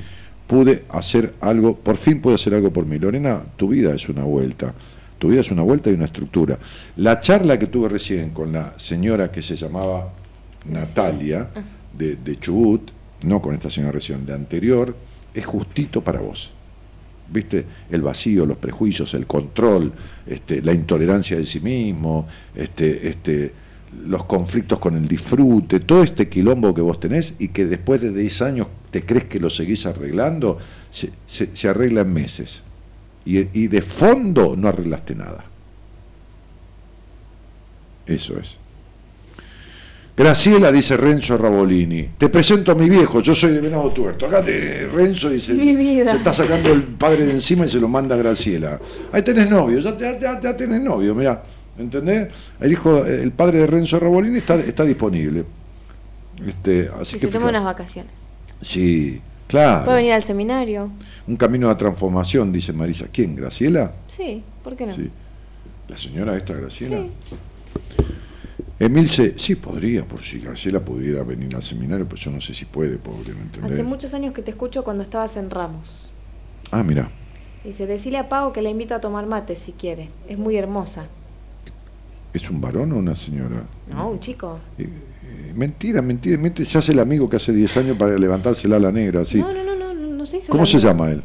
[0.47, 2.99] pude hacer algo, por fin pude hacer algo por mí.
[2.99, 4.75] Lorena, tu vida es una vuelta.
[5.19, 6.59] Tu vida es una vuelta y una estructura.
[6.97, 10.13] La charla que tuve recién con la señora que se llamaba
[10.71, 11.49] Natalia
[11.97, 12.91] de, de Chubut,
[13.25, 14.95] no con esta señora recién, de anterior,
[15.35, 16.53] es justito para vos.
[17.33, 17.65] ¿viste?
[17.91, 19.93] El vacío, los prejuicios, el control,
[20.27, 23.53] este, la intolerancia de sí mismo, este, este,
[24.07, 28.13] los conflictos con el disfrute, todo este quilombo que vos tenés y que después de
[28.13, 30.59] 10 años te crees que lo seguís arreglando,
[30.91, 32.63] se, se- se arregla en meses.
[33.25, 35.45] Y, y de fondo no arreglaste nada.
[38.07, 38.59] Eso es.
[40.17, 42.05] Graciela, dice Renzo Rabolini.
[42.17, 44.27] Te presento a mi viejo, yo soy de Venado Tuerto.
[44.27, 46.11] Acá te, Renzo dice, Mi vida.
[46.13, 48.81] se está sacando el padre de encima y se lo manda a Graciela.
[49.13, 51.43] Ahí tenés novio, ya, ya, ya- tenés novio, mirá.
[51.79, 52.29] ¿Entendés?
[52.59, 55.45] El hijo, el padre de Renzo Rabolini está, está disponible.
[56.47, 58.11] Este, así Y que se toma unas vacaciones.
[58.63, 59.85] Sí, claro.
[59.85, 60.91] Puede venir al seminario.
[61.27, 63.05] Un camino de transformación, dice Marisa.
[63.13, 63.37] ¿Quién?
[63.37, 63.93] ¿Graciela?
[64.09, 64.93] Sí, ¿por qué no?
[64.93, 65.11] Sí.
[65.89, 66.97] ¿La señora esta Graciela?
[67.03, 67.11] Sí.
[68.79, 72.67] Emilce, sí podría, por si Graciela pudiera venir al seminario, pero yo no sé si
[72.67, 73.73] puede, pobre, ¿me entendés?
[73.73, 76.11] Hace muchos años que te escucho cuando estabas en Ramos.
[76.71, 77.09] Ah, mira.
[77.65, 80.11] Dice, decile a Pau que la invito a tomar mate si quiere.
[80.29, 81.07] Es muy hermosa.
[82.35, 83.63] ¿Es un varón o una señora?
[83.91, 84.59] No, un chico.
[84.79, 86.69] Eh, mentira, mentira, mentira.
[86.69, 89.39] Se hace el amigo que hace 10 años para levantársela a la negra, sí.
[89.39, 90.91] No, no, no, no, no, no se hizo ¿Cómo se amiga.
[90.93, 91.23] llama él?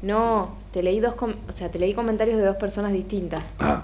[0.00, 3.44] No, te leí dos, com- o sea, te leí comentarios de dos personas distintas.
[3.60, 3.82] Ah,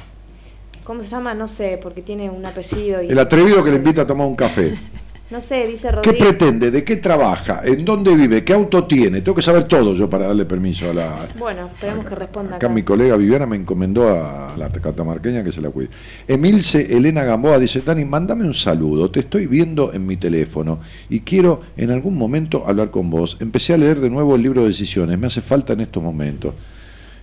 [0.89, 1.35] ¿Cómo se llama?
[1.35, 3.09] No sé, porque tiene un apellido y...
[3.11, 4.75] el atrevido que le invita a tomar un café.
[5.31, 6.23] No sé, dice ¿Qué Rodríguez.
[6.27, 6.71] pretende?
[6.71, 7.61] ¿De qué trabaja?
[7.63, 8.43] ¿En dónde vive?
[8.45, 9.21] ¿Qué auto tiene?
[9.21, 11.29] Tengo que saber todo yo para darle permiso a la...
[11.39, 12.75] Bueno, esperemos que responda Acá acá.
[12.75, 15.91] mi colega Viviana me encomendó a la catamarqueña que se la cuide.
[16.27, 21.21] Emilce Elena Gamboa dice, Dani, mándame un saludo, te estoy viendo en mi teléfono y
[21.21, 23.37] quiero en algún momento hablar con vos.
[23.41, 26.55] Empecé a leer de nuevo el libro de decisiones, me hace falta en estos momentos.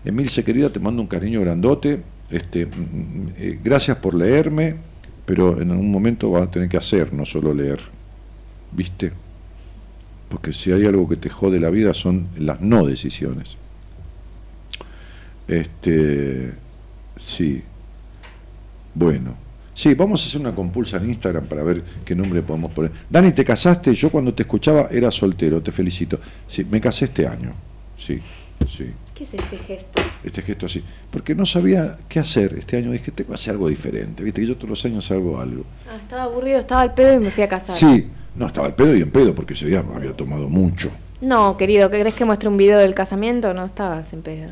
[0.05, 4.75] Emilce querida, te mando un cariño grandote, este, mm, mm, eh, gracias por leerme,
[5.25, 7.79] pero en algún momento vas a tener que hacer, no solo leer,
[8.71, 9.11] ¿viste?
[10.29, 13.57] Porque si hay algo que te jode la vida son las no decisiones.
[15.47, 16.51] Este,
[17.15, 17.63] sí.
[18.93, 19.45] Bueno.
[19.73, 22.91] Sí, vamos a hacer una compulsa en Instagram para ver qué nombre podemos poner.
[23.09, 23.93] Dani, ¿te casaste?
[23.93, 26.17] Yo cuando te escuchaba era soltero, te felicito.
[26.47, 27.51] Sí, me casé este año.
[27.97, 28.21] Sí,
[28.67, 28.93] sí.
[29.13, 30.01] ¿Qué es este gesto?
[30.23, 30.83] Este gesto así.
[31.09, 32.91] Porque no sabía qué hacer este año.
[32.91, 34.23] Dije, tengo que hacer algo diferente.
[34.23, 35.63] Viste que yo todos los años hago algo.
[35.89, 37.75] Ah, estaba aburrido, estaba al pedo y me fui a casar.
[37.75, 40.91] Sí, no, estaba al pedo y en pedo porque ese día había tomado mucho.
[41.21, 43.53] No, querido, ¿qué crees que muestre un video del casamiento?
[43.53, 44.49] No estabas en pedo.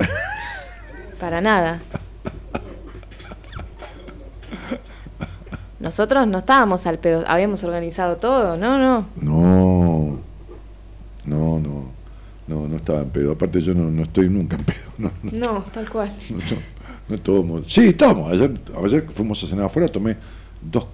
[1.19, 1.81] Para nada.
[5.81, 9.05] Nosotros no estábamos al pedo, habíamos organizado todo, no, no.
[9.17, 10.19] No,
[11.25, 11.92] no, no,
[12.47, 13.31] no, no estaba en pedo.
[13.31, 14.77] Aparte yo no, no estoy nunca en pedo.
[14.97, 16.11] No, no, No, tal cual.
[17.09, 17.63] no, tomo.
[17.63, 18.29] Sí, tomo.
[18.29, 18.51] Ayer,
[18.83, 20.17] ayer fuimos a cenar afuera, tomé
[20.61, 20.87] dos,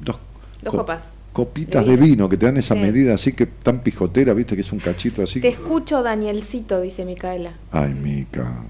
[0.00, 0.18] dos,
[0.62, 1.02] Dos co- copas.
[1.32, 2.28] copitas De de vino.
[2.28, 2.80] que te dan esa Sí.
[2.80, 5.40] medida así que tan pijotera, viste que es un cachito así.
[5.40, 7.52] Te escucho, Danielcito, dice Micaela.
[7.72, 8.64] Ay, Mica.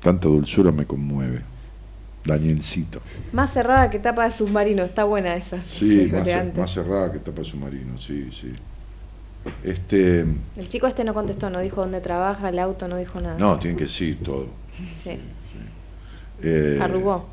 [0.00, 1.40] Tanta dulzura me conmueve.
[2.24, 3.00] Danielcito.
[3.32, 5.60] Más cerrada que tapa de submarino, está buena esa.
[5.60, 8.52] Sí, más, de más cerrada que tapa submarino, sí, sí.
[9.62, 10.20] Este,
[10.56, 13.38] El chico este no contestó, no dijo dónde trabaja, el auto, no dijo nada.
[13.38, 14.48] no, tienen que decir todo.
[15.02, 15.18] Sí,
[16.42, 17.26] Eh, arrugó.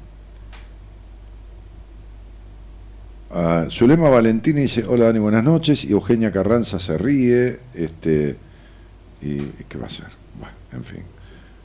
[3.31, 5.83] ah, Zulema Valentini dice, hola Dani, buenas noches.
[5.85, 7.59] Y Eugenia Carranza se ríe.
[7.73, 8.35] Este,
[9.21, 10.07] y, ¿y ¿Qué va a hacer?
[10.39, 11.03] Bueno, en fin.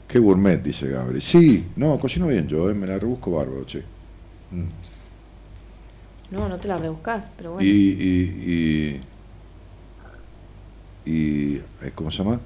[0.07, 1.21] Qué gourmet, dice Gabriel.
[1.21, 3.79] Sí, no, cocino bien yo, eh, me la rebusco bárbaro, che.
[4.51, 4.63] Mm.
[6.31, 7.67] No, no te la rebuscás, pero bueno.
[7.67, 8.99] Y, y, y,
[11.07, 12.41] y, eh, ¿cómo se llama?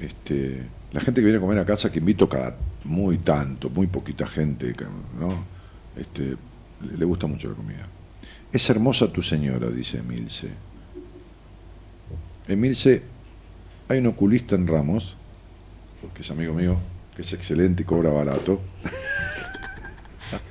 [0.00, 2.54] Este, la gente que viene a comer a casa, que invito cada
[2.84, 4.72] muy tanto, muy poquita gente,
[5.18, 5.44] ¿no?
[5.96, 6.36] Este,
[6.96, 7.88] le gusta mucho la comida.
[8.52, 10.48] Es hermosa tu señora, dice Emilce.
[12.46, 13.02] Emilce,
[13.88, 15.16] hay un oculista en Ramos,
[16.14, 16.76] que es amigo mío,
[17.16, 18.60] que es excelente y cobra barato.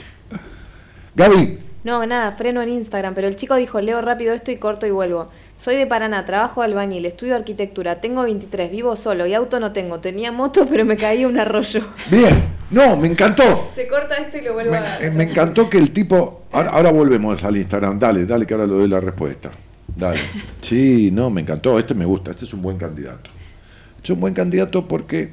[1.16, 4.88] Gaby, No, nada, freno en Instagram, pero el chico dijo, leo rápido esto y corto
[4.88, 5.30] y vuelvo.
[5.64, 9.72] Soy de Paraná, trabajo de albañil, estudio arquitectura, tengo 23, vivo solo y auto no
[9.72, 10.00] tengo.
[10.00, 11.82] Tenía moto, pero me caí a un arroyo.
[12.12, 13.70] bien, no, me encantó.
[13.74, 15.04] Se corta esto y lo vuelvo a Me, dar.
[15.04, 16.44] eh, me encantó que el tipo.
[16.52, 17.98] Ahora, ahora volvemos al Instagram.
[17.98, 19.52] Dale, dale, que ahora le doy la respuesta.
[19.96, 20.20] Dale.
[20.62, 21.80] Sí, no, me encantó.
[21.80, 22.32] Este me gusta.
[22.32, 23.30] Este es un buen candidato.
[23.98, 25.30] Este es un buen candidato porque.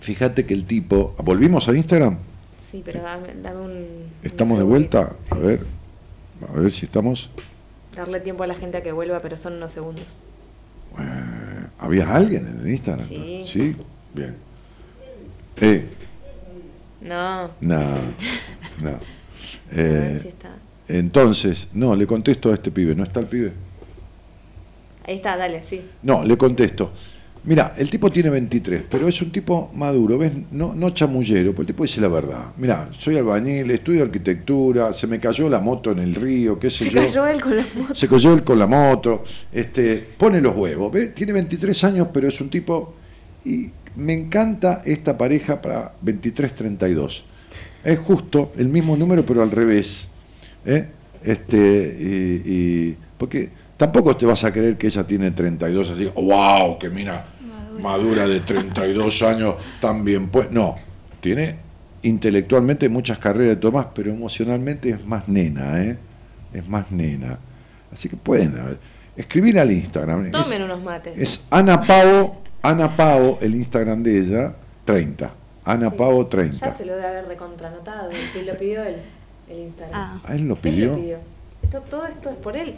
[0.00, 1.14] Fíjate que el tipo.
[1.18, 2.16] ¿Volvimos a Instagram?
[2.70, 3.86] Sí, pero dame, dame un...
[4.22, 5.12] ¿Estamos de vuelta?
[5.30, 5.60] A ver.
[6.48, 7.28] A ver si estamos.
[7.96, 10.06] Darle tiempo a la gente a que vuelva, pero son unos segundos.
[10.98, 13.08] Eh, ¿Había alguien en el Instagram?
[13.08, 13.44] Sí.
[13.46, 13.76] Sí,
[14.14, 14.36] bien.
[15.56, 15.88] Eh,
[17.00, 17.80] No, no,
[18.80, 18.90] no.
[19.74, 19.82] Eh,
[20.12, 20.50] ver si está.
[20.88, 22.94] entonces, no, le contesto a este pibe.
[22.94, 23.52] ¿No está el pibe?
[25.06, 25.82] Ahí está, dale, sí.
[26.02, 26.92] No, le contesto.
[27.44, 30.30] Mira, el tipo tiene 23, pero es un tipo maduro, ¿ves?
[30.52, 32.52] No, no chamullero, porque el tipo dice la verdad.
[32.56, 36.84] Mira, soy albañil, estudio arquitectura, se me cayó la moto en el río, qué sé
[36.84, 37.00] Se yo.
[37.00, 37.94] cayó él con la moto.
[37.96, 41.14] Se cayó él con la moto, este, pone los huevos, ¿ves?
[41.16, 42.94] Tiene 23 años, pero es un tipo...
[43.44, 47.22] Y me encanta esta pareja para 23-32.
[47.82, 50.06] Es justo el mismo número, pero al revés.
[50.64, 50.86] ¿eh?
[51.24, 56.78] Este, y, y- porque tampoco te vas a creer que ella tiene 32 así, wow,
[56.78, 57.24] que mira,
[57.80, 60.28] madura de 32 años también.
[60.28, 60.74] Pues no,
[61.20, 61.56] tiene
[62.02, 65.96] intelectualmente muchas carreras de Tomás, pero emocionalmente es más nena, ¿eh?
[66.52, 67.38] Es más nena.
[67.92, 68.54] Así que pueden
[69.16, 70.26] escribir al Instagram.
[70.26, 71.16] Es- Tomen unos mates.
[71.18, 74.54] es Ana Pavo, Ana Pavo, el Instagram de ella,
[74.84, 75.30] 30.
[75.64, 75.96] Ana Sí.
[75.96, 76.66] Pavo 30.
[76.70, 78.10] Ya se lo debe haber recontranotado.
[78.32, 78.96] Si lo pidió él,
[79.48, 79.94] el Instagram.
[80.00, 80.20] Ah.
[80.24, 80.90] ¿A él lo Él pidió?
[80.90, 81.18] lo pidió.
[81.62, 82.74] Esto, todo esto es por él.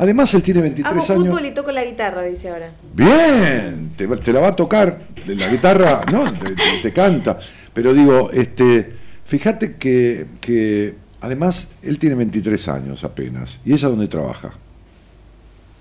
[0.00, 1.28] Además, él tiene 23 Hago años.
[1.28, 2.70] fútbol y toco la guitarra, dice ahora.
[2.94, 6.32] Bien, te, la va a tocar de la guitarra, ¿no?
[6.38, 7.38] Te, te- te canta.
[7.74, 8.92] Pero digo, este,
[9.26, 13.58] fíjate que, que además él tiene 23 años apenas.
[13.64, 14.52] ¿Y ella dónde trabaja?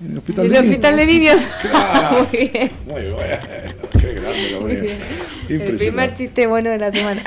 [0.03, 1.35] En el hospital el de hospital de niños.
[1.35, 1.49] niños.
[1.61, 2.27] Claro.
[2.31, 2.71] Muy bien.
[2.85, 3.37] Muy bueno,
[4.01, 4.95] qué grande lo veo.
[5.47, 7.23] El primer chiste bueno de la semana.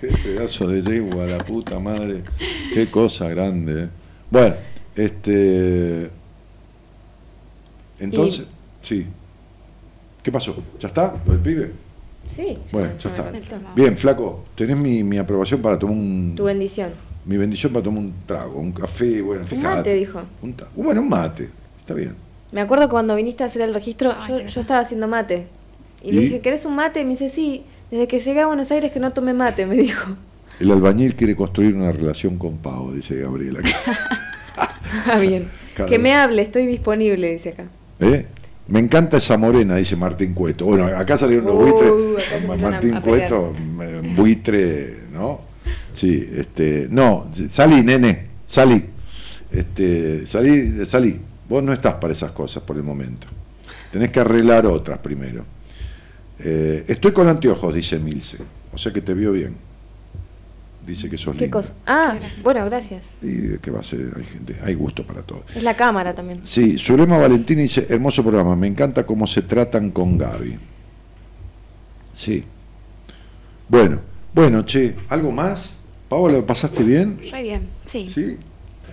[0.00, 2.22] Qué pedazo de yegua, la puta madre.
[2.74, 3.84] Qué cosa grande.
[3.84, 3.88] eh.
[4.30, 4.54] Bueno,
[4.96, 6.10] este.
[8.00, 8.46] Entonces,
[8.82, 9.06] sí.
[10.22, 10.56] ¿Qué pasó?
[10.80, 11.14] ¿Ya está?
[11.26, 11.70] ¿Lo del pibe?
[12.34, 12.58] Sí.
[12.70, 13.32] Bueno, ya está.
[13.74, 16.34] Bien, flaco, tenés mi, mi aprobación para tomar un.
[16.36, 16.90] Tu bendición.
[17.24, 19.76] Mi bendición para tomar un trago, un café, bueno, Un fíjate.
[19.76, 20.22] mate, dijo.
[20.42, 21.48] Un ta- bueno, un mate.
[21.80, 22.14] Está bien.
[22.50, 25.46] Me acuerdo cuando viniste a hacer el registro, Ay, yo, estaba haciendo mate.
[26.02, 26.12] Y, ¿Y?
[26.12, 27.00] le dije, ¿querés un mate?
[27.00, 27.62] Y me dice, sí.
[27.90, 30.14] Desde que llegué a Buenos Aires que no tomé mate, me dijo.
[30.60, 33.60] El albañil quiere construir una relación con Pau, dice Gabriela.
[35.12, 35.48] Ah, bien.
[35.76, 36.02] Cada Que vez.
[36.02, 37.64] me hable, estoy disponible, dice acá.
[38.00, 38.26] ¿Eh?
[38.68, 40.66] Me encanta esa morena, dice Martín Cueto.
[40.66, 42.60] Bueno, acá salieron los Uh, buitres.
[42.60, 43.00] Martín.
[43.00, 45.40] Cueto, eh, buitre, ¿no?
[45.92, 48.84] Sí, este, no, salí, nene, salí.
[49.50, 51.20] Este, salí, salí.
[51.48, 53.26] Vos no estás para esas cosas por el momento.
[53.90, 55.44] Tenés que arreglar otras primero.
[56.38, 58.38] Eh, estoy con anteojos, dice Milce.
[58.72, 59.54] O sea que te vio bien.
[60.86, 61.58] Dice que sos ¿Qué linda.
[61.58, 61.72] cosa?
[61.86, 63.04] Ah, bueno, gracias.
[63.22, 65.44] Y que va a ser, hay gente, hay gusto para todo.
[65.54, 66.40] Es la cámara también.
[66.44, 70.58] Sí, Zulema Valentín dice, hermoso programa, me encanta cómo se tratan con Gaby.
[72.14, 72.44] Sí.
[73.68, 74.00] Bueno,
[74.34, 75.72] bueno, che, ¿algo más?
[76.08, 77.18] Paola, ¿lo pasaste bien?
[77.30, 78.06] Re bien, sí.
[78.06, 78.36] ¿Sí?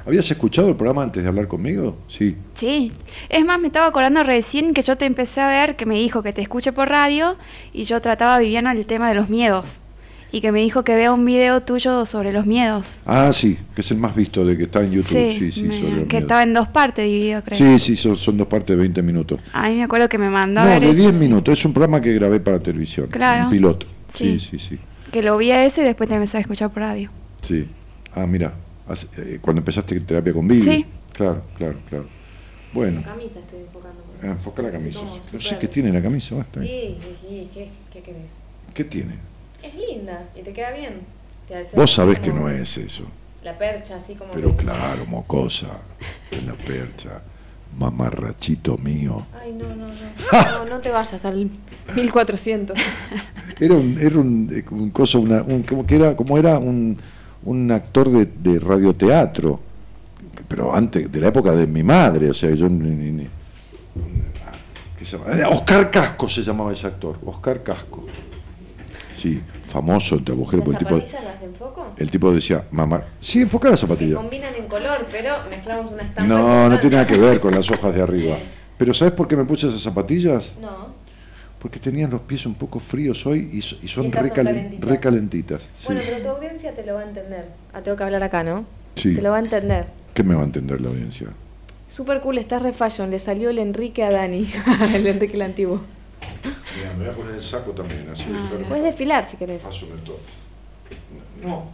[0.06, 1.98] ¿Habías escuchado el programa antes de hablar conmigo?
[2.08, 2.36] Sí.
[2.56, 2.92] Sí.
[3.28, 6.24] Es más, me estaba acordando recién que yo te empecé a ver, que me dijo
[6.24, 7.36] que te escuche por radio,
[7.74, 9.82] y yo trataba a Viviana el tema de los miedos.
[10.32, 12.86] Y que me dijo que vea un video tuyo sobre los miedos.
[13.06, 15.08] Ah, sí, que es el más visto de que está en YouTube.
[15.38, 16.22] Sí, sí, me- sobre los que miedos.
[16.22, 17.58] estaba en dos partes dividido, creo.
[17.58, 19.40] Sí, sí, son, son dos partes de 20 minutos.
[19.54, 21.18] A mí me acuerdo que me mandó a No, ver de eso, 10 sí.
[21.18, 21.58] minutos.
[21.58, 23.08] Es un programa que grabé para televisión.
[23.08, 23.46] Claro.
[23.46, 23.88] Un piloto.
[24.14, 24.50] Sí, Sí.
[24.52, 24.80] sí, sí.
[25.12, 27.10] Que lo vi a eso y después te empecé a escuchar por radio.
[27.42, 27.66] Sí.
[28.14, 28.54] Ah, mira,
[28.88, 30.62] hace- eh, cuando empezaste terapia con Vivi.
[30.64, 30.86] Sí.
[31.14, 32.06] Claro, claro, claro.
[32.72, 34.00] Bueno, Camisa estoy enfocando.
[34.22, 35.02] ah, enfoca la camisa.
[35.34, 36.36] No sé qué tiene la camisa.
[36.36, 36.62] basta.
[36.62, 38.22] Sí, sí, sí, ¿qué, qué querés?
[38.76, 39.14] ¿Qué tiene?
[39.64, 41.02] Es linda y te queda bien.
[41.48, 43.04] Te hace Vos sabés que no es eso.
[43.44, 44.32] La percha, así como.
[44.32, 45.68] Pero que- claro, mocosa.
[46.32, 47.22] En la percha.
[47.78, 49.26] Mamarrachito mío.
[49.42, 49.94] Ay, no, no, no.
[50.52, 51.50] No, no te vayas al
[51.96, 52.76] 1400.
[53.60, 56.98] Era un, era un, un coso, una- un- como que era, como era un,
[57.46, 59.60] un actor de, de radioteatro,
[60.48, 63.28] pero antes, de la época de mi madre, o sea, yo ni- ni- ni-
[64.98, 65.32] ¿qué se llama?
[65.38, 68.06] Eh, Oscar Casco se llamaba ese actor, Oscar Casco.
[69.10, 71.94] Sí, famoso entre mujeres, ¿Las tipo, zapatillas las enfoco?
[71.98, 74.16] el tipo decía, mamá, sí, enfoca la Que zapatilla.
[74.16, 76.24] combinan en color, pero mezclamos una estampa.
[76.34, 78.38] No, no tiene nada que ver con las hojas de arriba.
[78.78, 80.54] Pero ¿sabes por qué me puse esas zapatillas?
[80.62, 80.94] No.
[81.60, 85.68] Porque tenían los pies un poco fríos hoy y, y son recalentitas.
[85.76, 85.88] Sí.
[85.88, 87.46] Bueno, pero tu audiencia te lo va a entender.
[87.74, 88.64] Ah, tengo que hablar acá, ¿no?
[88.96, 89.16] Sí.
[89.16, 89.86] Te lo va a entender.
[90.14, 91.28] ¿Qué me va a entender la audiencia?
[91.90, 93.12] Super cool, estás re fashion.
[93.12, 94.50] Le salió el Enrique a Dani.
[94.94, 95.82] el Enrique el antiguo.
[96.78, 98.26] Mira, me voy a poner el saco también, así.
[98.68, 99.62] Puedes desfilar si querés.
[101.44, 101.70] No.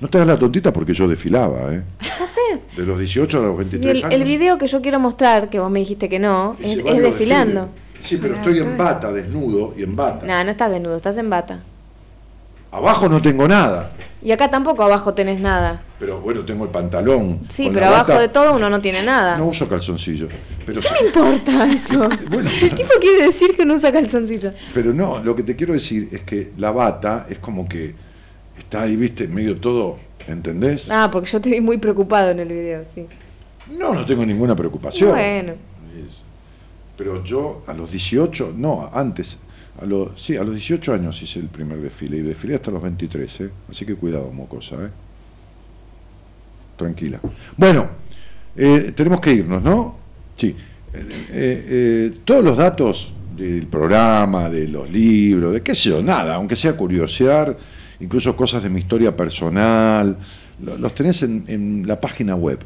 [0.00, 1.82] No te hagas la tontita porque yo desfilaba, ¿eh?
[2.00, 2.60] Ya sé.
[2.76, 4.14] De los 18 a los Sí, 23 el, años.
[4.20, 7.68] el video que yo quiero mostrar, que vos me dijiste que no, es, desfilando.
[8.00, 10.26] Sí, pero estoy en bata, desnudo y en bata.
[10.26, 11.60] No, no estás desnudo, estás en bata.
[12.74, 15.82] Abajo no tengo nada, Y acá tampoco abajo tenés nada.
[15.98, 17.40] pero bueno, tengo el pantalón.
[17.50, 18.20] Sí, pero abajo bata.
[18.20, 19.36] de todo uno no tiene nada.
[19.38, 20.26] No uso calzoncillo.
[20.66, 22.08] Pero, sí- ¿Qué me importa eso?
[22.30, 22.50] Bueno.
[22.60, 24.52] El tipo quiere decir que no usa calzoncillo.
[24.72, 27.94] pero no, lo que te quiero decir es que la bata es como que
[28.58, 30.90] está ahí, viste, medio todo, ¿entendés?
[30.90, 33.06] Ah, porque yo te vi muy preocupado en el video, sí.
[33.78, 35.10] No, no tengo ninguna preocupación.
[35.10, 35.52] Bueno,
[36.96, 39.36] Pero yo a los 18, no, antes,
[39.80, 42.82] a los, sí, a los 18 años hice el primer desfile y desfilé hasta los
[42.82, 43.50] 23, ¿eh?
[43.70, 44.88] así que cuidado, mocosa, ¿eh?
[46.76, 47.20] Tranquila.
[47.56, 47.88] Bueno,
[48.56, 49.96] eh, tenemos que irnos, ¿no?
[50.36, 50.54] Sí.
[52.24, 56.76] Todos los datos del programa, de los libros, de qué sé yo, nada, aunque sea
[56.76, 57.56] curiosear,
[58.00, 60.16] incluso cosas de mi historia personal,
[60.62, 62.58] lo- los tenés en, en la página web,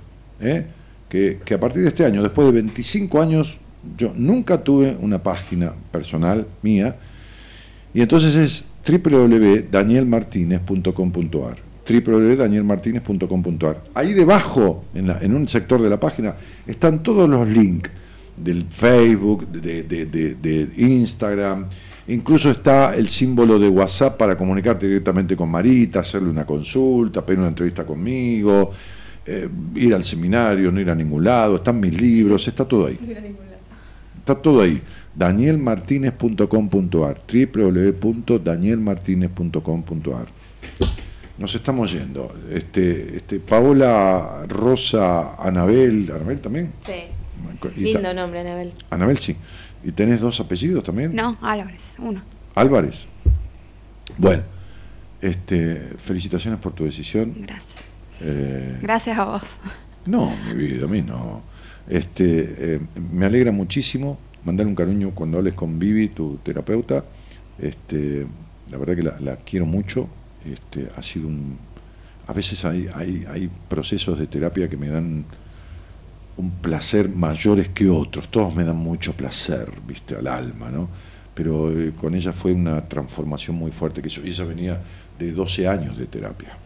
[1.09, 3.57] que, que a partir de este año, después de 25 años,
[3.97, 6.97] yo nunca tuve una página personal mía,
[7.95, 11.57] y entonces es www.danielmartinez.com.ar
[11.89, 16.35] www.danielmartinez.com.ar Ahí debajo, en, la- en un sector de la página,
[16.67, 17.91] están todos los links
[18.37, 21.65] del Facebook, de, de- de- de Instagram,
[22.09, 27.39] incluso está el símbolo de WhatsApp para comunicarte directamente con Marita, hacerle una consulta, pedir
[27.41, 28.71] una entrevista conmigo,
[29.27, 32.99] eh, ir al seminario, no ir a ningún lado, están mis libros, está todo ahí.
[34.29, 34.83] Está todo ahí.
[35.15, 40.27] danielmartinez.com.ar www.danielmartinez.com.ar
[41.39, 42.35] Nos estamos yendo.
[42.51, 46.75] Este, este, Paola, Rosa, Anabel, ¿Anabel también?
[46.85, 47.05] Sí.
[47.81, 48.75] Lindo nombre, Anabel.
[48.91, 49.35] Anabel, sí.
[49.83, 51.17] ¿Y tenés dos apellidos también?
[51.17, 52.21] No, Álvarez, uno.
[52.55, 53.07] Álvarez.
[54.19, 54.43] Bueno,
[55.23, 57.33] este, felicitaciones por tu decisión.
[57.35, 57.77] Gracias.
[58.21, 59.43] Eh, Gracias a vos.
[60.05, 61.41] No, mi vida, a mí no.
[61.89, 62.81] Este, eh,
[63.13, 67.05] me alegra muchísimo mandar un cariño cuando hables con Vivi, tu terapeuta.
[67.59, 68.27] Este,
[68.71, 70.09] la verdad que la, quiero mucho.
[70.45, 71.57] Este, ha sido un.
[72.27, 75.25] A veces hay, hay, hay procesos de terapia que me dan
[76.37, 78.29] un placer mayores que otros.
[78.29, 80.89] Todos me dan mucho placer, viste, al alma, ¿no?
[81.35, 84.21] Pero eh, con ella fue una transformación muy fuerte que hizo.
[84.23, 84.81] Y ella venía
[85.19, 86.59] de 12 años de terapia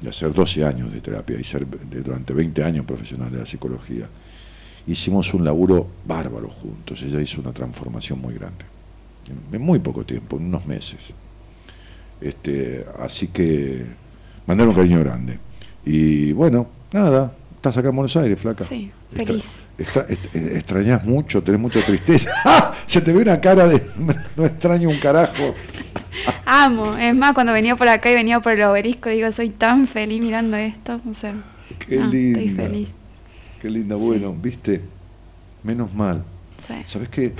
[0.00, 3.46] de hacer 12 años de terapia y ser de- durante 20 años profesional de la
[3.46, 4.06] psicología.
[4.86, 8.64] Hicimos un laburo bárbaro juntos, ella hizo una transformación muy grande,
[9.28, 11.12] en, en muy poco tiempo, en unos meses.
[12.20, 13.84] Este, así que
[14.46, 15.38] mandar un cariño grande.
[15.84, 18.64] Y bueno, nada, estás acá en Buenos Aires, flaca.
[18.68, 19.44] Sí, feliz.
[19.78, 22.30] Extra- eh, extrañas mucho, tenés mucha tristeza.
[22.44, 22.74] ¡Ah!
[22.86, 23.82] Se te ve una cara de
[24.36, 25.54] no extraño un carajo.
[26.44, 26.96] Amo.
[26.96, 30.20] Es más, cuando venía por acá y venía por el obelisco, digo, soy tan feliz
[30.20, 31.00] mirando esto.
[31.10, 31.34] O sea,
[31.86, 32.40] Qué no, linda.
[32.40, 32.88] Estoy feliz.
[33.60, 34.80] Qué linda, bueno, viste,
[35.62, 36.22] menos mal.
[36.66, 36.74] Sí.
[36.86, 37.34] ¿Sabes qué?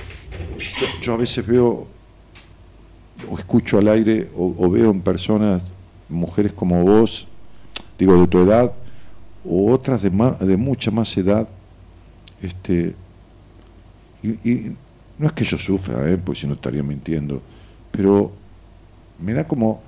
[0.79, 1.87] Yo, yo a veces veo
[3.29, 5.63] o escucho al aire o, o veo en personas,
[6.09, 7.27] mujeres como vos,
[7.97, 8.71] digo de tu edad,
[9.43, 11.47] o otras de, ma- de mucha más edad,
[12.41, 12.95] este,
[14.23, 14.71] y,
[15.17, 16.17] no es que yo sufra, ¿eh?
[16.17, 17.41] pues si no estaría mintiendo,
[17.91, 18.31] pero
[19.19, 19.81] me da como,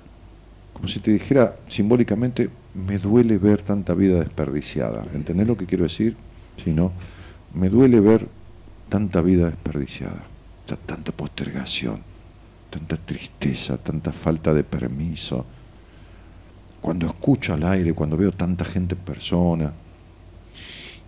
[0.73, 5.05] como si te dijera simbólicamente, me duele ver tanta vida desperdiciada.
[5.13, 6.15] ¿Entendés lo que quiero decir?
[6.63, 6.91] Si no,
[7.53, 8.27] me duele ver
[8.89, 10.23] tanta vida desperdiciada,
[10.65, 12.01] ta- tanta postergación,
[12.69, 15.45] tanta tristeza, tanta falta de permiso.
[16.81, 19.73] Cuando escucho al aire, cuando veo tanta gente en persona,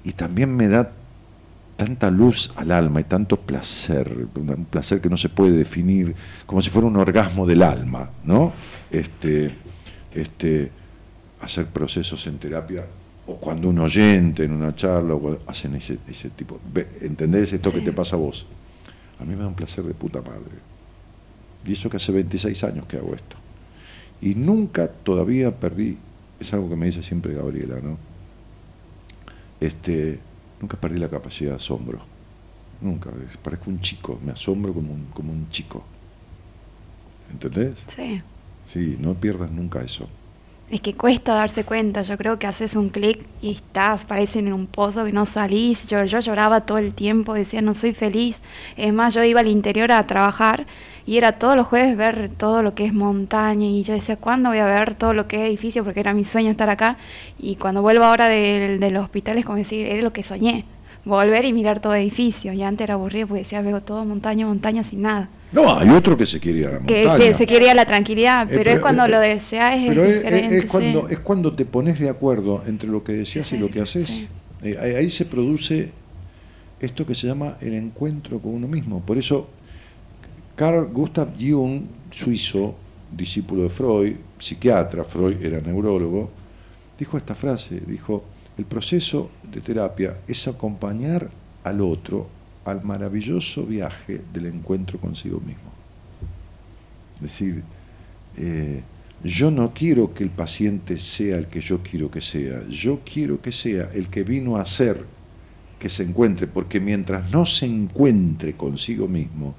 [0.03, 0.91] y también me da
[1.81, 6.13] tanta luz al alma y tanto placer, un placer que no se puede definir,
[6.45, 8.53] como si fuera un orgasmo del alma, ¿no?
[8.91, 9.51] Este,
[10.13, 10.69] este,
[11.41, 12.85] hacer procesos en terapia,
[13.25, 16.59] o cuando un oyente en una charla, o cuando hacen ese, ese tipo.
[17.01, 18.45] ¿Entendés esto que te pasa a vos?
[19.19, 20.61] A mí me da un placer de puta madre.
[21.65, 23.37] Y eso que hace 26 años que hago esto.
[24.21, 25.97] Y nunca todavía perdí,
[26.39, 27.97] es algo que me dice siempre Gabriela, ¿no?
[29.59, 30.19] Este,
[30.61, 31.99] nunca perdí la capacidad de asombro.
[32.81, 33.11] Nunca,
[33.43, 35.83] parezco un chico, me asombro como un, como un chico.
[37.31, 37.77] ¿Entendés?
[37.95, 38.21] Sí.
[38.65, 40.07] Sí, no pierdas nunca eso.
[40.71, 44.53] Es que cuesta darse cuenta, yo creo que haces un clic y estás, parecen en
[44.53, 45.85] un pozo que no salís.
[45.85, 48.39] Yo, yo lloraba todo el tiempo, decía no soy feliz.
[48.77, 50.65] Es más, yo iba al interior a trabajar
[51.05, 54.47] y era todos los jueves ver todo lo que es montaña y yo decía, ¿cuándo
[54.47, 55.83] voy a ver todo lo que es edificio?
[55.83, 56.95] Porque era mi sueño estar acá.
[57.37, 60.63] Y cuando vuelvo ahora del, del hospital es como decir, era lo que soñé.
[61.03, 62.53] Volver y mirar todo edificio.
[62.53, 65.27] Y antes era aburrido porque decía, veo todo montaña, montaña sin nada.
[65.51, 67.17] No, hay otro que se quiere ir a la montaña.
[67.17, 70.65] que se quería la tranquilidad, Eh, pero, es cuando eh, lo deseas es, pero es,
[70.65, 71.13] cuando, sí.
[71.13, 74.07] es cuando te pones de acuerdo entre lo que decías y lo que haces.
[74.07, 74.27] sí.
[74.63, 75.89] Eh, ahí se produce
[76.79, 79.01] esto que se llama el encuentro con uno mismo.
[79.01, 79.49] Por eso,
[80.55, 81.81] Carl Gustav Jung,
[82.11, 82.75] suizo,
[83.11, 86.29] discípulo de Freud, psiquiatra, Freud era neurólogo,
[86.97, 88.23] dijo esta frase, dijo,
[88.57, 91.29] el proceso de terapia es acompañar
[91.63, 92.27] al otro
[92.65, 95.71] al maravilloso viaje del encuentro consigo mismo.
[97.15, 97.63] Es decir,
[98.37, 98.81] eh,
[99.23, 103.41] yo no quiero que el paciente sea el que yo quiero que sea, yo quiero
[103.41, 105.05] que sea el que vino a ser
[105.77, 109.55] que se encuentre, porque mientras no se encuentre consigo mismo,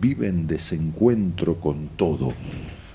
[0.00, 2.32] vive en desencuentro con todo,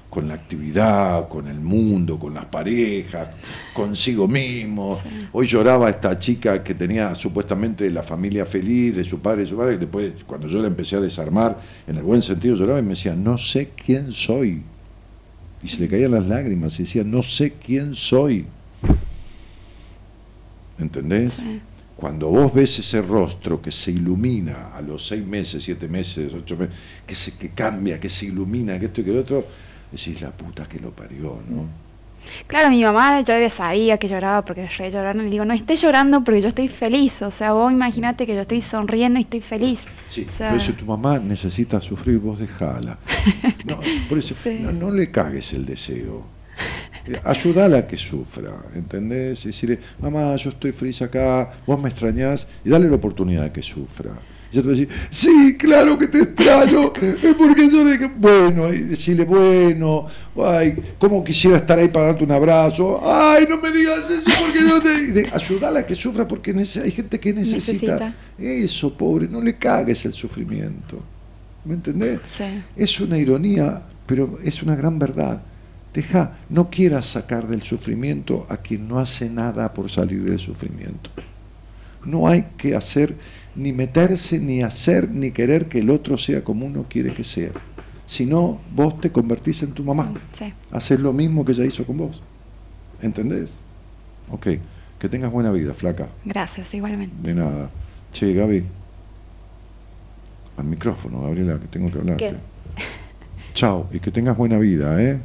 [0.09, 3.29] con la actividad, con el mundo, con las parejas,
[3.73, 4.99] consigo mismo.
[5.33, 9.57] Hoy lloraba esta chica que tenía supuestamente la familia feliz de su padre y su
[9.57, 12.83] madre, y después cuando yo la empecé a desarmar, en el buen sentido lloraba y
[12.83, 14.61] me decía, no sé quién soy.
[15.61, 18.45] Y se le caían las lágrimas y decía, no sé quién soy.
[20.79, 21.33] ¿Entendés?
[21.33, 21.59] Sí.
[21.97, 26.55] Cuando vos ves ese rostro que se ilumina a los seis meses, siete meses, ocho
[26.55, 26.75] meses,
[27.07, 29.47] que, se, que cambia, que se ilumina, que esto y que lo otro,
[29.91, 31.65] decís la puta que lo parió, ¿no?
[32.47, 35.53] Claro, mi mamá yo ya sabía que lloraba porque re lloraron y le digo, no
[35.53, 37.21] estés llorando porque yo estoy feliz.
[37.21, 39.79] O sea, vos imagínate que yo estoy sonriendo y estoy feliz.
[40.09, 42.97] Sí, O sea, pero si tu mamá necesita sufrir, vos dejala.
[43.63, 44.57] No, por eso, Sí.
[44.61, 46.25] no, no le cagues el deseo.
[47.23, 49.45] Ayudala a que sufra, ¿entendés?
[49.45, 53.51] Y decirle, mamá, yo estoy feliz acá, vos me extrañás, y dale la oportunidad de
[53.53, 54.11] que sufra.
[54.51, 58.09] Y te va a decir, sí, claro que te extraño, es porque yo le dije,
[58.17, 60.05] bueno, y decirle, bueno,
[60.43, 64.59] ay, cómo quisiera estar ahí para darte un abrazo, ay, no me digas eso, porque
[64.59, 65.11] yo te...
[65.11, 65.27] de-
[65.77, 68.63] a que sufra, porque hay gente que necesita, Necesita.
[68.63, 71.01] eso, pobre, no le cagues el sufrimiento.
[71.65, 72.19] ¿Me entendés?
[72.37, 72.43] Sí.
[72.77, 75.41] Es una ironía, pero es una gran verdad.
[75.93, 81.09] Deja, no quieras sacar del sufrimiento a quien no hace nada por salir del sufrimiento.
[82.05, 83.15] No hay que hacer,
[83.57, 87.49] ni meterse, ni hacer, ni querer que el otro sea como uno quiere que sea.
[88.05, 90.13] Si no, vos te convertís en tu mamá.
[90.37, 90.53] Sí.
[90.71, 92.21] Haces lo mismo que ella hizo con vos.
[93.01, 93.55] ¿Entendés?
[94.31, 94.47] Ok.
[94.99, 96.07] Que tengas buena vida, flaca.
[96.23, 97.15] Gracias, igualmente.
[97.21, 97.69] De nada.
[98.13, 98.63] Che, Gaby.
[100.57, 102.35] Al micrófono, Gabriela, que tengo que hablarte.
[103.53, 105.19] Chao, y que tengas buena vida, ¿eh?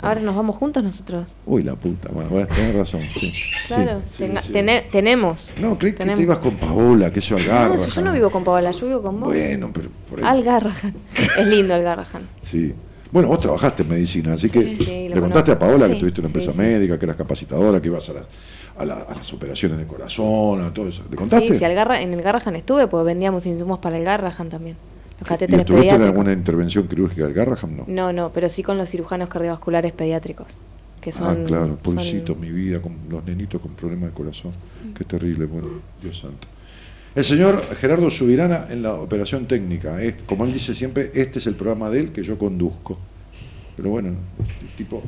[0.00, 1.26] Ahora nos vamos juntos nosotros.
[1.46, 3.32] Uy, la puta, bueno, bueno, tenés razón, sí.
[3.66, 4.24] Claro, Sí,
[4.90, 5.48] tenemos.
[5.60, 7.78] No, creí que te ibas con Paola, que eso No, Algarra.
[7.78, 9.28] si yo no vivo con Paola, yo vivo con vos.
[9.30, 10.24] Bueno, pero por ahí.
[10.26, 10.94] Algarrahan.
[11.38, 12.28] Es lindo Algarrahan.
[12.42, 12.74] Sí.
[13.10, 16.28] Bueno, vos trabajaste en medicina, así que Sí, le contaste a Paola que tuviste una
[16.28, 18.26] empresa médica, que eras capacitadora, que ibas a, la-
[18.76, 21.02] a, la- a las operaciones de corazón, a todo eso.
[21.08, 21.46] ¿Le contaste?
[21.52, 24.76] Sí, sí, Algarra, en el Garrahan estuve, porque vendíamos insumos para el Garrahan también.
[25.20, 27.76] Los ¿Y catéteres en alguna intervención quirúrgica del Garraham?
[27.76, 27.84] No.
[27.86, 30.46] No, no, pero sí con los cirujanos cardiovasculares pediátricos.
[31.00, 34.52] Que son, ah, claro, son- pobrecito, mi vida, con los nenitos con problemas de corazón.
[34.96, 35.68] Qué terrible, bueno,
[36.02, 36.48] Dios santo.
[37.14, 40.02] El señor Gerardo Subirana en la operación técnica.
[40.02, 42.98] Es- como él dice siempre, este es el programa de él que yo conduzco.
[43.76, 44.12] Pero bueno,
[44.76, 45.02] tipo.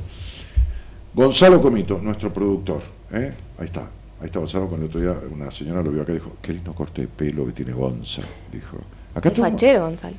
[1.15, 2.83] Gonzalo Comito, nuestro productor.
[3.13, 3.33] ¿eh?
[3.59, 3.89] Ahí está.
[4.21, 6.53] Ahí está Gonzalo, cuando el otro día una señora lo vio acá y dijo, qué
[6.53, 8.23] lindo corte de pelo que tiene Gonza.
[8.53, 8.79] Dijo.
[9.17, 10.17] Acá Es fachero, Gonzalo.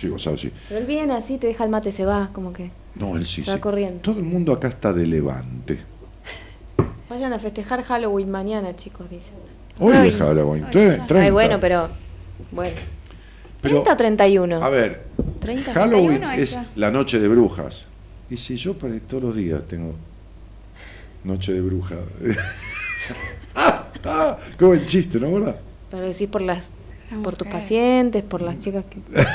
[0.00, 0.50] Sí, Gonzalo, sí.
[0.68, 2.70] Pero él viene así, te deja el mate, se va, como que.
[2.94, 3.60] No, él sí, Se va sí.
[3.60, 4.00] corriendo.
[4.00, 5.80] Todo el mundo acá está de levante.
[7.10, 9.30] Vayan a festejar Halloween mañana, chicos, dice.
[9.78, 10.08] Hoy Ay.
[10.10, 10.64] es Halloween.
[10.66, 11.06] Ay, tre- ya.
[11.06, 11.20] 30.
[11.22, 11.88] Ay, bueno, pero.
[12.52, 12.76] Bueno.
[13.60, 14.62] Pero- 30 o 31.
[14.64, 15.02] A ver,
[15.40, 15.72] 30.
[15.72, 17.86] Halloween 31 ahí es la noche de brujas.
[18.30, 19.94] Y si yo para todos los días tengo
[21.24, 21.96] noche de bruja.
[24.58, 25.56] Qué buen chiste, ¿no, verdad?
[25.90, 26.70] Pero decís por las.
[27.22, 28.98] Por tus pacientes, por las chicas que.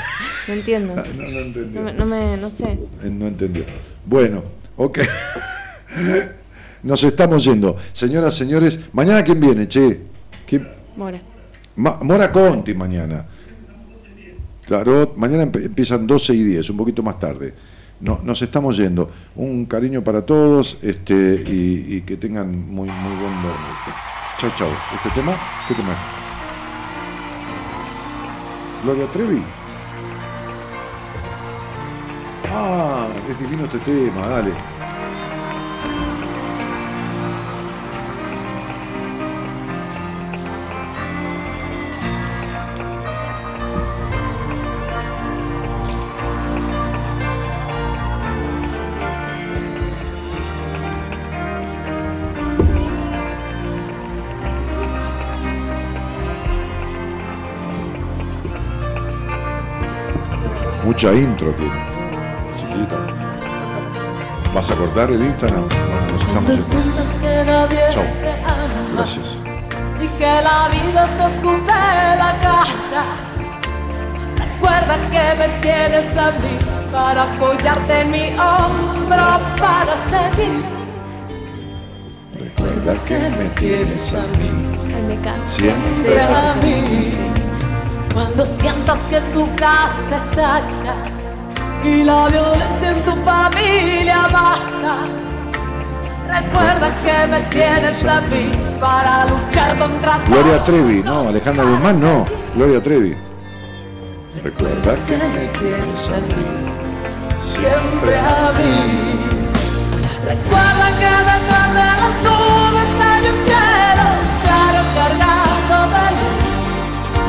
[0.48, 0.94] No entiendo.
[0.96, 1.80] No, no entendió.
[1.80, 2.36] No me, no me.
[2.36, 2.78] No sé.
[3.02, 3.64] Eh, No entendió.
[4.04, 4.42] Bueno,
[4.76, 4.98] ok.
[6.82, 7.76] Nos estamos yendo.
[7.92, 10.00] Señoras, señores, mañana quién viene, che.
[10.46, 10.68] ¿Quién?
[10.96, 11.20] Mora.
[11.76, 13.24] Ma- Mora Conti mañana.
[14.66, 17.54] Claro, mañana empiezan 12 y 10, un poquito más tarde.
[18.00, 19.10] No, nos estamos yendo.
[19.36, 23.94] Un cariño para todos este, y, y que tengan muy, muy buen dormir.
[24.38, 24.70] Chau, chau.
[24.96, 25.36] ¿Este tema?
[25.68, 26.21] ¿Qué tema es?
[28.82, 29.40] ¿Gloria Trevi?
[32.52, 34.71] Ah, es divino este tema, dale.
[61.02, 61.84] Mucha intro tiene.
[62.56, 62.96] Chiquita.
[64.54, 65.66] ¿Vas a cortar el Instagram?
[65.68, 66.74] Bueno, nos estamos
[68.46, 69.36] ama Gracias.
[70.00, 73.04] y que la vida te escupe la cara,
[74.38, 76.56] recuerda que me tienes a mí
[76.92, 80.62] para apoyarte en mi hombro para seguir.
[82.38, 84.50] Recuerda que me tienes a mí.
[84.94, 85.48] Ay, me canso.
[85.48, 86.20] Siempre.
[86.22, 87.31] a mí.
[88.12, 90.94] Cuando sientas que tu casa estalla
[91.84, 94.98] y la violencia en tu familia mata,
[96.32, 98.50] Recuerda que me tienes a mí
[98.80, 100.18] para luchar contra.
[100.26, 102.24] Gloria Trevi, no, Alejandra Guzmán no,
[102.54, 103.14] Gloria Trevi.
[104.42, 106.46] Recuerda que me tienes a mí,
[107.44, 108.76] siempre a mí.
[110.24, 112.41] Recuerda que detrás de las nubes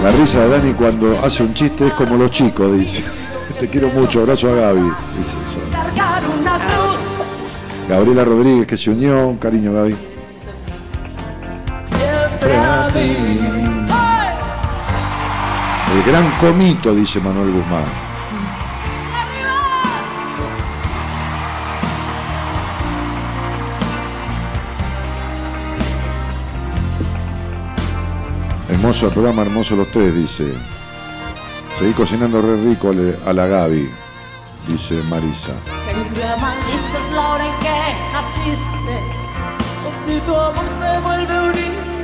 [0.03, 3.05] La risa de Dani cuando hace un chiste es como los chicos, dice.
[3.59, 4.81] Te quiero mucho, abrazo a Gaby.
[5.17, 5.59] Dice eso.
[7.87, 9.95] Gabriela Rodríguez que se unió, un cariño Gaby.
[11.77, 13.15] siempre a mí.
[15.95, 18.02] El gran comito, dice Manuel Guzmán.
[28.93, 30.53] Hermoso el programa, hermoso los tres, dice.
[31.79, 32.91] Seguí cocinando re rico
[33.25, 33.89] a la Gaby,
[34.67, 35.53] dice Marisa.
[35.91, 37.69] Siempre maldices la hora en que
[38.13, 38.95] naciste.
[39.83, 41.55] O si tu amor se vuelve un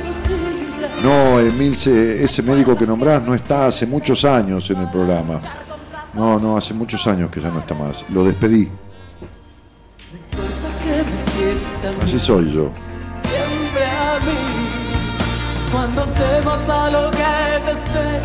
[0.02, 0.88] imposible.
[1.00, 5.38] No, Emilce, ese médico que nombrás no está hace muchos años en el programa.
[6.12, 8.04] No, no, hace muchos años que ya no está más.
[8.10, 8.68] Lo despedí.
[12.02, 12.89] Así soy yo.
[15.72, 17.18] Cuando temas a lo que
[17.64, 18.24] te espera.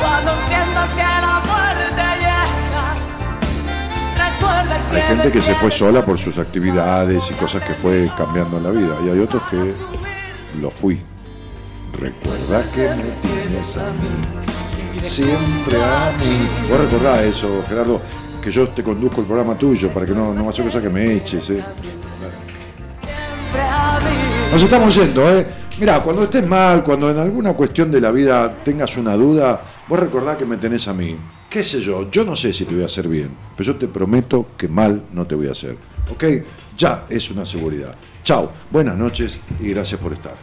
[0.00, 2.88] Cuando sientas que la muerte llega.
[4.16, 8.10] Recuerda que Hay gente que se fue sola por sus actividades y cosas que fue
[8.16, 8.96] cambiando en la vida.
[9.06, 9.72] Y hay otros que
[10.60, 11.00] lo fui.
[11.92, 16.48] Recuerda que me tienes a mí, siempre a mí.
[16.68, 18.00] Vos recordás eso, Gerardo,
[18.42, 21.14] que yo te conduzco el programa tuyo para que no, no hacer cosa que me
[21.14, 21.50] eches.
[21.50, 21.64] ¿eh?
[24.50, 25.46] Nos estamos yendo, ¿eh?
[25.78, 29.98] Mira, cuando estés mal, cuando en alguna cuestión de la vida tengas una duda, vos
[29.98, 31.16] recordá que me tenés a mí.
[31.48, 32.10] ¿Qué sé yo?
[32.10, 35.04] Yo no sé si te voy a hacer bien, pero yo te prometo que mal
[35.12, 35.76] no te voy a hacer.
[36.10, 36.24] ¿Ok?
[36.76, 37.94] Ya es una seguridad.
[38.24, 40.34] Chao, buenas noches y gracias por estar.